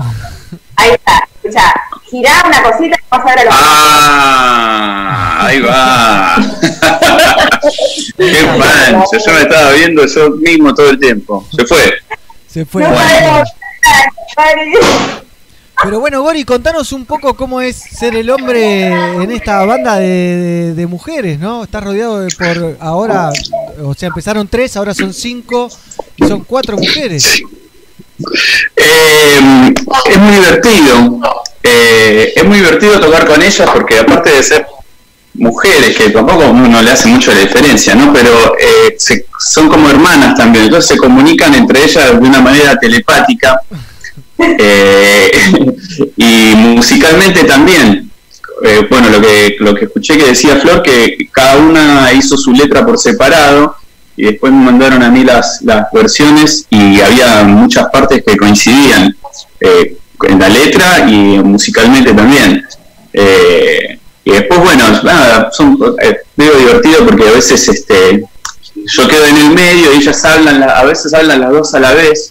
[0.77, 1.75] Ahí está, escucha,
[2.09, 3.55] girá una cosita y vas a ver a los.
[3.57, 6.37] Ah, ahí va.
[8.17, 11.47] Qué mancha, yo me estaba viendo yo mismo todo el tiempo.
[11.55, 11.99] Se fue.
[12.47, 12.83] Se fue.
[12.83, 12.95] No.
[15.83, 20.87] Pero bueno, Gori, contanos un poco cómo es ser el hombre en esta banda de,
[20.89, 21.65] mujeres, ¿no?
[21.65, 23.31] Estás rodeado de por ahora,
[23.85, 25.69] o sea, empezaron tres, ahora son cinco
[26.17, 27.43] y son cuatro mujeres.
[28.77, 29.75] Eh,
[30.11, 31.21] es muy divertido,
[31.63, 34.67] eh, es muy divertido tocar con ellas porque aparte de ser
[35.39, 38.13] mujeres, que tampoco uno le hace mucho la diferencia, ¿no?
[38.13, 38.97] Pero eh,
[39.39, 43.61] son como hermanas también, entonces se comunican entre ellas de una manera telepática
[44.39, 45.31] eh,
[46.17, 48.11] y musicalmente también.
[48.65, 52.53] Eh, bueno, lo que, lo que escuché que decía Flor, que cada una hizo su
[52.53, 53.77] letra por separado
[54.17, 59.17] y después me mandaron a mí las, las versiones y había muchas partes que coincidían
[59.61, 62.67] eh, en la letra y musicalmente también.
[64.29, 65.79] Y después, bueno, nada, son
[66.37, 68.23] medio divertido porque a veces este,
[68.75, 71.95] yo quedo en el medio y ellas hablan, a veces hablan las dos a la
[71.95, 72.31] vez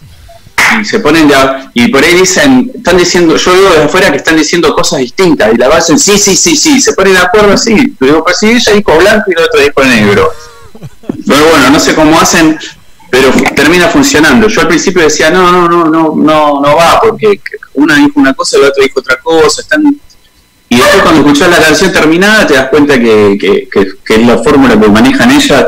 [0.80, 4.18] y se ponen ya y por ahí dicen, están diciendo, yo veo desde afuera que
[4.18, 7.54] están diciendo cosas distintas y la base sí, sí, sí, sí, se ponen de acuerdo
[7.54, 10.32] así, digo, pues sí, ella dijo blanco y el otro dijo negro.
[11.26, 12.56] Pero bueno, no sé cómo hacen,
[13.10, 14.46] pero termina funcionando.
[14.46, 17.40] Yo al principio decía, no, no, no, no, no, no va, porque
[17.74, 19.82] una dijo una cosa y la otra dijo otra cosa, están
[20.70, 23.68] y después cuando escuchas la canción terminada te das cuenta que, que,
[24.04, 25.66] que, es la fórmula que manejan ellas,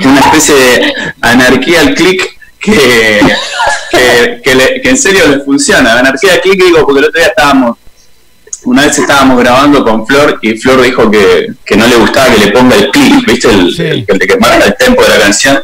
[0.00, 3.20] una especie de anarquía al clic que,
[3.90, 5.98] que, en serio les funciona.
[5.98, 7.76] Anarquía clic digo porque el otro día estábamos,
[8.64, 12.46] una vez estábamos grabando con Flor y Flor dijo que, que no le gustaba que
[12.46, 13.50] le ponga el clic, ¿viste?
[13.50, 15.62] El, el, de que marca el tempo de la canción.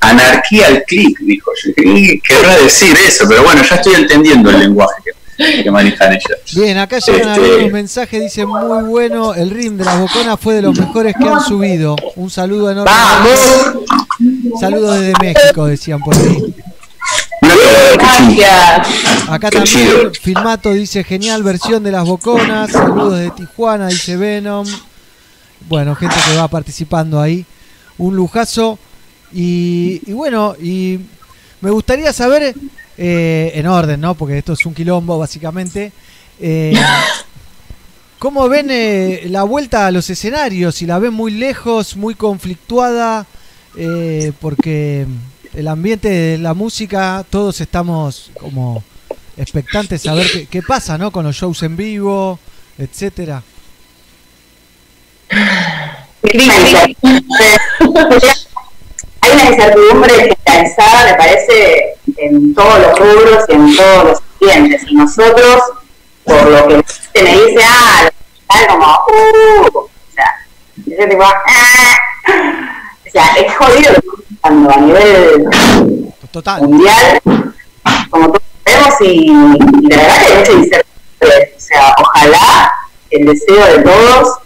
[0.00, 1.52] Anarquía al clic, dijo.
[1.74, 5.14] Querrá decir eso, pero bueno, ya estoy entendiendo el lenguaje
[5.62, 6.38] que, manejan ellas.
[6.54, 7.44] Bien, acá llegan este...
[7.44, 11.28] algunos mensajes, dice muy bueno, el rim de las boconas fue de los mejores que
[11.28, 11.96] han subido.
[12.16, 12.90] Un saludo enorme.
[14.58, 16.54] Saludos desde México, decían por ahí.
[19.28, 22.70] Acá también Filmato dice genial versión de las boconas.
[22.70, 24.66] Saludos de Tijuana, dice Venom.
[25.68, 27.44] Bueno, gente que va participando ahí.
[27.98, 28.78] Un lujazo.
[29.32, 30.98] Y, bueno, y
[31.60, 32.54] me gustaría saber,
[33.02, 34.14] eh, en orden, ¿no?
[34.14, 35.90] Porque esto es un quilombo, básicamente.
[36.38, 36.74] Eh,
[38.18, 40.74] ¿Cómo ven eh, la vuelta a los escenarios?
[40.74, 43.26] Si la ven muy lejos, muy conflictuada,
[44.38, 45.06] porque
[45.54, 48.84] el ambiente de la música, todos estamos como
[49.38, 51.10] expectantes a ver qué, qué pasa, ¿no?
[51.10, 52.38] Con los shows en vivo,
[52.76, 53.42] etcétera.
[59.40, 64.82] Una incertidumbre generalizada, me parece, en todos los rubros y en todos los clientes.
[64.88, 65.62] Y nosotros,
[66.24, 66.84] por lo que
[67.14, 68.10] se me dice, ah,
[68.68, 70.46] como, uh, o sea,
[70.76, 71.96] yo digo, ah,
[73.06, 73.92] o sea, es jodido
[74.40, 75.48] cuando a nivel
[76.60, 77.20] mundial,
[78.10, 79.26] como todos sabemos, y,
[79.88, 81.54] la verdad que hay mucha incertidumbre.
[81.56, 82.72] O sea, ojalá
[83.10, 84.38] el deseo de todos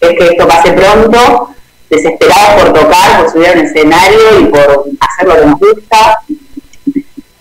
[0.00, 1.53] es que esto pase pronto,
[1.90, 6.18] desesperados por tocar, por subir al escenario y por hacer lo que nos gusta.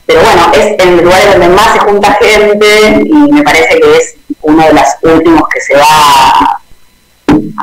[0.05, 4.15] pero bueno, es en lugares donde más se junta gente y me parece que es
[4.41, 6.61] uno de los últimos que se va a,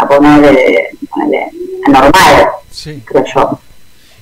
[0.02, 1.50] a poner eh, ponele,
[1.88, 3.02] normal, Sí.
[3.04, 3.58] creo yo.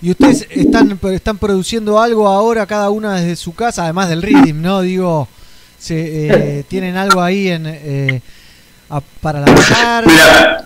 [0.00, 4.60] ¿Y ustedes están, están produciendo algo ahora cada una desde su casa, además del rhythm,
[4.62, 4.80] ¿no?
[4.80, 5.26] Digo,
[5.78, 8.22] se, eh, ¿tienen algo ahí en eh,
[8.90, 9.46] a- para la
[10.06, 10.64] Mira,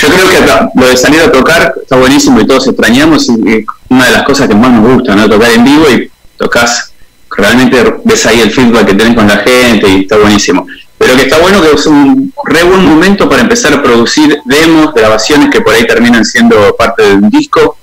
[0.00, 3.28] yo creo que lo de salir a tocar está buenísimo y todos extrañamos.
[3.28, 5.28] Y, una de las cosas que más nos gusta, ¿no?
[5.28, 6.92] Tocar en vivo y tocas,
[7.30, 10.66] realmente ves ahí el feedback que tenés con la gente y está buenísimo.
[10.98, 14.92] Pero que está bueno que es un re buen momento para empezar a producir demos,
[14.92, 17.78] grabaciones que por ahí terminan siendo parte de un disco.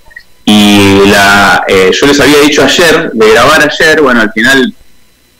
[0.45, 4.73] Y la, eh, yo les había dicho ayer, de grabar ayer, bueno, al final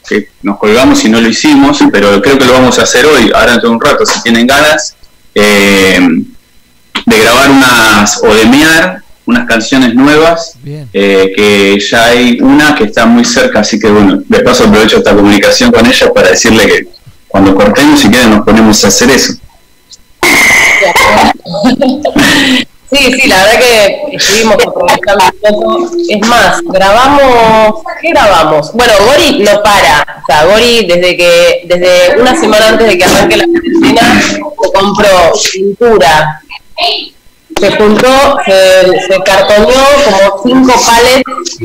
[0.08, 3.30] que nos colgamos y no lo hicimos, pero creo que lo vamos a hacer hoy,
[3.34, 4.96] ahora dentro de un rato, si tienen ganas,
[5.34, 6.00] eh,
[7.04, 12.84] de grabar unas, o de mear unas canciones nuevas, eh, que ya hay una que
[12.84, 16.66] está muy cerca, así que bueno, de paso aprovecho esta comunicación con ella para decirle
[16.66, 16.88] que
[17.26, 19.34] cuando cortemos, si quieren, nos ponemos a hacer eso.
[22.92, 25.90] Sí, sí, la verdad que estuvimos aprovechando un poco.
[26.08, 28.72] Es más, grabamos, ¿qué grabamos?
[28.74, 30.22] Bueno, Gori no para.
[30.22, 34.38] O sea, Gori desde que, desde una semana antes de que arranque la cuarentena, se
[34.40, 36.42] compró pintura.
[37.58, 41.56] Se juntó, se, se cartoneó como cinco palets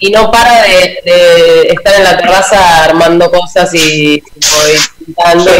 [0.00, 4.20] y no para de, de estar en la terraza armando cosas y,
[5.06, 5.50] pintando.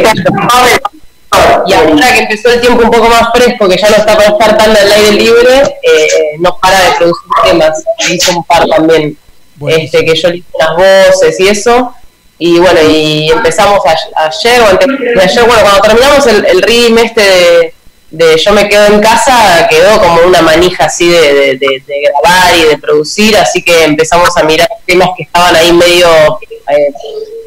[1.67, 4.31] Y ahora que empezó el tiempo un poco más fresco, que ya no está para
[4.31, 6.09] estar tan al aire libre, eh,
[6.41, 7.85] no para de producir temas.
[8.09, 9.17] Hizo un par también,
[9.69, 11.93] este, que yo le hice unas voces y eso.
[12.41, 16.63] Y bueno, y empezamos a- ayer, o antes de ayer, bueno, cuando terminamos el, el
[16.63, 17.75] ritmo este de,
[18.11, 21.95] de Yo me quedo en casa, quedó como una manija así de, de- de- de
[22.03, 26.07] grabar y de producir, así que empezamos a mirar temas que estaban ahí medio
[26.71, 26.93] eh,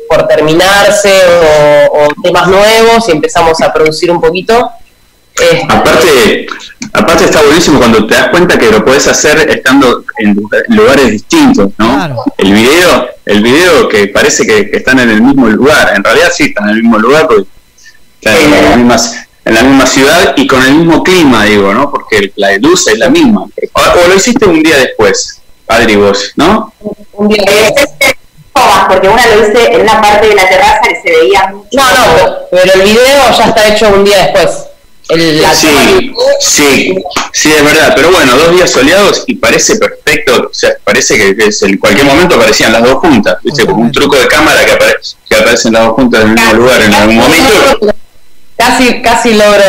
[0.07, 1.11] por terminarse
[1.91, 4.69] o, o temas nuevos y empezamos a producir un poquito.
[5.33, 6.45] Este, Aparte,
[6.93, 10.35] aparte está buenísimo cuando te das cuenta que lo podés hacer estando en
[10.67, 11.95] lugares distintos, ¿no?
[12.37, 16.31] El video, el video que parece que, que están en el mismo lugar, en realidad
[16.35, 17.45] sí están en el mismo lugar porque
[18.21, 21.89] están en, las mismas- en la misma ciudad y con el mismo clima, digo, ¿no?
[21.89, 23.41] Porque la luz es la misma.
[23.73, 26.73] O, o lo hiciste un día después, Adri, vos, ¿no?
[27.13, 27.43] un día
[28.53, 31.69] Todas, porque una lo hice en una parte de la terraza que se veía mucho.
[31.71, 34.65] No, no, pero, el video ya está hecho un día después.
[35.07, 36.95] El, la Sí, sí,
[37.31, 37.93] sí, es verdad.
[37.95, 40.49] Pero bueno, dos días soleados y parece perfecto.
[40.51, 43.37] O sea, parece que, que es en cualquier momento aparecían las dos juntas.
[43.41, 43.65] ¿Viste?
[43.65, 46.53] Como un truco de cámara que, aparece, que aparecen las dos juntas en el mismo
[46.53, 47.93] lugar en algún momento.
[48.65, 49.63] Casi, casi logro,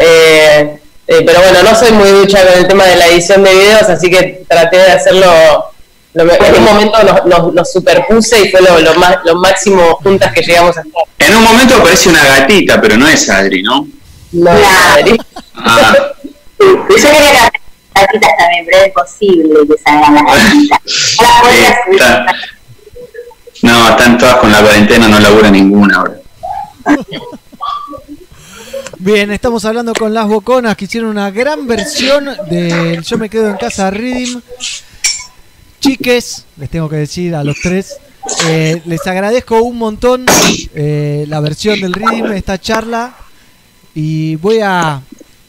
[0.00, 3.52] eh, eh, pero bueno, no soy muy ducha con el tema de la edición de
[3.54, 5.70] videos, así que traté de hacerlo.
[6.14, 9.96] Lo, en un momento nos, nos- nos superpuse y fue lo, lo, más, lo máximo
[10.02, 11.02] juntas que llegamos a estar.
[11.18, 13.88] En un momento aparece una gatita, pero no es Adri, ¿no?
[14.32, 14.50] No,
[14.92, 15.18] Adri.
[15.56, 15.94] Ah,
[16.60, 17.58] Yo quería que
[17.94, 20.78] las gatitas también, pero es imposible que salgan las gatitas.
[21.20, 22.00] Las voy a subir.
[22.00, 22.26] está-
[23.62, 26.14] No, están todas con la cuarentena, no labura ninguna ahora.
[28.98, 33.48] Bien, estamos hablando con las Boconas que hicieron una gran versión del Yo me quedo
[33.48, 34.40] en casa Reading.
[35.80, 37.96] Chiques, les tengo que decir a los tres,
[38.46, 40.26] eh, les agradezco un montón
[40.74, 43.14] eh, la versión del Reading, esta charla.
[43.94, 45.00] Y voy a.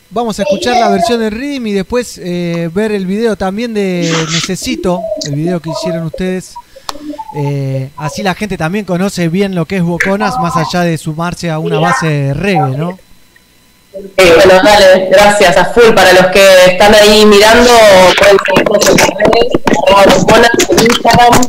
[0.10, 4.12] Vamos a escuchar la versión del Reading y después eh, ver el video también de
[4.32, 6.54] Necesito, el video que hicieron ustedes.
[7.38, 11.52] Eh, así la gente también conoce bien lo que es Boconas, más allá de sumarse
[11.52, 12.98] a una base de reggae, ¿no?
[14.18, 15.94] Eh, bueno, dale, gracias a full.
[15.94, 17.72] Para los que están ahí mirando,
[18.18, 19.54] pueden seguirnos en las redes,
[19.88, 21.48] arroba Boconas en Instagram,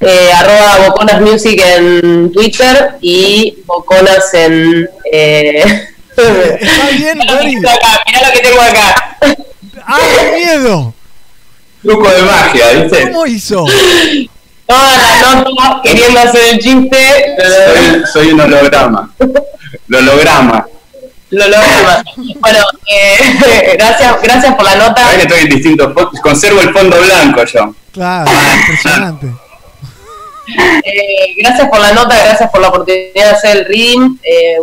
[0.00, 4.88] eh, arroba Boconas Music en Twitter y Boconas en...
[5.12, 5.64] Eh,
[6.16, 9.16] Está bien, mirá lo que tengo acá, mirá lo que tengo acá.
[9.86, 10.94] ¡Ah, qué miedo!
[11.82, 13.02] Truco de magia, ¿viste?
[13.02, 13.66] ¿Cómo hizo?
[14.66, 19.14] Toda la nota queriendo hacer el chiste, Soy, soy un holograma.
[19.92, 20.66] Holograma.
[21.30, 22.02] Lo logramos.
[22.40, 25.06] Bueno, eh, gracias, gracias por la nota.
[25.06, 26.20] Ahora estoy en distintos fondos.
[26.20, 27.74] Conservo el fondo blanco yo.
[27.92, 28.30] Claro,
[28.60, 29.26] impresionante.
[30.48, 34.16] Eh, gracias por la nota, gracias por la oportunidad de hacer el RIM.
[34.22, 34.56] eh,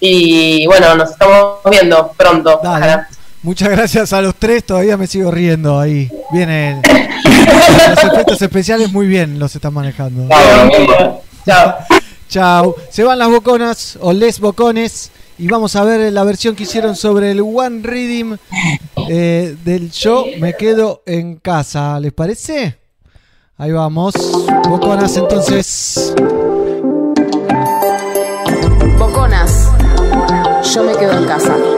[0.00, 2.58] y bueno, nos estamos viendo pronto.
[2.62, 3.06] ojalá.
[3.42, 6.10] Muchas gracias a los tres, todavía me sigo riendo ahí.
[6.32, 6.80] Vienen
[7.90, 10.26] los efectos especiales muy bien los están manejando.
[11.46, 11.78] Chao.
[12.28, 12.76] Chao.
[12.90, 16.96] Se van las boconas o les bocones y vamos a ver la versión que hicieron
[16.96, 18.36] sobre el One Reading
[19.08, 22.00] eh, del Yo me quedo en casa.
[22.00, 22.78] ¿Les parece?
[23.56, 24.14] Ahí vamos.
[24.68, 26.14] Boconas entonces.
[28.98, 29.70] Boconas.
[30.74, 31.75] Yo me quedo en casa.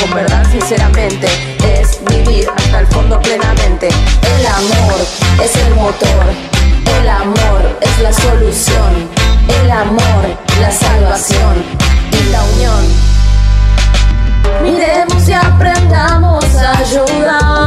[0.00, 1.26] Con verdad sinceramente,
[1.62, 3.88] es vivir hasta el fondo plenamente.
[3.88, 5.00] El amor
[5.42, 6.24] es el motor,
[7.00, 9.08] el amor es la solución,
[9.62, 11.64] el amor la salvación
[12.12, 12.84] y la unión.
[14.62, 17.57] Miremos y aprendamos a ayudar.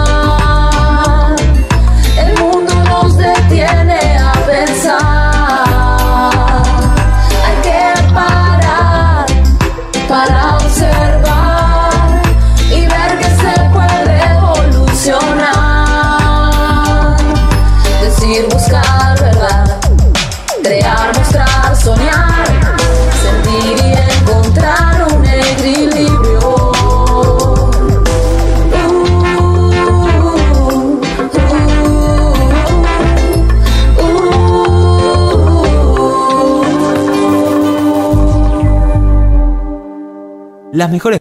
[40.73, 41.19] Las mejores.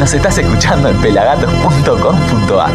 [0.00, 2.72] Nos estás escuchando en pelagatos.com.ar.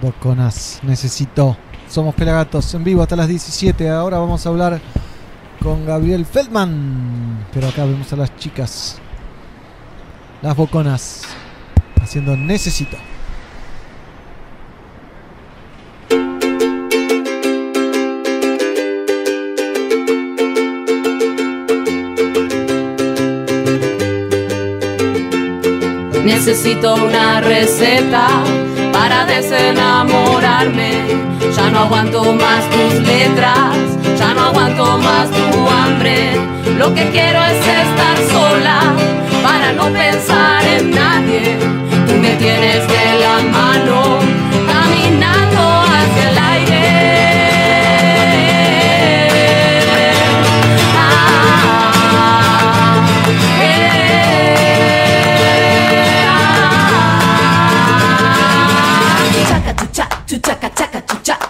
[0.00, 1.56] Boconas, necesito.
[1.88, 3.88] Somos Pelagatos en vivo hasta las 17.
[3.88, 4.80] Ahora vamos a hablar
[5.62, 7.46] con Gabriel Feldman.
[7.52, 8.98] Pero acá vemos a las chicas.
[10.42, 11.22] Las Boconas.
[12.02, 12.96] Haciendo Necesito.
[26.26, 28.26] Necesito una receta
[28.92, 31.04] para desenamorarme.
[31.54, 33.76] Ya no aguanto más tus letras,
[34.18, 36.32] ya no aguanto más tu hambre.
[36.78, 38.80] Lo que quiero es estar sola
[39.40, 41.58] para no pensar en nadie.
[42.08, 44.05] Tú me tienes de la mano,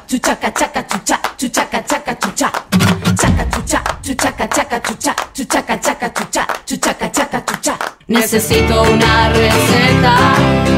[0.06, 2.50] chuchaca chaca chucha, chuchaca chaca chucha.
[3.16, 7.76] Chaca chucha, chuchaca chaca chucha, chuchaca chaca chucha, chuchaca chaca chucha.
[8.06, 10.16] Necesito una receta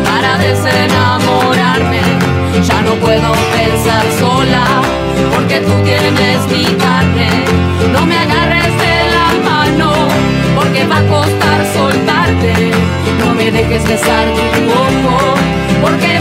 [0.05, 2.00] para desenamorarme.
[2.66, 4.82] Ya no puedo pensar sola
[5.34, 7.44] porque tú tienes mi carne.
[7.92, 10.09] No me agarres de la mano
[10.56, 12.70] porque va a costar soltarte.
[13.18, 15.34] No me dejes besar tu ojo
[15.82, 16.18] porque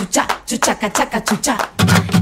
[0.00, 1.56] chucha, chuchaca chaca chucha.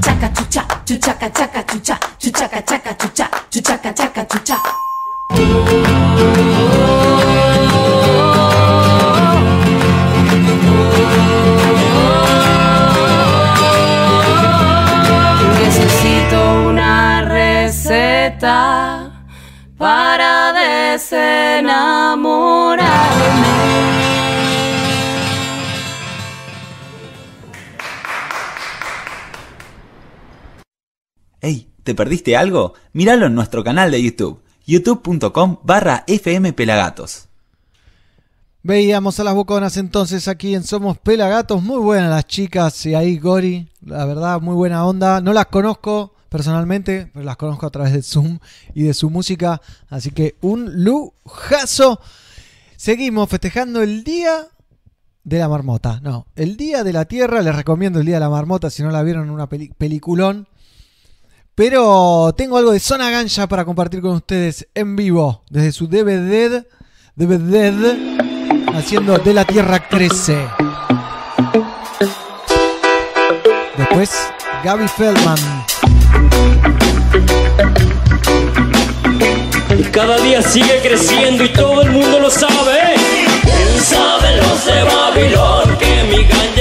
[0.01, 4.57] Chaca chucha, chuchaca chaca chucha, chuchaca chaca chucha, chuchaca chaca chucha.
[31.89, 32.75] ¿Te perdiste algo?
[32.93, 37.25] Míralo en nuestro canal de YouTube, youtube.com barra fmpelagatos.
[38.61, 41.63] Veíamos a las boconas entonces aquí en Somos Pelagatos.
[41.63, 43.69] Muy buenas las chicas y ahí Gori.
[43.83, 45.19] La verdad, muy buena onda.
[45.19, 48.37] No las conozco personalmente, pero las conozco a través de Zoom
[48.75, 49.59] y de su música.
[49.89, 51.99] Así que un lujazo.
[52.77, 54.45] Seguimos festejando el día
[55.23, 56.01] de la marmota.
[56.03, 57.41] No, el día de la tierra.
[57.41, 60.47] Les recomiendo el día de la marmota si no la vieron en una peli- peliculón.
[61.59, 65.43] Pero tengo algo de Zona Ganja para compartir con ustedes en vivo.
[65.49, 66.65] Desde su DVD.
[67.15, 67.97] DVD.
[68.73, 70.47] Haciendo De la Tierra Crece.
[73.77, 74.09] Después,
[74.63, 75.65] Gaby Feldman.
[79.91, 82.95] Cada día sigue creciendo y todo el mundo lo sabe.
[83.41, 86.58] ¿Quién sabe los de Babilón que mi ganja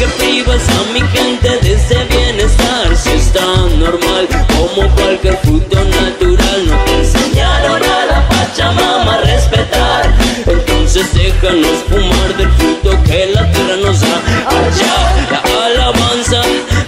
[0.00, 2.96] porque privas a mi gente de ese bienestar.
[2.96, 9.20] Si es tan normal como cualquier fruto natural no te enseñaron a la Pachamama a
[9.22, 10.14] respetar.
[10.46, 14.20] Entonces déjanos fumar del fruto que la tierra nos da.
[14.46, 16.42] Allá la alabanza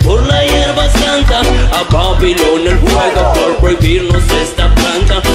[0.05, 1.41] por la hierba santa.
[1.41, 4.62] A Babilón el fuego por prohibirnos esta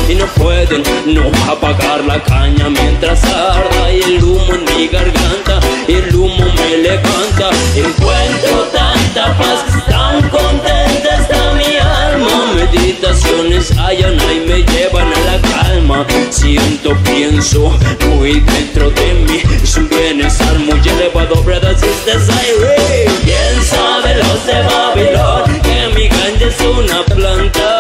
[0.09, 5.59] y no pueden no apagar la caña mientras arda y el humo en mi garganta
[5.87, 7.49] el humo me levanta.
[7.75, 12.53] Encuentro tanta paz tan contenta está mi alma.
[12.55, 16.05] Meditaciones hallan y me llevan a la calma.
[16.29, 17.77] Siento pienso
[18.09, 19.41] muy dentro de mí.
[19.63, 25.87] Es un bienestar muy elevado brothers sisters I read quién sabe los de Babilón que
[25.95, 27.76] mi ganja es una planta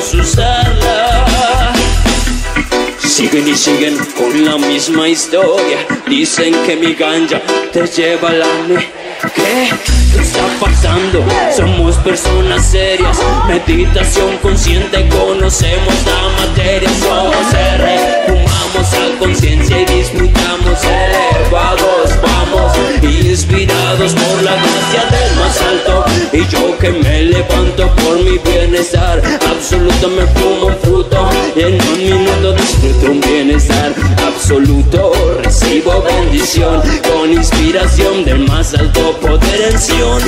[0.00, 1.72] déjenos usarla
[2.98, 5.78] Siguen y siguen con la misma historia.
[6.08, 7.40] Dicen que mi ganja
[7.72, 8.46] te lleva a la.
[9.34, 9.68] ¿Qué?
[10.12, 11.22] ¿Qué está pasando?
[11.54, 13.18] Somos personas serias.
[13.46, 16.88] Meditación consciente, conocemos la materia.
[17.00, 22.10] Somos R, fumamos a conciencia y disfrutamos elevados.
[22.22, 22.72] Vamos,
[23.02, 26.04] inspirados por la gracia del más alto.
[26.32, 29.20] Y yo que me levanto por mi bienestar.
[29.50, 31.28] Absoluto me fumo un fruto.
[31.56, 33.92] Y en un minuto disfruto un bienestar
[34.26, 35.12] absoluto.
[35.42, 40.22] Recibo bendición con inspiración del más alto poder en Sion.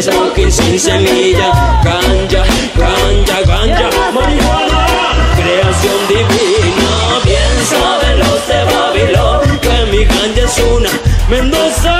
[0.00, 2.44] Smoking sin semilla, ganja,
[2.76, 4.86] ganja, ganja, marihuana,
[5.36, 6.45] creación divina.
[11.28, 11.98] Mendoza.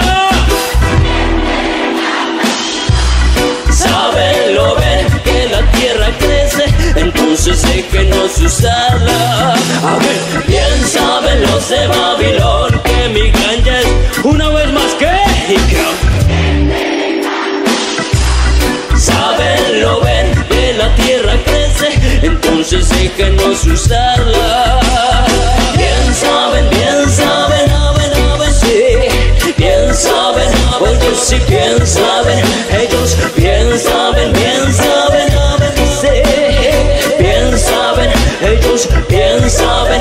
[3.73, 9.55] Saben, lo ven, que la tierra crece, entonces déjenos usarla.
[9.83, 15.07] A ver, bien saben los de Babilón que mi ganja es una vez más que
[18.97, 21.89] Saben, lo ven, que la tierra crece,
[22.23, 24.66] entonces déjenos usarla.
[31.27, 32.39] Sí bien saben,
[32.71, 38.11] ellos bien saben, bien saben, saben, sí, bien saben,
[38.43, 40.01] ellos bien saben,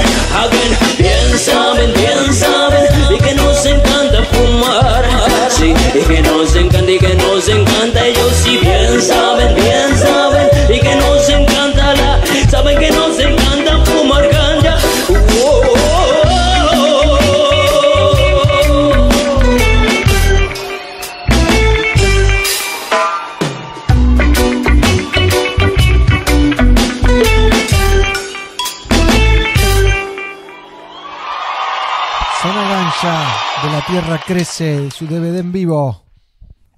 [33.95, 34.91] Tierra Crece.
[34.91, 36.03] Su DVD en vivo.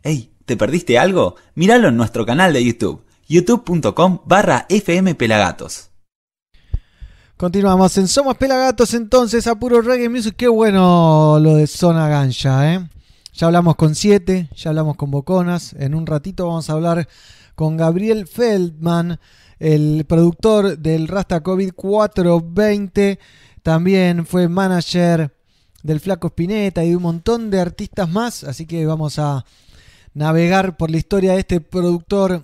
[0.04, 1.34] Ey, ¿te perdiste algo?
[1.56, 5.90] Míralo en nuestro canal de YouTube, youtube.com barra fmpelagatos.
[7.36, 10.36] Continuamos en Somos Pelagatos entonces a puro reggae music.
[10.38, 12.88] Qué bueno lo de Zona Ganja, ¿eh?
[13.34, 15.74] Ya hablamos con Siete, ya hablamos con Boconas.
[15.74, 17.08] En un ratito vamos a hablar
[17.56, 19.20] con Gabriel Feldman,
[19.58, 23.18] el productor del Rasta COVID 420.
[23.64, 25.36] También fue manager
[25.88, 28.44] del Flaco Spinetta y de un montón de artistas más.
[28.44, 29.46] Así que vamos a
[30.14, 32.44] navegar por la historia de este productor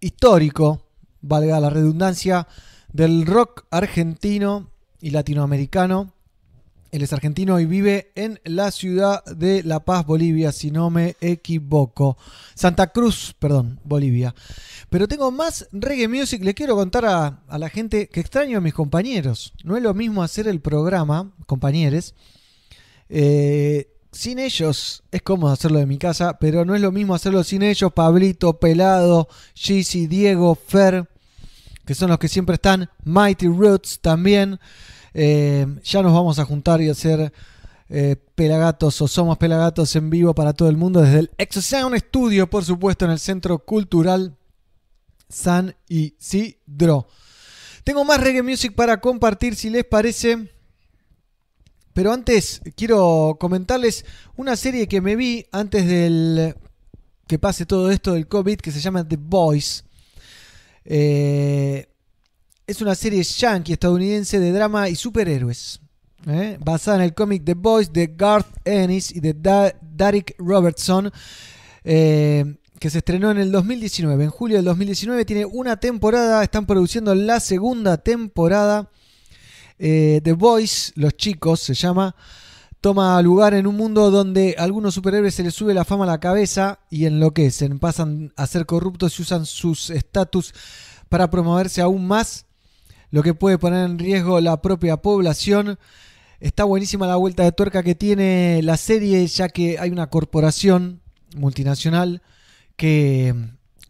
[0.00, 0.82] histórico,
[1.20, 2.48] valga la redundancia,
[2.92, 6.14] del rock argentino y latinoamericano.
[6.90, 11.14] Él es argentino y vive en la ciudad de La Paz, Bolivia, si no me
[11.20, 12.18] equivoco.
[12.56, 14.34] Santa Cruz, perdón, Bolivia.
[14.88, 16.42] Pero tengo más reggae music.
[16.42, 19.52] Le quiero contar a, a la gente que extraño a mis compañeros.
[19.62, 22.16] No es lo mismo hacer el programa, compañeros.
[23.10, 27.44] Eh, sin ellos es cómodo hacerlo de mi casa, pero no es lo mismo hacerlo
[27.44, 27.92] sin ellos.
[27.92, 31.08] Pablito, Pelado, Gizzy, Diego, Fer,
[31.84, 32.88] que son los que siempre están.
[33.04, 34.58] Mighty Roots también.
[35.12, 37.32] Eh, ya nos vamos a juntar y hacer
[37.88, 42.48] eh, Pelagatos o Somos Pelagatos en vivo para todo el mundo desde el Exosound Studio,
[42.48, 44.36] por supuesto, en el Centro Cultural
[45.28, 47.06] San Isidro.
[47.84, 50.50] Tengo más reggae music para compartir si les parece.
[51.92, 54.04] Pero antes quiero comentarles
[54.36, 56.54] una serie que me vi antes del
[57.26, 59.84] que pase todo esto del COVID que se llama The Boys.
[60.84, 61.86] Eh,
[62.66, 65.80] es una serie yankee estadounidense de drama y superhéroes.
[66.26, 66.58] ¿eh?
[66.60, 71.10] Basada en el cómic The Boys de Garth Ennis y de Da- Derek Robertson.
[71.84, 74.24] eh, que se estrenó en el 2019.
[74.24, 76.42] En julio del 2019 tiene una temporada.
[76.42, 78.90] Están produciendo la segunda temporada.
[79.82, 82.14] Eh, The Boys, los chicos, se llama.
[82.82, 86.08] Toma lugar en un mundo donde a algunos superhéroes se les sube la fama a
[86.08, 87.78] la cabeza y enloquecen.
[87.78, 90.54] Pasan a ser corruptos y usan sus estatus
[91.08, 92.46] para promoverse aún más
[93.10, 95.78] lo que puede poner en riesgo la propia población.
[96.40, 101.00] Está buenísima la vuelta de tuerca que tiene la serie, ya que hay una corporación
[101.36, 102.22] multinacional
[102.76, 103.34] que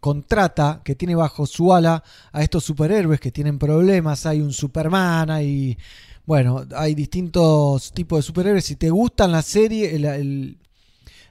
[0.01, 2.03] contrata, que tiene bajo su ala
[2.33, 4.25] a estos superhéroes que tienen problemas.
[4.25, 5.77] Hay un Superman, hay.
[6.25, 8.65] Bueno, hay distintos tipos de superhéroes.
[8.65, 10.57] Si te gustan la serie, el,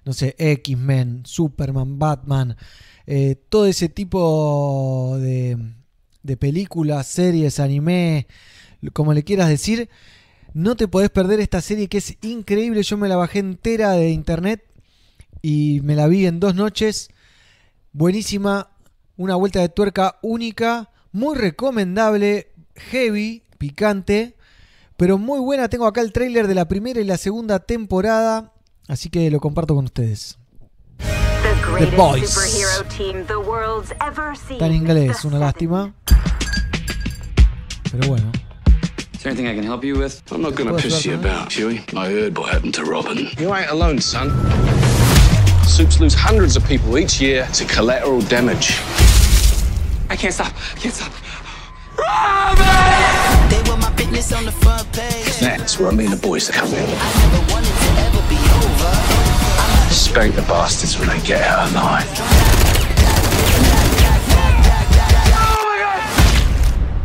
[0.05, 2.57] no sé, X-Men, Superman, Batman,
[3.07, 5.59] eh, todo ese tipo de,
[6.23, 8.27] de películas, series, anime,
[8.93, 9.89] como le quieras decir,
[10.55, 12.83] no te podés perder esta serie que es increíble.
[12.83, 14.65] Yo me la bajé entera de internet
[15.43, 17.11] y me la vi en dos noches.
[17.93, 18.71] Buenísima,
[19.17, 24.37] una vuelta de tuerca única, muy recomendable, heavy, picante,
[24.97, 25.69] pero muy buena.
[25.69, 28.53] Tengo acá el tráiler de la primera y la segunda temporada,
[28.87, 30.39] así que lo comparto con ustedes.
[31.79, 32.37] The Boys.
[34.51, 35.93] Está en inglés, una lástima.
[37.91, 38.31] Pero bueno.
[39.13, 40.23] Is there anything I can help you with?
[40.31, 41.81] I'm not gonna piss you about, Huey.
[41.95, 43.29] I heard what happened to Robin.
[43.37, 44.31] You ain't alone, son.
[45.71, 48.73] Soups lose hundreds of people each year to collateral damage.
[50.11, 50.53] I can't stop.
[50.53, 51.13] I can't stop.
[53.49, 55.39] They were my business on the front page.
[55.39, 56.89] That's where I mean the boys to come in.
[59.91, 62.07] Spank the bastards when they get out of line.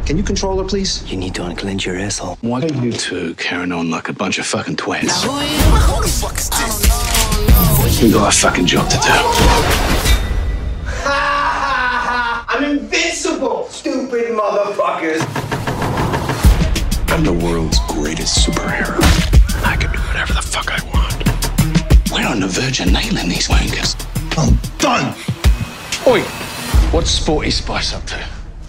[0.07, 1.09] Can you control her, please?
[1.09, 2.39] You need to unclench your asshole.
[2.41, 5.23] Why are you two carrying on like a bunch of fucking twins?
[5.23, 7.04] Who the fuck is this?
[8.01, 9.03] We got a fucking job to do.
[11.05, 15.21] I'm invincible, stupid motherfuckers.
[17.09, 18.97] I'm the world's greatest superhero.
[19.65, 22.11] I can do whatever the fuck I want.
[22.11, 23.95] We're on the verge of nailing these wankers.
[24.37, 25.13] I'm done.
[26.07, 26.21] Oi,
[26.91, 28.17] what's Sporty Spice up to?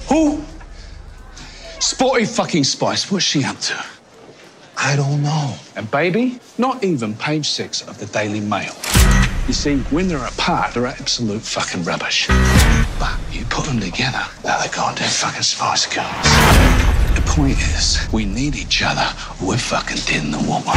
[0.08, 0.42] Who?
[1.80, 3.82] Sporty fucking Spice, what's she up to?
[4.78, 5.54] I don't know.
[5.74, 8.74] And baby, not even page six of the Daily Mail.
[9.46, 12.26] You see, when they're apart, they're absolute fucking rubbish.
[12.98, 16.26] But you put them together, they're the goddamn fucking Spice Girls.
[17.14, 19.06] The point is, we need each other.
[19.42, 20.72] We're fucking dead in the water.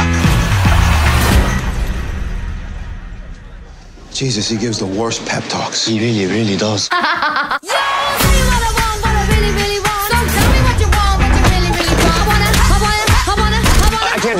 [4.12, 5.86] Jesus, he gives the worst pep talks.
[5.86, 6.88] He really, really does.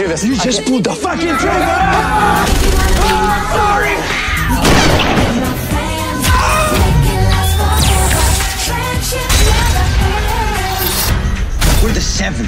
[0.00, 0.24] do this.
[0.24, 1.76] You just pulled the fucking trigger!
[3.52, 3.96] Sorry.
[11.82, 12.46] We're the seven.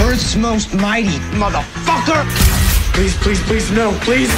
[0.00, 2.22] Earth's most mighty, motherfucker!
[2.94, 4.32] Please, please, please, no, please!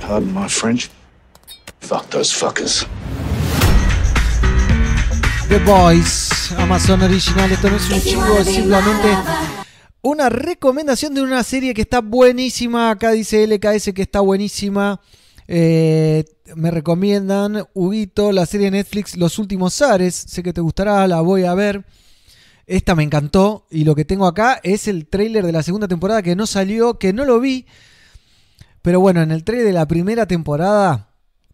[0.00, 0.90] Pardon my French.
[1.80, 2.86] Fuck those fuckers.
[5.48, 7.50] The Boys, Amazon original.
[7.52, 9.08] Esto no es un chivo, es simplemente
[10.02, 12.90] una recomendación de una serie que está buenísima.
[12.90, 15.00] Acá dice LKS que está buenísima.
[15.46, 16.24] Eh,
[16.56, 20.14] me recomiendan, Huguito, la serie de Netflix Los Últimos Ares.
[20.14, 21.84] Sé que te gustará, la voy a ver.
[22.66, 23.66] Esta me encantó.
[23.70, 26.98] Y lo que tengo acá es el tráiler de la segunda temporada que no salió,
[26.98, 27.66] que no lo vi.
[28.82, 31.08] Pero bueno, en el trailer de la primera temporada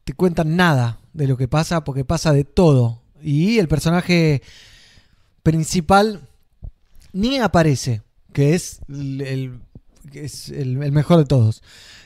[0.04, 2.99] te cuentan nada de lo que pasa, porque pasa de todo.
[3.22, 4.42] Y el personaje
[5.42, 6.20] principal
[7.12, 8.02] ni aparece.
[8.32, 9.60] que es el,
[10.12, 11.62] es el mejor de todos.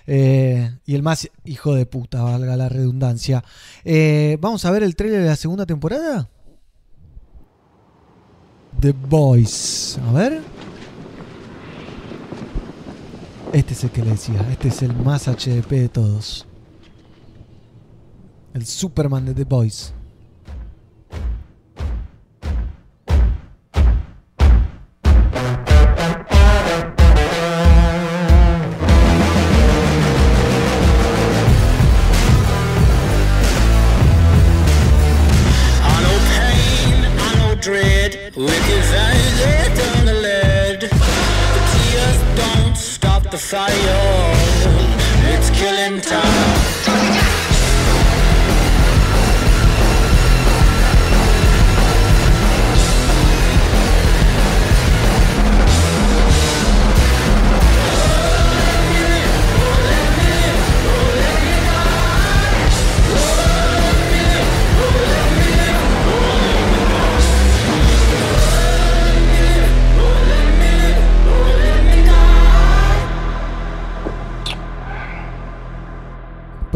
[0.07, 3.43] Eh, y el más hijo de puta, valga la redundancia.
[3.85, 6.29] Eh, Vamos a ver el trailer de la segunda temporada.
[8.81, 9.99] The Boys.
[10.09, 10.43] A ver.
[13.53, 14.47] Este es el que le decía.
[14.51, 16.47] Este es el más HDP de todos.
[18.53, 19.94] El Superman de The Boys.
[43.45, 43.94] Messiah.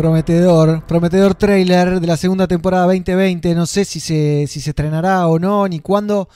[0.08, 3.54] Prometedor, prometedor trailer de la segunda temporada 2020.
[3.54, 6.30] No sé si se, si se estrenará o no, ni cuándo,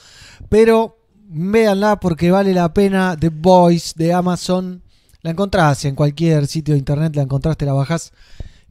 [0.47, 3.17] pero véanla porque vale la pena.
[3.19, 4.83] The Voice de Amazon.
[5.23, 8.13] La encontrás en cualquier sitio de internet, la encontrás, te la bajás,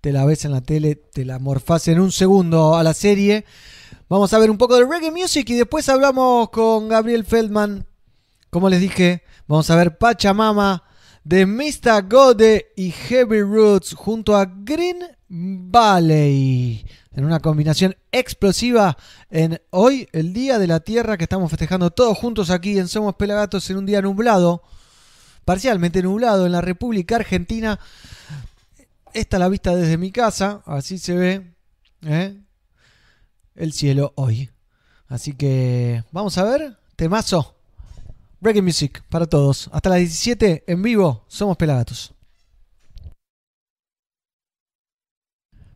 [0.01, 3.45] te la ves en la tele, te la morfás en un segundo a la serie.
[4.09, 7.89] Vamos a ver un poco de reggae music y después hablamos con Gabriel Feldman.
[8.51, 10.85] Como les dije, vamos a ver Pachamama
[11.25, 12.09] de Mr.
[12.09, 16.85] Gode y Heavy Roots junto a Green Valley.
[17.13, 18.97] En una combinación explosiva
[19.31, 23.15] en hoy, el Día de la Tierra que estamos festejando todos juntos aquí en Somos
[23.17, 24.63] Pelagatos en un día nublado,
[25.45, 27.79] parcialmente nublado en la República Argentina.
[29.13, 31.55] Esta es la vista desde mi casa, así se ve
[32.07, 32.35] ¿eh?
[33.55, 34.51] el cielo hoy.
[35.07, 37.62] Así que vamos a ver, temazo.
[38.43, 39.71] Reggae Music para todos.
[39.73, 41.25] Hasta las 17 en vivo.
[41.29, 42.13] Somos Pelagatos.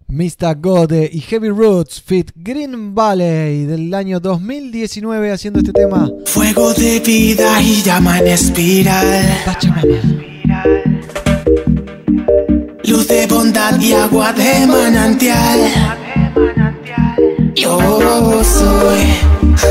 [0.08, 0.56] Mr.
[0.60, 6.08] Gode y Heavy Roots Fit Green Valley del año 2019 haciendo este tema.
[6.26, 9.26] Fuego de vida y llama en espiral.
[12.84, 15.58] Luz de bondad y agua de manantial.
[17.56, 19.00] Yo soy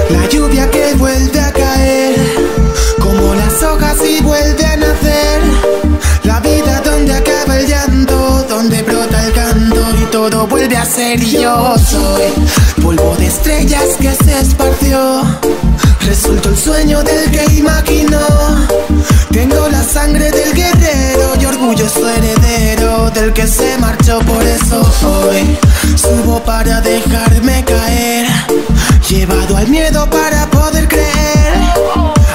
[0.09, 2.15] la lluvia que vuelve a caer,
[3.56, 5.41] las hojas y vuelve a nacer.
[6.23, 11.22] La vida donde acaba el llanto, donde brota el canto y todo vuelve a ser.
[11.22, 12.34] Y yo soy
[12.82, 15.22] polvo de estrellas que se esparció.
[16.02, 18.19] Resultó el sueño del que imaginó.
[19.32, 24.19] Tengo la sangre del guerrero y orgulloso heredero del que se marchó.
[24.19, 25.57] Por eso hoy
[25.95, 28.27] subo para dejarme caer.
[29.10, 31.53] Llevado al miedo para poder creer.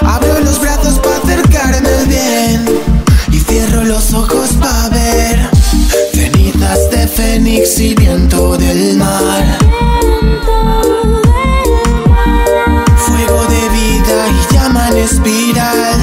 [0.06, 2.64] Abro los brazos para acercarme al bien.
[3.32, 5.50] Y cierro los ojos para ver.
[6.14, 9.58] Cenizas de fénix y viento del mar.
[12.98, 15.98] Fuego de vida y llama en espiral.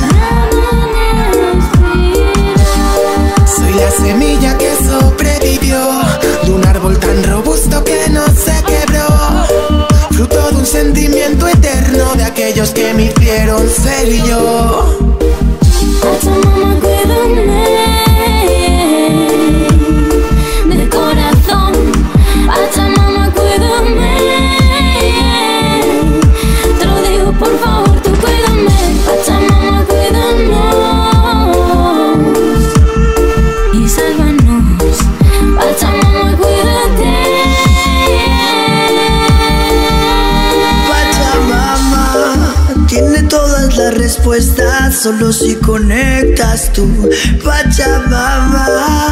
[3.46, 5.80] Soy la semilla que sobrevivió
[6.44, 7.57] de un árbol tan robusto
[10.78, 15.18] sentimiento eterno de aquellos que me hicieron ser yo.
[44.98, 46.88] Solo si conectas tú.
[47.44, 49.07] Pachamama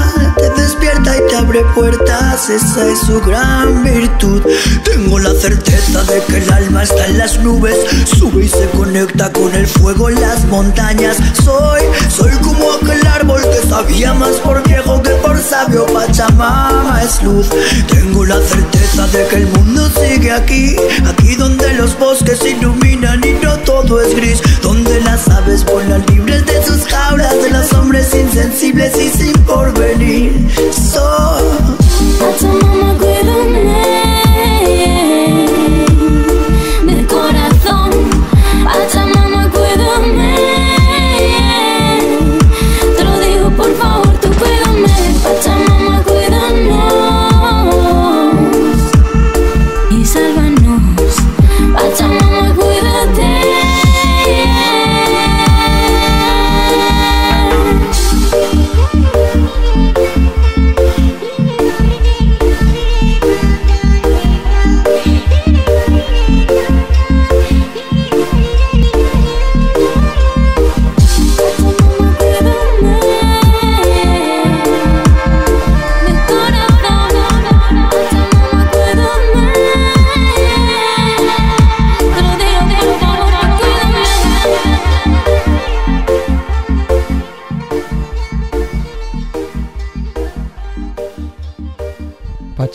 [1.55, 4.41] abre puertas, esa es su gran virtud.
[4.83, 7.75] Tengo la certeza de que el alma está en las nubes,
[8.05, 11.17] sube y se conecta con el fuego en las montañas.
[11.43, 15.85] Soy, soy como aquel árbol que sabía más por viejo que por sabio.
[15.85, 17.47] Pachamama es luz.
[17.87, 20.75] Tengo la certeza de que el mundo sigue aquí,
[21.05, 26.45] aquí donde los bosques iluminan y no todo es gris, donde las aves vuelan libres
[26.45, 30.33] de sus jaulas, de los hombres insensibles y sin porvenir.
[30.71, 32.74] Soy Pachamama, cuídame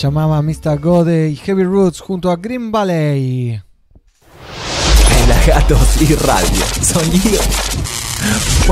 [0.01, 0.81] Pachamama, Mr.
[0.81, 3.61] Gode y Heavy Roots junto a Green Valley.
[5.07, 6.65] Pelagatos y radio.
[6.81, 7.43] Sonido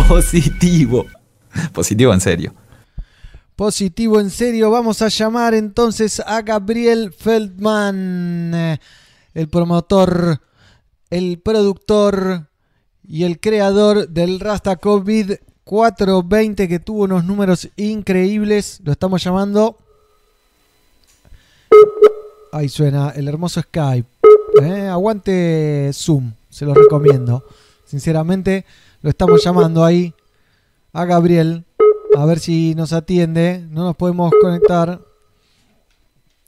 [0.08, 1.04] positivo.
[1.74, 2.54] Positivo en serio.
[3.56, 8.78] Positivo en serio, vamos a llamar entonces a Gabriel Feldman,
[9.34, 10.40] el promotor,
[11.10, 12.48] el productor
[13.06, 15.32] y el creador del Rasta COVID
[15.64, 18.80] 420 que tuvo unos números increíbles.
[18.82, 19.87] Lo estamos llamando.
[22.52, 24.08] Ahí suena el hermoso Skype.
[24.62, 27.44] Eh, aguante Zoom, se lo recomiendo.
[27.84, 28.64] Sinceramente,
[29.02, 30.12] lo estamos llamando ahí
[30.92, 31.64] a Gabriel.
[32.16, 33.64] A ver si nos atiende.
[33.70, 35.00] No nos podemos conectar.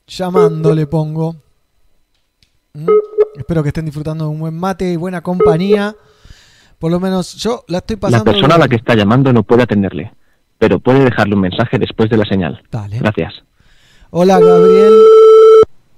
[0.07, 1.37] Llamando le pongo.
[2.73, 2.87] Mm,
[3.37, 5.95] Espero que estén disfrutando de un buen mate y buena compañía.
[6.79, 8.25] Por lo menos yo la estoy La pasando.
[8.33, 10.13] persona a la que está llamando no puede atenderle,
[10.59, 12.63] pero puede dejarle un mensaje después de la señal.
[12.71, 13.35] Gracias.
[14.13, 14.93] Hola Gabriel.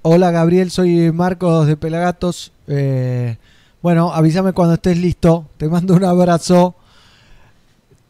[0.02, 2.52] Hola Gabriel, soy Marcos de Pelagatos.
[2.66, 3.38] Eh,
[3.80, 5.46] bueno, avísame cuando estés listo.
[5.56, 6.74] Te mando un abrazo.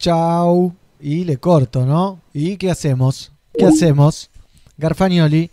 [0.00, 0.74] Chau.
[0.98, 2.20] Y le corto, ¿no?
[2.32, 3.30] ¿Y qué hacemos?
[3.56, 4.28] ¿Qué hacemos?
[4.76, 5.52] Garfagnoli.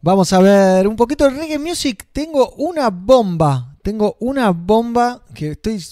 [0.00, 2.06] Vamos a ver un poquito de reggae music.
[2.12, 3.74] Tengo una bomba.
[3.82, 5.84] Tengo una bomba que estoy.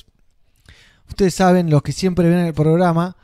[1.08, 3.16] Ustedes saben, los que siempre ven el programa,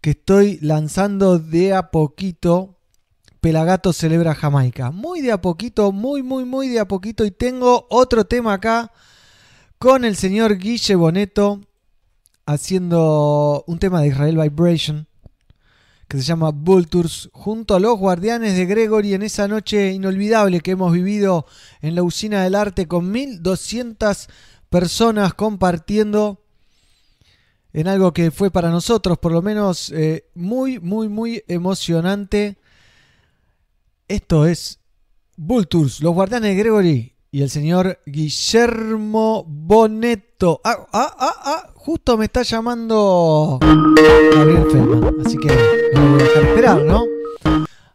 [0.00, 2.77] que estoy lanzando de a poquito.
[3.40, 4.90] Pelagato celebra Jamaica.
[4.90, 7.24] Muy de a poquito, muy, muy, muy de a poquito.
[7.24, 8.92] Y tengo otro tema acá
[9.78, 11.60] con el señor Guille Boneto
[12.46, 15.06] haciendo un tema de Israel Vibration
[16.08, 20.70] que se llama Vultures junto a los guardianes de Gregory en esa noche inolvidable que
[20.70, 21.44] hemos vivido
[21.82, 24.28] en la usina del arte con 1200
[24.70, 26.42] personas compartiendo
[27.74, 32.56] en algo que fue para nosotros por lo menos eh, muy, muy, muy emocionante.
[34.08, 34.80] Esto es
[35.36, 40.62] Vultures, los guardianes de Gregory y el señor Guillermo Boneto.
[40.64, 45.48] Ah, ah, ah, ah, justo me está llamando Gabriel Feldman, así que
[45.92, 47.04] no voy a dejar esperar, ¿no?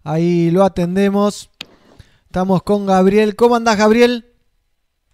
[0.03, 1.49] Ahí lo atendemos.
[2.25, 3.35] Estamos con Gabriel.
[3.35, 4.35] ¿Cómo andás, Gabriel?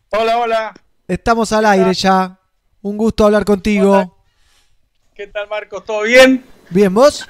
[0.09, 0.73] Hola, hola.
[1.07, 2.41] Estamos al aire ya.
[2.81, 4.17] Un gusto hablar contigo.
[5.15, 5.85] ¿Qué tal, Marcos?
[5.85, 6.43] ¿Todo bien?
[6.69, 7.25] Bien, ¿vos?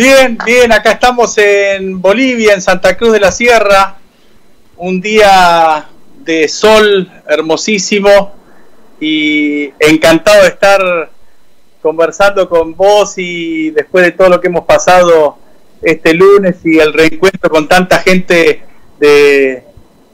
[0.00, 0.72] Bien, bien.
[0.72, 3.98] Acá estamos en Bolivia, en Santa Cruz de la Sierra.
[4.78, 5.90] Un día
[6.24, 8.32] de sol hermosísimo
[8.98, 11.10] y encantado de estar
[11.82, 15.36] conversando con vos y después de todo lo que hemos pasado
[15.82, 18.62] este lunes y el reencuentro con tanta gente
[18.98, 19.64] de,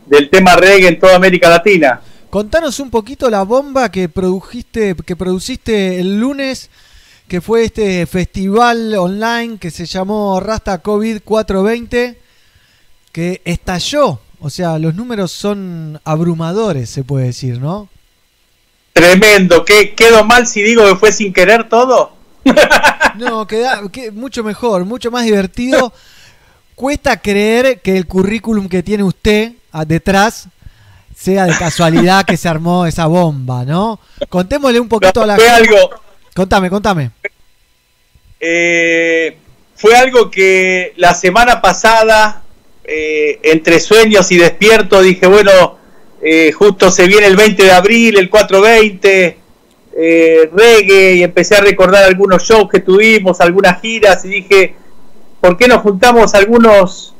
[0.06, 2.00] del tema reggae en toda América Latina.
[2.28, 6.70] Contanos un poquito la bomba que produjiste, que produciste el lunes,
[7.28, 12.18] que fue este festival online que se llamó Rasta COVID 420,
[13.12, 14.20] que estalló.
[14.40, 17.88] O sea, los números son abrumadores, se puede decir, ¿no?
[18.92, 19.64] Tremendo.
[19.64, 22.12] ¿Qué, ¿Quedo mal si digo que fue sin querer todo?
[23.16, 25.90] No, queda que- mucho mejor, mucho más divertido.
[26.74, 30.48] Cuesta creer que el currículum que tiene usted ah, detrás
[31.16, 33.98] sea de casualidad que se armó esa bomba, ¿no?
[34.28, 35.50] Contémosle un poquito a la gente.
[35.50, 35.90] algo-
[36.36, 37.12] Contame, contame.
[38.38, 39.38] Eh,
[39.74, 42.42] fue algo que la semana pasada,
[42.84, 45.78] eh, entre sueños y despierto, dije, bueno,
[46.20, 49.38] eh, justo se viene el 20 de abril, el 420,
[49.98, 54.74] eh, reggae, y empecé a recordar algunos shows que tuvimos, algunas giras, y dije,
[55.40, 57.14] ¿por qué no juntamos algunos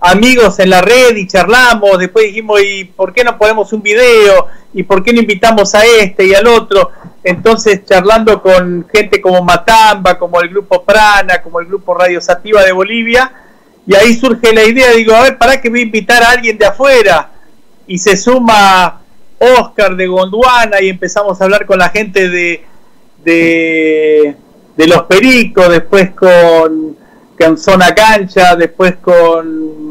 [0.00, 1.98] amigos en la red y charlamos?
[1.98, 4.46] Después dijimos, ¿y por qué no ponemos un video?
[4.72, 6.90] ¿Y por qué no invitamos a este y al otro?
[7.22, 12.62] Entonces, charlando con gente como Matamba, como el grupo Prana, como el grupo Radio Sativa
[12.62, 13.32] de Bolivia,
[13.86, 16.56] y ahí surge la idea, digo, a ver, ¿para qué voy a invitar a alguien
[16.56, 17.30] de afuera?
[17.86, 19.00] Y se suma
[19.38, 22.64] Oscar de Gondwana y empezamos a hablar con la gente de,
[23.24, 24.36] de,
[24.76, 26.96] de Los Pericos, después con,
[27.38, 29.89] con Zona Cancha, después con...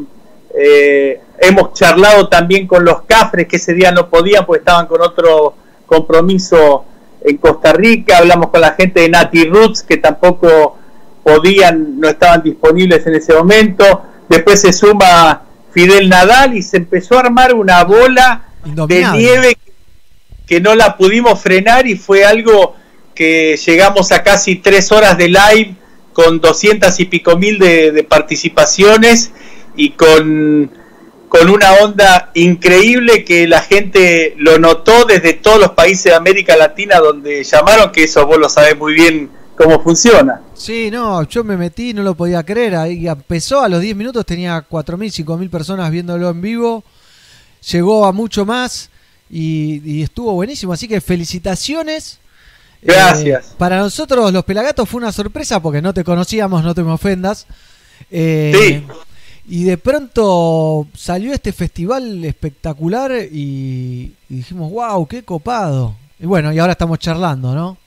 [0.56, 5.02] eh, hemos charlado también con los Cafres, que ese día no podían porque estaban con
[5.02, 5.56] otro
[5.86, 6.86] compromiso
[7.22, 10.78] en Costa Rica, hablamos con la gente de Nati Roots, que tampoco
[11.24, 17.18] podían, no estaban disponibles en ese momento, después se suma Fidel Nadal y se empezó
[17.18, 19.58] a armar una bola de nieve
[20.48, 22.76] que no la pudimos frenar y fue algo
[23.14, 25.76] que llegamos a casi tres horas de live
[26.14, 29.32] con doscientas y pico mil de, de participaciones
[29.80, 30.70] y con,
[31.30, 36.58] con una onda increíble que la gente lo notó desde todos los países de América
[36.58, 40.42] Latina donde llamaron, que eso vos lo sabés muy bien cómo funciona.
[40.54, 42.76] Sí, no, yo me metí, no lo podía creer.
[42.76, 46.84] Ahí empezó a los 10 minutos, tenía 4.000, 5.000 personas viéndolo en vivo.
[47.72, 48.90] Llegó a mucho más
[49.30, 50.74] y, y estuvo buenísimo.
[50.74, 52.20] Así que felicitaciones.
[52.82, 53.46] Gracias.
[53.46, 56.92] Eh, para nosotros los Pelagatos fue una sorpresa porque no te conocíamos, no te me
[56.92, 57.48] ofendas.
[58.12, 58.84] Eh, Sí.
[59.50, 65.96] Y de pronto salió este festival espectacular y, dijimos, wow, qué copado.
[66.20, 67.78] Y bueno, y ahora estamos charlando, ¿no?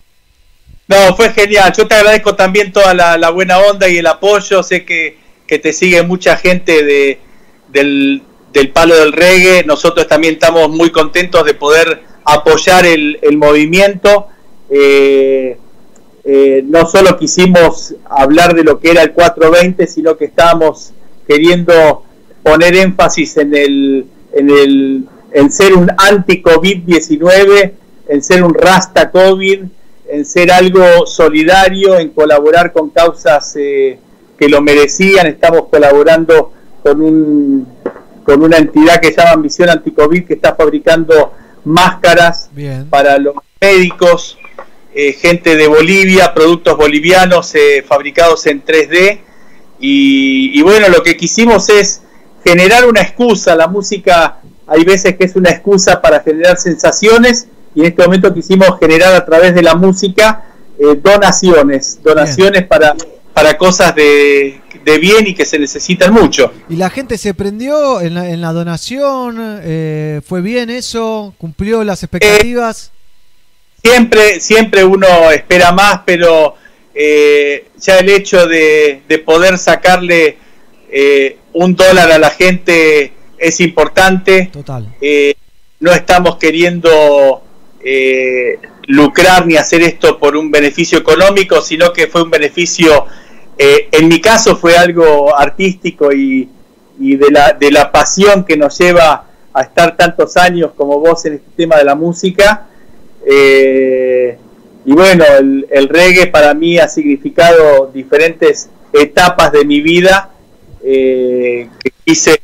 [0.89, 1.73] No, fue genial.
[1.77, 4.65] Yo te agradezco también toda la, la buena onda y el apoyo.
[4.65, 5.17] Sé que,
[5.47, 7.21] que te sigue mucha gente de,
[7.69, 8.23] del,
[8.53, 9.65] del palo del reggae.
[9.65, 14.27] Nosotros también estamos muy contentos de poder apoyar el, el movimiento.
[14.69, 15.57] Eh,
[16.25, 20.93] eh, no solo quisimos hablar de lo que era el 420, sino que estábamos
[21.27, 22.05] queriendo
[22.43, 25.05] poner énfasis en el, en el
[25.35, 27.73] en ser un anti-COVID-19,
[28.09, 29.63] en ser un rasta COVID,
[30.09, 33.99] en ser algo solidario, en colaborar con causas eh,
[34.39, 35.27] que lo merecían.
[35.27, 37.67] Estamos colaborando con un
[38.25, 41.33] con una entidad que se llama Misión Anticovid que está fabricando
[41.65, 42.89] máscaras Bien.
[42.89, 44.39] para los médicos,
[44.95, 49.19] eh, gente de Bolivia, productos bolivianos eh, fabricados en 3D.
[49.83, 52.01] Y, y bueno, lo que quisimos es
[52.45, 53.55] generar una excusa.
[53.55, 58.33] La música hay veces que es una excusa para generar sensaciones y en este momento
[58.33, 60.45] quisimos generar a través de la música
[60.79, 62.95] eh, donaciones, donaciones para,
[63.35, 66.53] para cosas de, de bien y que se necesitan mucho.
[66.69, 71.85] Y la gente se prendió en la, en la donación, eh, fue bien eso, cumplió
[71.85, 72.93] las expectativas.
[73.83, 76.55] siempre, siempre uno espera más, pero
[76.95, 80.37] eh, ya el hecho de, de poder sacarle
[80.91, 84.51] eh, un dólar a la gente es importante.
[84.53, 84.95] Total.
[85.01, 85.35] Eh,
[85.81, 87.43] no estamos queriendo
[88.87, 93.07] lucrar ni hacer esto por un beneficio económico, sino que fue un beneficio,
[93.59, 96.49] en mi caso fue algo artístico y,
[97.01, 101.25] y de, la, de la pasión que nos lleva a estar tantos años como vos
[101.27, 102.69] en este tema de la música.
[103.27, 104.39] Eh,
[104.85, 110.31] y bueno, el, el reggae para mí ha significado diferentes etapas de mi vida
[110.85, 112.43] eh, que quise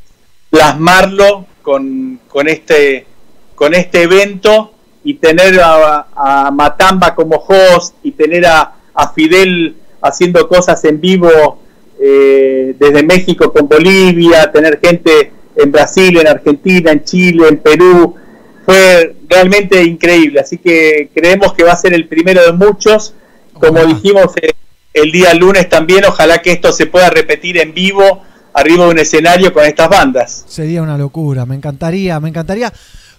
[0.51, 3.07] plasmarlo con, con este
[3.55, 8.75] con este evento y tener a, a Matamba como host y tener a,
[9.15, 11.61] Fidel haciendo cosas en vivo
[12.01, 18.17] eh, desde México con Bolivia, tener gente en Brasil, en Argentina, en Chile, en Perú,
[18.65, 20.41] fue realmente increíble.
[20.41, 23.15] Así que creemos que va a ser el primero de muchos.
[23.53, 24.53] Como dijimos eh,
[24.95, 28.23] el día lunes también, ojalá que esto se pueda repetir en vivo
[28.55, 30.45] arriba de un escenario con estas bandas.
[30.49, 32.73] Sería una locura, me encantaría, me encantaría.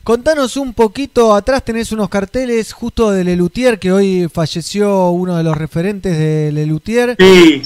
[0.04, 5.44] Contanos un poquito, atrás tenés unos carteles justo de Lelutier, que hoy falleció uno de
[5.44, 7.16] los referentes de Lelutier.
[7.20, 7.62] Sí.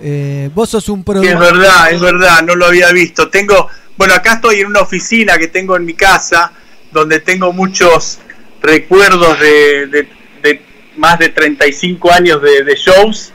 [0.00, 1.38] Eh, vos sos un Sí, es productor.
[1.40, 3.28] verdad, es verdad, no lo había visto.
[3.28, 6.52] Tengo, bueno, acá estoy en una oficina que tengo en mi casa,
[6.94, 8.18] donde tengo muchos
[8.62, 10.08] recuerdos de, de-
[10.42, 10.62] de
[10.96, 13.32] más de 35 años de, de shows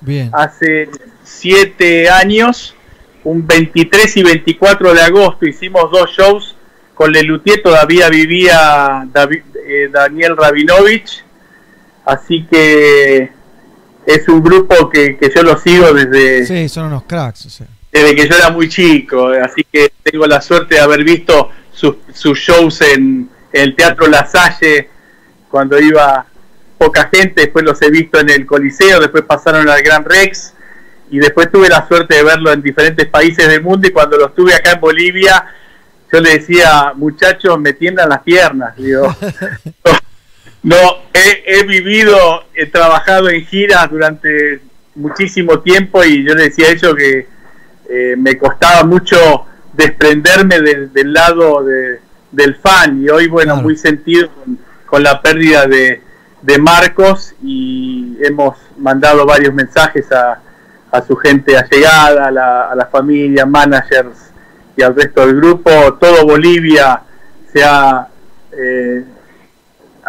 [0.00, 0.30] Bien.
[0.32, 0.88] hace
[1.22, 2.74] siete años,
[3.24, 6.56] un 23 y 24 de agosto, hicimos dos shows.
[6.94, 9.04] Con Lelutier todavía vivía
[9.66, 11.24] eh, Daniel Rabinovich,
[12.04, 13.30] así que
[14.06, 17.46] es un grupo que, que yo lo sigo desde, Sí, son unos cracks.
[17.46, 17.66] o sea.
[17.90, 21.96] desde que yo era muy chico, así que tengo la suerte de haber visto sus,
[22.12, 24.88] sus shows en, en el Teatro La Salle
[25.50, 26.26] cuando iba
[26.78, 30.53] poca gente, después los he visto en el Coliseo, después pasaron al Gran Rex
[31.10, 34.34] y después tuve la suerte de verlo en diferentes países del mundo y cuando los
[34.34, 35.44] tuve acá en Bolivia
[36.12, 39.14] yo le decía, muchachos, me tiendan las piernas, digo.
[40.62, 40.76] No,
[41.12, 44.60] he, he vivido, he trabajado en giras durante
[44.94, 47.26] muchísimo tiempo y yo le decía a ellos que
[47.90, 52.00] eh, me costaba mucho desprenderme del, del lado de-
[52.32, 56.00] del fan y hoy, bueno, muy sentido con, con la pérdida de,
[56.42, 60.40] de Marcos y hemos mandado varios mensajes a,
[60.94, 64.16] a su gente allegada, a la, a la familia, managers
[64.76, 65.70] y al resto del grupo.
[65.94, 67.02] Todo Bolivia
[67.52, 68.06] se ha,
[68.56, 69.04] eh,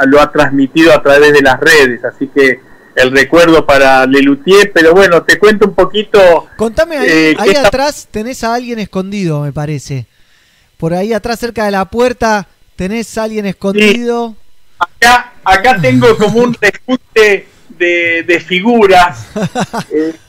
[0.05, 2.59] lo ha transmitido a través de las redes, así que
[2.95, 6.47] el recuerdo para Lelutier, pero bueno, te cuento un poquito.
[6.55, 10.05] Contame ahí, eh, ahí que esta- atrás tenés a alguien escondido, me parece.
[10.77, 14.35] Por ahí atrás, cerca de la puerta, tenés a alguien escondido.
[14.77, 19.25] acá, acá tengo como un rejunte de, de figuras.
[19.91, 20.13] Eh,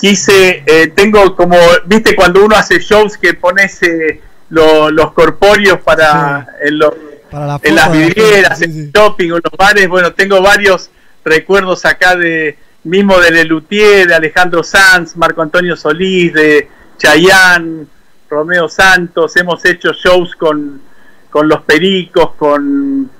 [0.00, 1.56] quise, eh, tengo como,
[1.86, 4.20] viste, cuando uno hace shows que pones eh,
[4.50, 6.94] lo- los corpóreos para, en, los-
[7.30, 8.90] Para en las vidrieras, en sí, sí.
[8.94, 9.88] shopping o en los bares.
[9.88, 10.90] Bueno, tengo varios
[11.24, 17.86] recuerdos acá de mismo de Lelutier, de Alejandro Sanz, Marco Antonio Solís, de Chayanne,
[18.28, 19.36] Romeo Santos.
[19.36, 20.80] Hemos hecho shows con,
[21.28, 23.10] con los Pericos, con,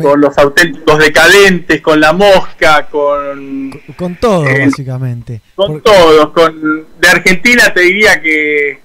[0.00, 5.40] con los auténticos decadentes, con la Mosca, con Con todo, Eh, básicamente.
[5.54, 6.30] con todos.
[6.30, 8.80] Con, de Argentina te diría que,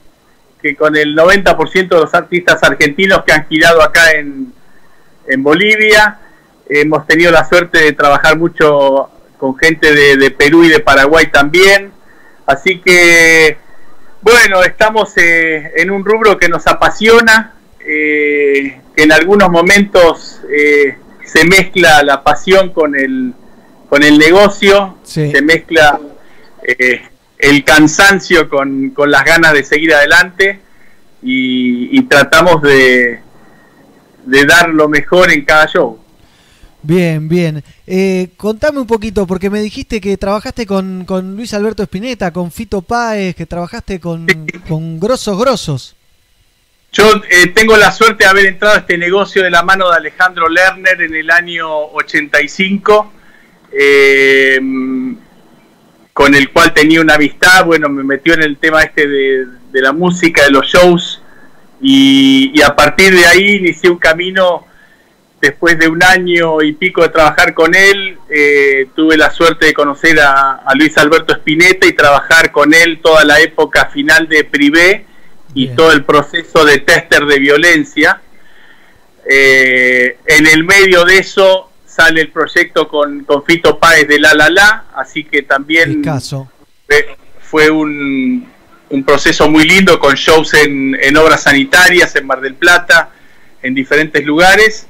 [0.61, 4.52] que con el 90% de los artistas argentinos que han girado acá en,
[5.27, 6.19] en Bolivia,
[6.69, 11.27] hemos tenido la suerte de trabajar mucho con gente de, de Perú y de Paraguay
[11.32, 11.92] también.
[12.45, 13.58] Así que,
[14.22, 17.53] bueno, estamos eh, en un rubro que nos apasiona,
[17.88, 23.33] eh, que en algunos momentos eh, se mezcla la pasión con el,
[23.90, 25.99] con el negocio, se mezcla
[26.64, 27.01] eh,
[27.38, 30.59] el cansancio con, con las ganas de seguir adelante
[31.22, 33.19] y, y tratamos de,
[34.25, 35.99] de dar lo mejor en cada show.
[36.83, 37.64] Bien, bien.
[37.85, 42.49] Eh, contame un poquito, porque me dijiste que trabajaste con, con Luis Alberto Spinetta, con
[42.49, 44.25] Fito Páez, que trabajaste con,
[44.69, 45.97] con grosos grosos.
[46.98, 49.98] Yo eh, tengo la suerte de haber entrado a este negocio de la mano de
[49.98, 53.14] Alejandro Lerner en el año 85,
[53.72, 54.59] eh,
[56.11, 57.66] con el cual tenía una amistad.
[57.66, 61.22] Bueno, me metió en el tema este de, la música, de los shows,
[61.80, 64.66] y, y a partir de ahí inicié un camino.
[65.40, 69.74] Después de un año y pico de trabajar con él, eh, tuve la suerte de
[69.76, 74.45] conocer a, a Luis Alberto Spinetta y trabajar con él toda la época final de
[74.45, 75.07] Privé
[75.64, 78.22] y todo el proceso de tester de violencia.
[79.30, 84.34] Eh, en el medio de eso sale el proyecto con, con Fito Páez de La
[84.34, 86.50] La La, así que también Caso.
[86.88, 88.48] fue, fue un,
[88.90, 93.10] un proceso muy lindo con shows en, en obras sanitarias, en Mar del Plata,
[93.61, 94.88] en diferentes lugares.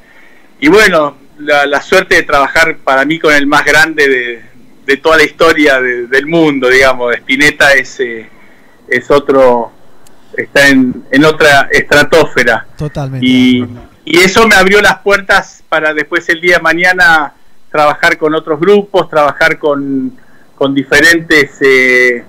[0.60, 4.42] Y bueno, la, la suerte de trabajar para mí con el más grande de,
[4.86, 7.16] de toda la historia de- del mundo, digamos.
[7.16, 8.28] Spinetta es, eh,
[8.88, 9.72] es otro,
[10.44, 12.66] está en, en otra estratosfera.
[12.78, 13.26] Totalmente.
[13.26, 13.66] Y,
[14.06, 17.34] y eso me abrió las puertas para después el día de mañana
[17.72, 20.14] trabajar con otros grupos, trabajar con,
[20.56, 22.24] con diferentes eh,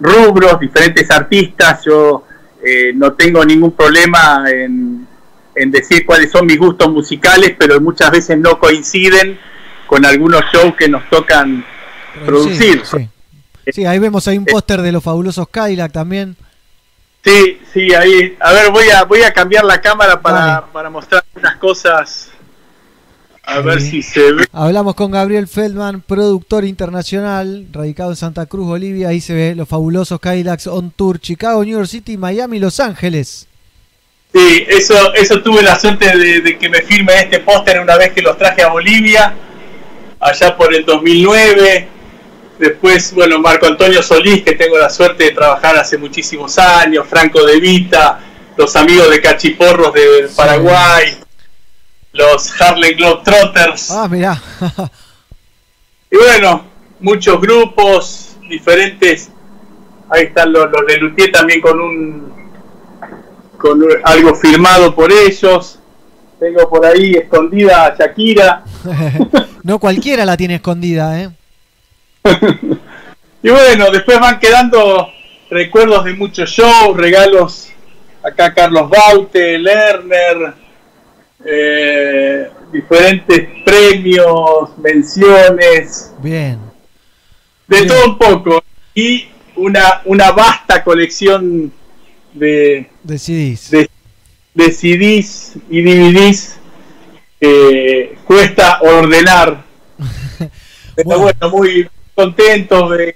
[0.00, 1.84] rubros, diferentes artistas.
[1.84, 2.24] Yo
[2.64, 5.06] eh, no tengo ningún problema en,
[5.54, 9.38] en decir cuáles son mis gustos musicales, pero muchas veces no coinciden
[9.86, 11.64] con algunos shows que nos tocan
[12.24, 12.82] producir.
[12.84, 13.08] Sí, sí.
[13.72, 16.36] Sí, ahí vemos ahí un póster de los fabulosos Cadillac también.
[17.24, 18.36] Sí, sí, ahí.
[18.40, 22.30] A ver, voy a voy a cambiar la cámara para, para mostrar unas cosas.
[23.42, 24.44] A ver si se ve.
[24.52, 29.08] Hablamos con Gabriel Feldman, productor internacional, radicado en Santa Cruz, Bolivia.
[29.08, 33.48] Ahí se ve los fabulosos Cadillacs on tour, Chicago, New York City, Miami, Los Ángeles.
[34.32, 38.12] Sí, eso, eso tuve la suerte de, de que me firme este póster una vez
[38.12, 39.34] que los traje a Bolivia,
[40.20, 41.88] allá por el 2009.
[42.60, 47.42] Después, bueno, Marco Antonio Solís, que tengo la suerte de trabajar hace muchísimos años, Franco
[47.46, 48.20] De Vita,
[48.54, 51.16] los amigos de Cachiporros de Paraguay,
[52.12, 53.90] los Harlem Globetrotters.
[53.90, 54.38] Ah, mirá.
[56.10, 56.66] Y bueno,
[57.00, 59.30] muchos grupos, diferentes.
[60.10, 62.30] Ahí están los, los de Luthier también con un
[63.56, 65.78] con un- algo firmado por ellos.
[66.38, 68.64] Tengo por ahí escondida a Shakira.
[69.62, 71.30] no cualquiera la tiene escondida, ¿eh?
[73.42, 75.08] Y bueno, después van quedando
[75.48, 77.68] recuerdos de muchos shows, regalos.
[78.22, 80.52] Acá Carlos Baute, Lerner,
[81.42, 86.58] eh, diferentes premios, menciones, Bien.
[87.66, 88.62] de todo un poco.
[88.94, 89.26] Y
[89.56, 91.72] una, una vasta colección
[92.34, 93.70] de, De CDs.
[93.70, 93.88] de,
[94.52, 96.58] de CDs y DVDs
[97.40, 99.64] que cuesta ordenar.
[100.94, 101.88] Pero bueno, muy
[102.20, 102.88] contento.
[102.90, 103.14] De,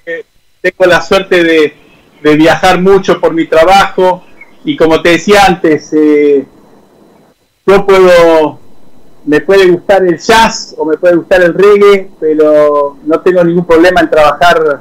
[0.61, 1.75] tengo la suerte de,
[2.23, 4.25] de viajar mucho por mi trabajo
[4.65, 6.45] y como te decía antes, eh,
[7.67, 8.59] yo puedo,
[9.27, 13.67] me puede gustar el jazz o me puede gustar el reggae, pero no tengo ningún
[13.67, 14.81] problema en trabajar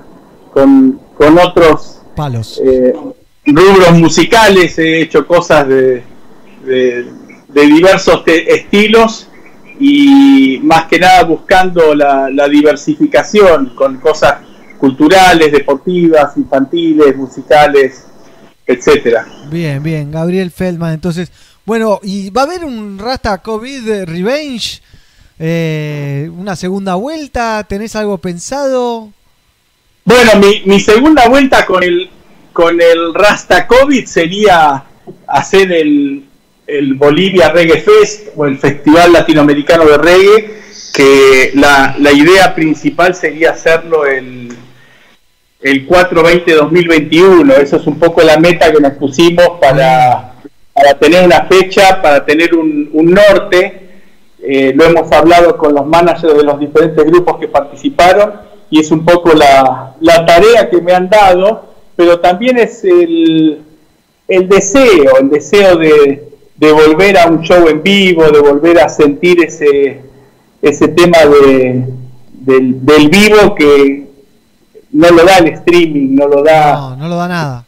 [0.53, 2.61] con, con otros Palos.
[2.63, 2.93] eh,
[3.45, 6.03] rubros musicales, he hecho cosas de,
[6.65, 7.05] de,
[7.49, 9.27] de diversos te- estilos
[9.85, 14.35] y más que nada buscando la, la diversificación con cosas
[14.77, 18.05] culturales, deportivas, infantiles, musicales,
[18.65, 19.27] etcétera.
[19.49, 20.09] Bien, bien.
[20.09, 21.29] Gabriel Feldman, entonces,
[21.65, 24.81] Bueno, ¿y va a haber un Rasta COVID Revenge?
[25.37, 27.65] Eh, ¿Una segunda vuelta?
[27.67, 29.11] ¿Tenés algo pensado?
[30.05, 32.09] Bueno, mi, mi segunda vuelta con el,
[32.53, 34.85] con el Rasta COVID sería
[35.27, 36.23] hacer el,
[36.67, 43.51] el Bolivia Reggae Fest o el Festival Latinoamericano de Reggae, que la, idea principal sería
[43.51, 44.49] hacerlo el,
[45.61, 47.57] el 4-20-2021.
[47.57, 50.33] Eso es un poco la meta que nos pusimos para,
[50.73, 53.79] para tener una fecha, para tener un, un norte.
[54.41, 58.33] Eh, lo hemos hablado con los managers de los diferentes grupos que participaron
[58.69, 63.61] y es un poco la, la tarea que me han dado, pero también es el,
[64.27, 66.32] el deseo, el deseo de,
[66.63, 69.99] de volver a un show en vivo, de volver a sentir ese,
[70.61, 71.83] ese tema de,
[72.31, 74.07] del, del vivo que
[74.93, 76.73] no lo da el streaming, no lo da...
[76.75, 77.65] No, no lo da nada.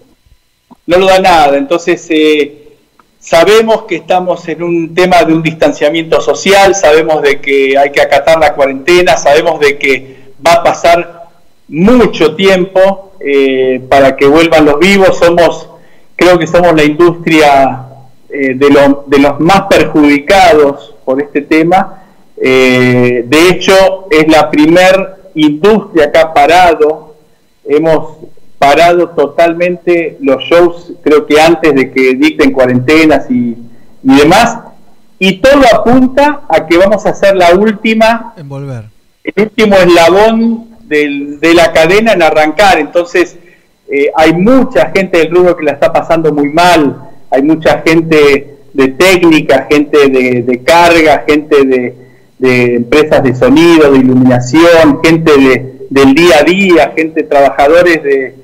[0.88, 2.78] No lo da nada, entonces eh,
[3.20, 8.02] sabemos que estamos en un tema de un distanciamiento social, sabemos de que hay que
[8.02, 10.16] acatar la cuarentena, sabemos de que
[10.46, 11.28] va a pasar
[11.68, 15.68] mucho tiempo eh, para que vuelvan los vivos, somos,
[16.16, 17.85] creo que somos la industria
[18.36, 22.04] eh, de, lo- de los más perjudicados por este tema.
[22.38, 27.16] Eh, de hecho, es la primer industria que ha parado.
[27.66, 28.18] Hemos
[28.60, 33.56] parado totalmente los shows, creo que antes de que dicten cuarentenas y,
[34.04, 34.60] y demás.
[35.18, 38.84] Y todo apunta a que vamos a hacer la última, En volver.
[39.24, 42.78] el último eslabón del- de la cadena en arrancar.
[42.80, 43.38] Entonces,
[43.90, 46.98] eh, hay mucha gente del rubro que la está pasando muy mal,
[47.36, 51.66] hay mucha gente de técnica, gente de, carga, gente
[52.40, 58.36] de, empresas de sonido, de iluminación, gente de, del día a día, gente, trabajadores de,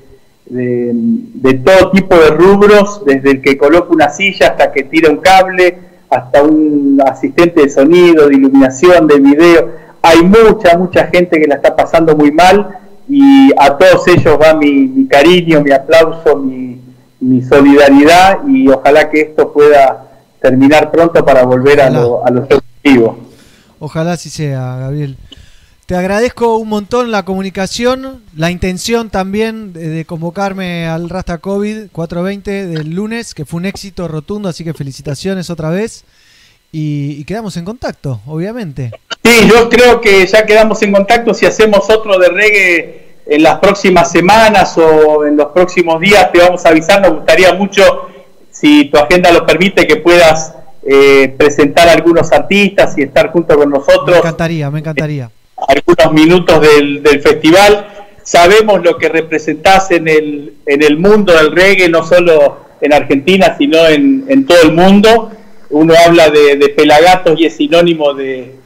[1.64, 5.78] todo tipo de rubros, desde el que coloca una silla hasta que tira un cable,
[6.10, 9.70] hasta un asistente de sonido, de iluminación, de video.
[10.02, 14.52] Hay mucha, mucha gente que la está pasando muy mal y a todos ellos va
[14.54, 16.81] mi cariño, mi aplauso, mi,
[17.22, 20.10] mi solidaridad y ojalá que esto pueda
[20.40, 23.16] terminar pronto para volver a, lo, a los objetivos.
[23.78, 25.16] Ojalá así sea, Gabriel.
[25.86, 31.88] Te agradezco un montón la comunicación, la intención también de, de convocarme al Rasta COVID
[31.92, 36.04] 420 del lunes, que fue un éxito rotundo, así que felicitaciones otra vez.
[36.72, 38.92] Y, y quedamos en contacto, obviamente.
[39.22, 43.01] Sí, yo creo que ya quedamos en contacto si hacemos otro de reggae
[43.34, 47.54] en las próximas semanas o en los próximos días, te vamos a avisar, nos gustaría
[47.54, 47.82] mucho,
[48.50, 50.54] si tu agenda lo permite, que puedas
[50.86, 55.30] eh, presentar a algunos artistas y estar junto con Me nosotros encantaría, me encantaría.
[55.66, 57.86] algunos minutos del, del festival.
[58.22, 63.56] Sabemos lo que representás en el, en el mundo del reggae, no solo en Argentina,
[63.56, 65.30] sino en, en todo el mundo.
[65.70, 68.56] Uno habla de, de pelagatos y es sinónimo de,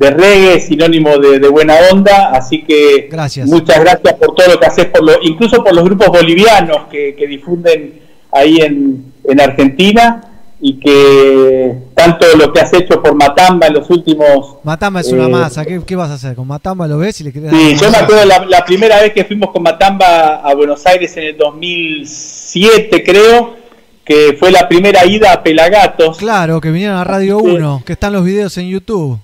[0.00, 2.30] de reggae, sinónimo de, de buena onda.
[2.32, 3.48] Así que Gracias.
[3.48, 7.14] muchas gracias por todo lo que haces, por lo, incluso por los grupos bolivianos que,
[7.14, 8.00] que difunden
[8.32, 10.22] ahí en, en Argentina
[10.62, 15.24] y que tanto lo que has hecho por Matamba en los últimos Matamba es una
[15.24, 16.34] Eh, masa, ¿qué, qué vas a hacer?
[16.34, 19.12] ¿Con Matamba lo ves y le querés Sí, yo me acuerdo la, la primera vez
[19.14, 23.56] que fuimos con Matamba a Buenos Aires en el 2007, creo,
[24.04, 26.18] que fue la primera ida a Pelagatos.
[26.18, 29.18] Claro, que vinieron a Radio 1, que están los videos en YouTube.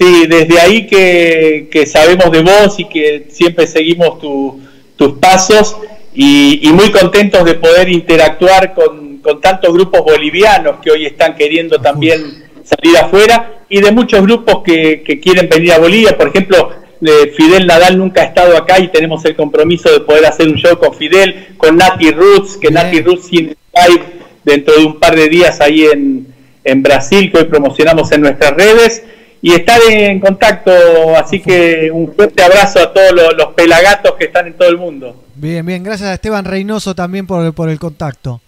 [0.00, 4.58] Sí, desde ahí que, que sabemos de vos y que siempre seguimos tu-
[4.96, 5.76] tus pasos
[6.14, 11.36] y, y muy contentos de poder interactuar con, con tantos grupos bolivianos que hoy están
[11.36, 16.16] queriendo también salir afuera y de muchos grupos que, que quieren venir a Bolivia.
[16.16, 16.70] Por ejemplo,
[17.02, 20.54] eh, Fidel Nadal nunca ha estado acá y tenemos el compromiso de poder hacer un
[20.56, 24.02] show con Fidel, con Nati Roots, que Nati Roots tiene live
[24.44, 26.26] dentro de un par de días ahí en,
[26.64, 29.04] en Brasil, que hoy promocionamos en nuestras redes.
[29.42, 30.70] Y estar en contacto,
[31.16, 34.76] así que un fuerte abrazo a todos los, los pelagatos que están en todo el
[34.76, 35.24] mundo.
[35.34, 38.40] Bien, bien, gracias a Esteban Reynoso también por, por el contacto.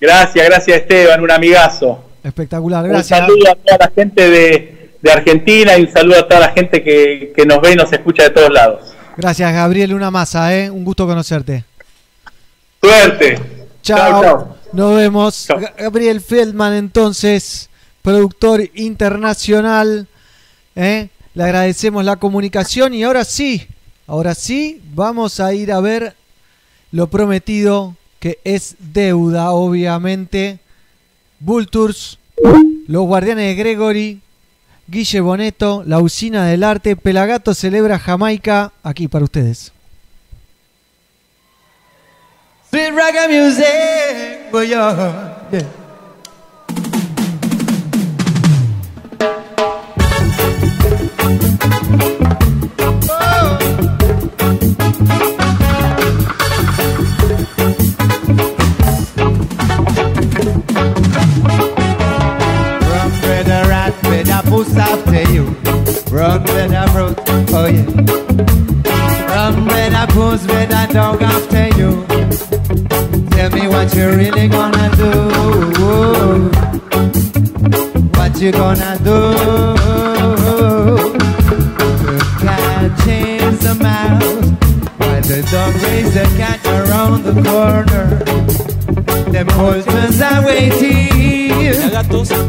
[0.00, 2.02] Gracias, gracias Esteban, un amigazo.
[2.24, 3.18] Espectacular, Un gracias.
[3.18, 6.82] saludo a toda la gente de, de Argentina y un saludo a toda la gente
[6.82, 8.94] que, que nos ve y nos escucha de todos lados.
[9.18, 10.70] Gracias, Gabriel, una masa, ¿eh?
[10.70, 11.64] Un gusto conocerte.
[12.82, 13.38] Suerte.
[13.82, 14.56] Chao.
[14.72, 15.48] Nos vemos.
[15.48, 17.68] Ga- Gabriel Feldman, entonces,
[18.00, 20.06] productor internacional.
[20.76, 21.08] ¿Eh?
[21.34, 23.66] Le agradecemos la comunicación y ahora sí,
[24.06, 26.14] ahora sí, vamos a ir a ver
[26.90, 30.60] lo prometido que es deuda, obviamente.
[31.40, 32.18] Vultures,
[32.86, 34.20] los guardianes de Gregory,
[34.86, 39.72] Guille Boneto, la usina del arte, Pelagato celebra Jamaica, aquí para ustedes.
[42.70, 45.48] Sweet reggae music, yeah.
[45.50, 45.81] yeah.
[74.22, 75.10] Really gonna do.
[78.16, 80.41] What you gonna do.
[83.42, 84.22] Chase the mouse,
[84.98, 88.06] while the dog raise the cat around the corner.
[89.32, 91.08] Them posters are waiting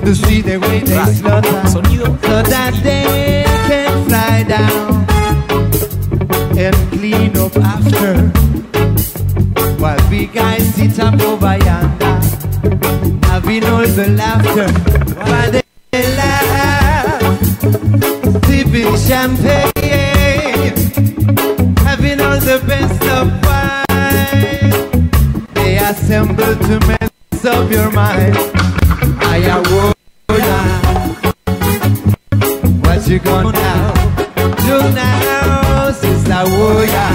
[0.06, 5.06] to see the way they slaughter, so that they can fly down
[6.58, 8.14] and clean up after.
[9.82, 12.20] While big guys sit up over yonder,
[13.28, 14.70] having all the laughter,
[15.30, 17.40] while they laugh,
[18.46, 19.73] sipping champagne,
[21.84, 25.10] having all the best of wine.
[25.54, 28.36] They assemble to mess up your mind.
[29.26, 29.96] I would
[30.30, 30.40] oh,
[32.84, 33.94] What you gonna
[34.66, 37.08] do now, sister oh, Woya?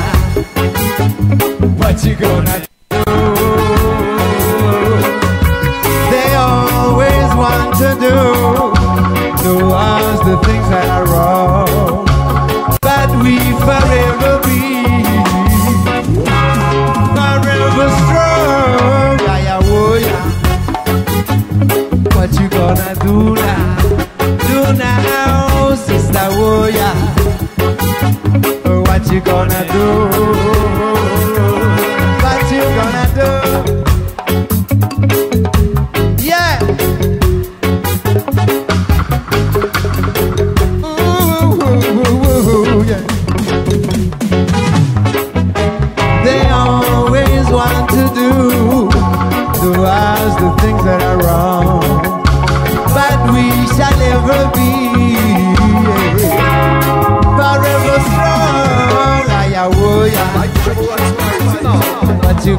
[1.79, 2.67] What you gonna do?
[6.11, 8.78] They always want to do
[23.09, 23.79] you gonna do now?
[24.49, 26.91] Do now, sister Woya.
[28.67, 30.08] Oh, What you gonna do?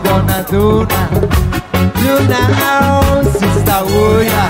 [0.04, 1.10] Gonna do now?
[2.02, 4.46] Do now, oh, sister oh, Woya.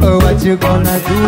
[0.00, 1.22] Oh, what you gonna do?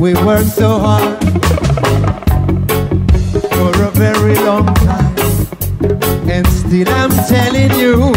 [0.00, 1.18] We work so hard
[3.52, 5.14] for a very long time.
[6.28, 8.12] And still I'm telling you,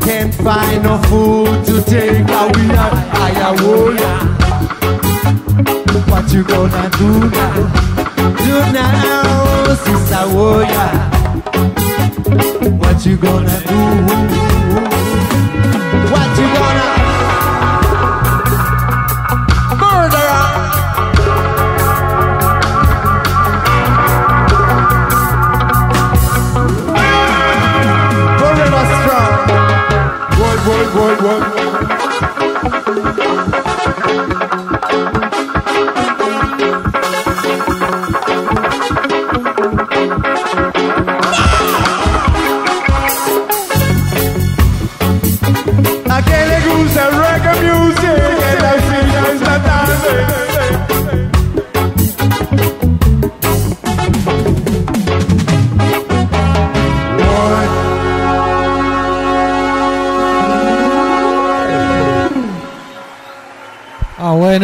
[0.00, 4.14] can't find no food to take away our Ayawoya.
[5.90, 7.91] Oh, what you gonna do now?
[8.44, 10.86] Do now, Sister Woya.
[12.80, 13.80] What you gonna do?
[16.12, 16.88] What you gonna
[19.80, 20.42] Murderer!
[28.38, 29.38] Forever strong.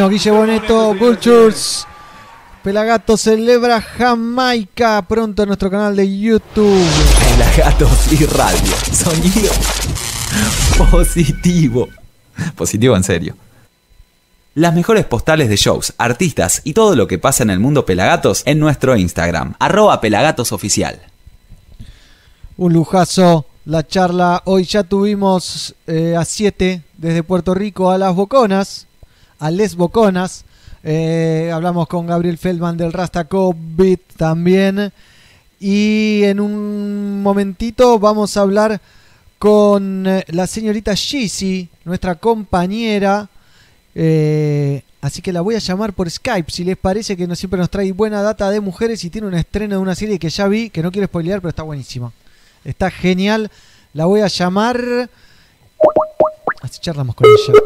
[0.08, 1.86] Guille Boneto, Vultures.
[2.62, 6.84] Pelagato celebra Jamaica pronto en nuestro canal de YouTube.
[7.30, 8.74] Pelagatos y radio.
[8.92, 9.52] Sonido
[10.90, 11.88] positivo.
[12.56, 13.36] Positivo en serio.
[14.54, 18.42] Las mejores postales de shows, artistas y todo lo que pasa en el mundo Pelagatos
[18.46, 19.54] en nuestro Instagram.
[19.58, 21.00] Arroba Pelagatosoficial.
[22.56, 24.42] Un lujazo la charla.
[24.46, 28.87] Hoy ya tuvimos eh, a 7 desde Puerto Rico a las Boconas,
[29.38, 30.44] a Les Boconas.
[30.84, 34.92] Eh, hablamos con Gabriel Feldman del Rasta Beat también.
[35.60, 38.80] Y en un momentito vamos a hablar
[39.38, 43.28] con eh, la señorita Gizzy, nuestra compañera.
[43.94, 47.58] Eh, así que la voy a llamar por Skype, si les parece que no siempre
[47.58, 50.46] nos trae buena data de mujeres y tiene un estreno de una serie que ya
[50.46, 52.12] vi, que no quiero spoilear, pero está buenísima.
[52.64, 53.50] Está genial.
[53.94, 55.10] La voy a llamar.
[56.60, 57.58] Así charlamos con ella.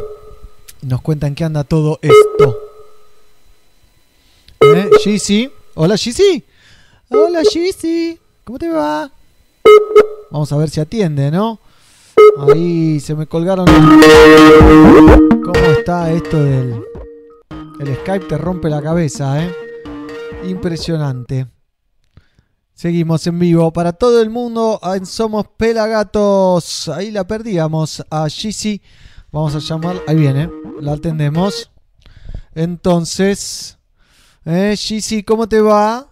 [0.82, 2.58] Nos cuentan qué anda todo esto.
[4.60, 4.90] ¿Eh?
[5.00, 5.48] Gizzy.
[5.74, 6.44] Hola Gizzy.
[7.08, 8.18] Hola Gizzy.
[8.42, 9.08] ¿Cómo te va?
[10.32, 11.60] Vamos a ver si atiende, ¿no?
[12.36, 13.66] Ahí se me colgaron.
[13.66, 16.82] ¿Cómo está esto del.
[17.78, 19.54] El Skype te rompe la cabeza, eh?
[20.44, 21.46] Impresionante.
[22.74, 26.88] Seguimos en vivo para todo el mundo en Somos Pelagatos.
[26.88, 28.82] Ahí la perdíamos a Gizzy.
[29.32, 29.96] Vamos a llamar.
[30.06, 30.50] Ahí viene.
[30.80, 31.70] La atendemos.
[32.54, 33.78] Entonces.
[34.44, 34.76] Eh,
[35.26, 36.06] ¿cómo te va?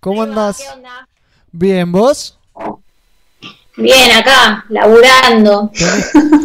[0.00, 0.58] ¿Cómo andas?
[0.58, 1.08] ¿Qué onda?
[1.50, 2.38] Bien, ¿vos?
[3.76, 5.70] Bien, acá, laburando.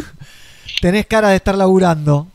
[0.81, 2.27] Tenés cara de estar laburando.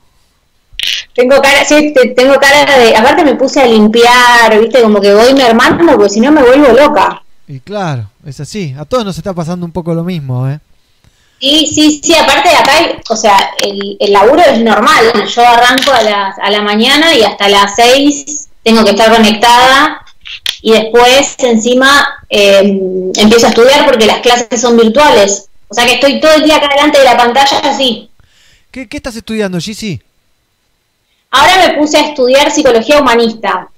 [1.14, 2.94] Tengo cara, sí, te- tengo cara de.
[2.96, 6.68] Aparte me puse a limpiar, viste, como que voy mermando, porque si no me vuelvo
[6.72, 7.22] loca.
[7.48, 8.74] Y claro, es así.
[8.78, 10.60] A todos nos está pasando un poco lo mismo, ¿eh?
[11.40, 12.72] Sí, sí, sí, aparte de acá,
[13.10, 15.12] o sea, el, el laburo es normal.
[15.34, 20.02] Yo arranco a, las, a la mañana y hasta las 6 tengo que estar conectada
[20.62, 22.60] y después encima eh,
[23.16, 25.48] empiezo a estudiar porque las clases son virtuales.
[25.68, 28.10] O sea que estoy todo el día acá delante de la pantalla así.
[28.70, 30.00] ¿Qué, qué estás estudiando, Gizzy?
[31.30, 33.68] Ahora me puse a estudiar psicología humanista,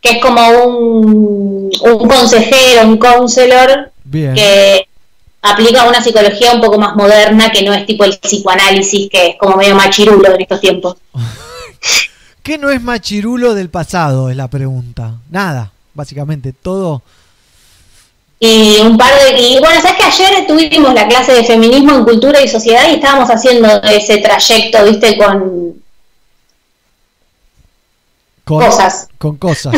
[0.00, 4.34] que es como un, un consejero, un counselor Bien.
[4.34, 4.85] que
[5.50, 9.36] aplica una psicología un poco más moderna, que no es tipo el psicoanálisis, que es
[9.38, 10.96] como medio machirulo en estos tiempos.
[12.42, 14.30] ¿Qué no es machirulo del pasado?
[14.30, 15.14] Es la pregunta.
[15.30, 16.52] Nada, básicamente.
[16.52, 17.02] Todo.
[18.38, 19.40] Y un par de...
[19.40, 22.94] Y bueno, sabes que ayer tuvimos la clase de feminismo en cultura y sociedad y
[22.94, 25.82] estábamos haciendo ese trayecto, viste, con...
[28.44, 29.08] Con Cosas.
[29.18, 29.74] Con cosas.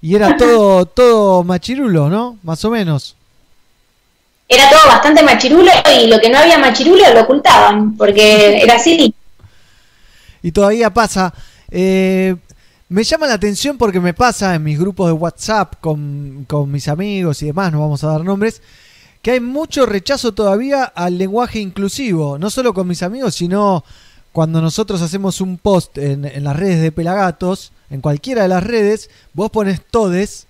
[0.00, 2.38] Y era todo, todo machirulo, ¿no?
[2.42, 3.16] Más o menos.
[4.52, 9.14] Era todo bastante machirulo y lo que no había machirulo lo ocultaban, porque era así.
[10.42, 11.32] Y todavía pasa.
[11.70, 12.34] Eh,
[12.88, 16.88] me llama la atención porque me pasa en mis grupos de WhatsApp con, con mis
[16.88, 18.60] amigos y demás, no vamos a dar nombres,
[19.22, 22.36] que hay mucho rechazo todavía al lenguaje inclusivo.
[22.36, 23.84] No solo con mis amigos, sino
[24.32, 28.64] cuando nosotros hacemos un post en, en las redes de Pelagatos, en cualquiera de las
[28.64, 30.48] redes, vos pones todes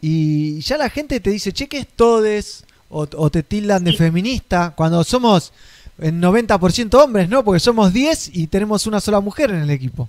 [0.00, 2.64] y ya la gente te dice, che, ¿qué es todes?
[2.96, 5.52] O, o te tildan de feminista, cuando somos
[6.00, 7.44] en 90% hombres, ¿no?
[7.44, 10.08] Porque somos 10 y tenemos una sola mujer en el equipo.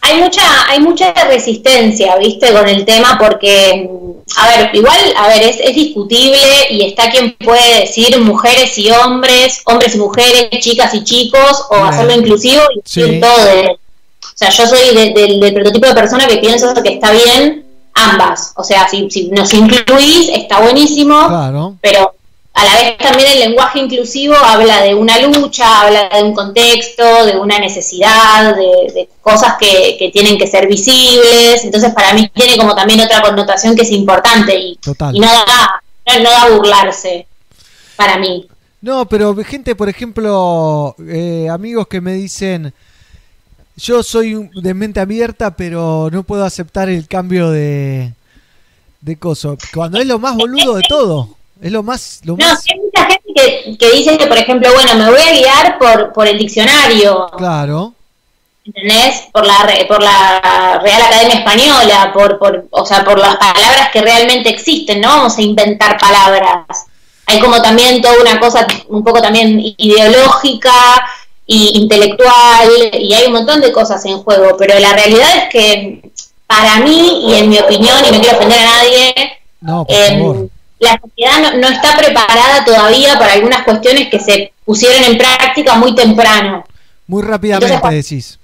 [0.00, 3.88] Hay mucha, hay mucha resistencia, viste, con el tema, porque,
[4.36, 6.38] a ver, igual, a ver, es, es discutible
[6.70, 11.76] y está quien puede decir mujeres y hombres, hombres y mujeres, chicas y chicos, o
[11.76, 13.20] hacerlo inclusivo y Sí.
[13.20, 16.94] todo de- O sea, yo soy de- del- del prototipo de persona que pienso que
[16.94, 17.65] está bien
[17.96, 18.52] ambas.
[18.56, 21.76] O sea, si, si nos incluís, está buenísimo, Claro.
[21.80, 22.14] pero
[22.54, 27.26] a la vez también el lenguaje inclusivo habla de una lucha, habla de un contexto,
[27.26, 31.64] de una necesidad, de, de cosas que, que tienen que ser visibles.
[31.64, 35.14] Entonces, para mí tiene como también otra connotación que es importante y, Total.
[35.14, 37.26] y no, da, no, no da burlarse
[37.96, 38.46] para mí.
[38.80, 42.72] No, pero gente, por ejemplo, eh, amigos que me dicen,
[43.76, 48.12] yo soy de mente abierta, pero no puedo aceptar el cambio de,
[49.00, 49.56] de coso.
[49.74, 51.36] Cuando es lo más boludo de todo.
[51.60, 52.20] Es lo más...
[52.24, 55.20] Lo No, más hay mucha gente que, que dice que, por ejemplo, bueno, me voy
[55.20, 57.28] a guiar por, por el diccionario.
[57.36, 57.94] claro.
[58.66, 59.28] ¿entendés?
[59.32, 59.54] Por la,
[59.86, 65.00] por la Real Academia Española, por, por, o sea, por las palabras que realmente existen,
[65.00, 66.86] no vamos a inventar palabras.
[67.26, 70.72] Hay como también toda una cosa un poco también ideológica
[71.46, 72.68] y intelectual,
[73.00, 76.10] y hay un montón de cosas en juego, pero la realidad es que
[76.46, 79.14] para mí, y en mi opinión, y no quiero ofender a nadie,
[79.60, 80.48] No, por favor.
[80.80, 85.74] la sociedad no, no está preparada todavía para algunas cuestiones que se pusieron en práctica
[85.76, 86.64] muy temprano.
[87.06, 88.38] Muy rápidamente entonces, decís.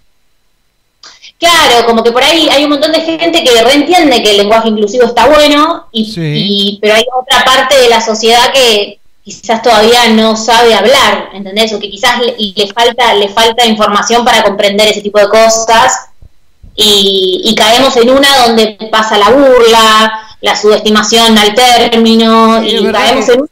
[1.38, 4.68] Claro, como que por ahí hay un montón de gente que reentiende que el lenguaje
[4.68, 6.20] inclusivo está bueno, y, Sí.
[6.22, 11.72] y- pero hay otra parte de la sociedad que quizás todavía no sabe hablar, ¿entendés?
[11.72, 15.92] O que quizás le, le falta le falta información para comprender ese tipo de cosas
[16.74, 22.82] y, y caemos en una donde pasa la burla, la subestimación al término y es
[22.82, 23.48] verdad caemos que- en una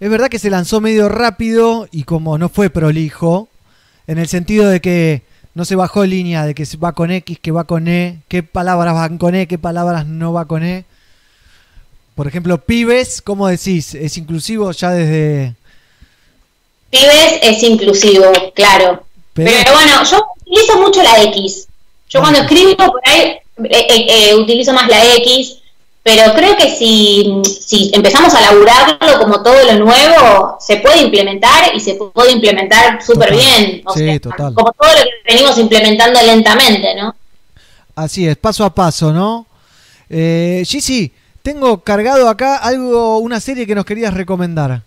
[0.00, 3.48] Es verdad que se lanzó medio rápido y como no fue prolijo,
[4.06, 5.22] en el sentido de que
[5.54, 8.94] no se bajó línea de que va con X, que va con E, qué palabras
[8.94, 10.84] van con E, qué palabras no va con E.
[12.14, 13.94] Por ejemplo, pibes, ¿cómo decís?
[13.94, 15.54] ¿Es inclusivo ya desde...
[16.90, 18.24] pibes es inclusivo,
[18.54, 19.04] claro.
[19.32, 21.66] Pero- Pero, bueno, yo utilizo mucho la X.
[22.08, 23.38] Yo cuando escribo por ahí eh,
[23.70, 25.56] eh, eh, utilizo más la X,
[26.02, 31.74] pero creo que si, si empezamos a laburarlo como todo lo nuevo, se puede implementar
[31.74, 33.82] y se puede implementar súper bien.
[33.86, 34.52] O Sí, sea, total.
[34.54, 37.14] como todo lo que venimos implementando lentamente, ¿no?
[37.94, 39.46] Así es, paso a paso, ¿no?
[40.10, 41.10] Eh, Gizzy,
[41.42, 44.82] tengo cargado acá algo, una serie que nos querías recomendar.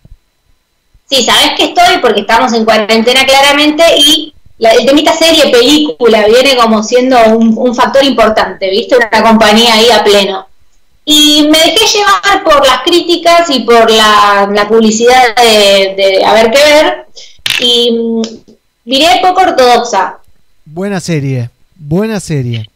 [1.08, 6.26] Sí, sabes que estoy porque estamos en cuarentena claramente y la, el temita serie, película,
[6.26, 8.96] viene como siendo un, un factor importante, ¿viste?
[8.96, 10.48] Una compañía ahí a pleno.
[11.04, 16.32] Y me dejé llevar por las críticas y por la, la publicidad de, de a
[16.32, 17.06] ver qué ver.
[17.60, 18.22] Y mm,
[18.86, 20.18] miré poco ortodoxa.
[20.64, 22.68] Buena serie, buena serie.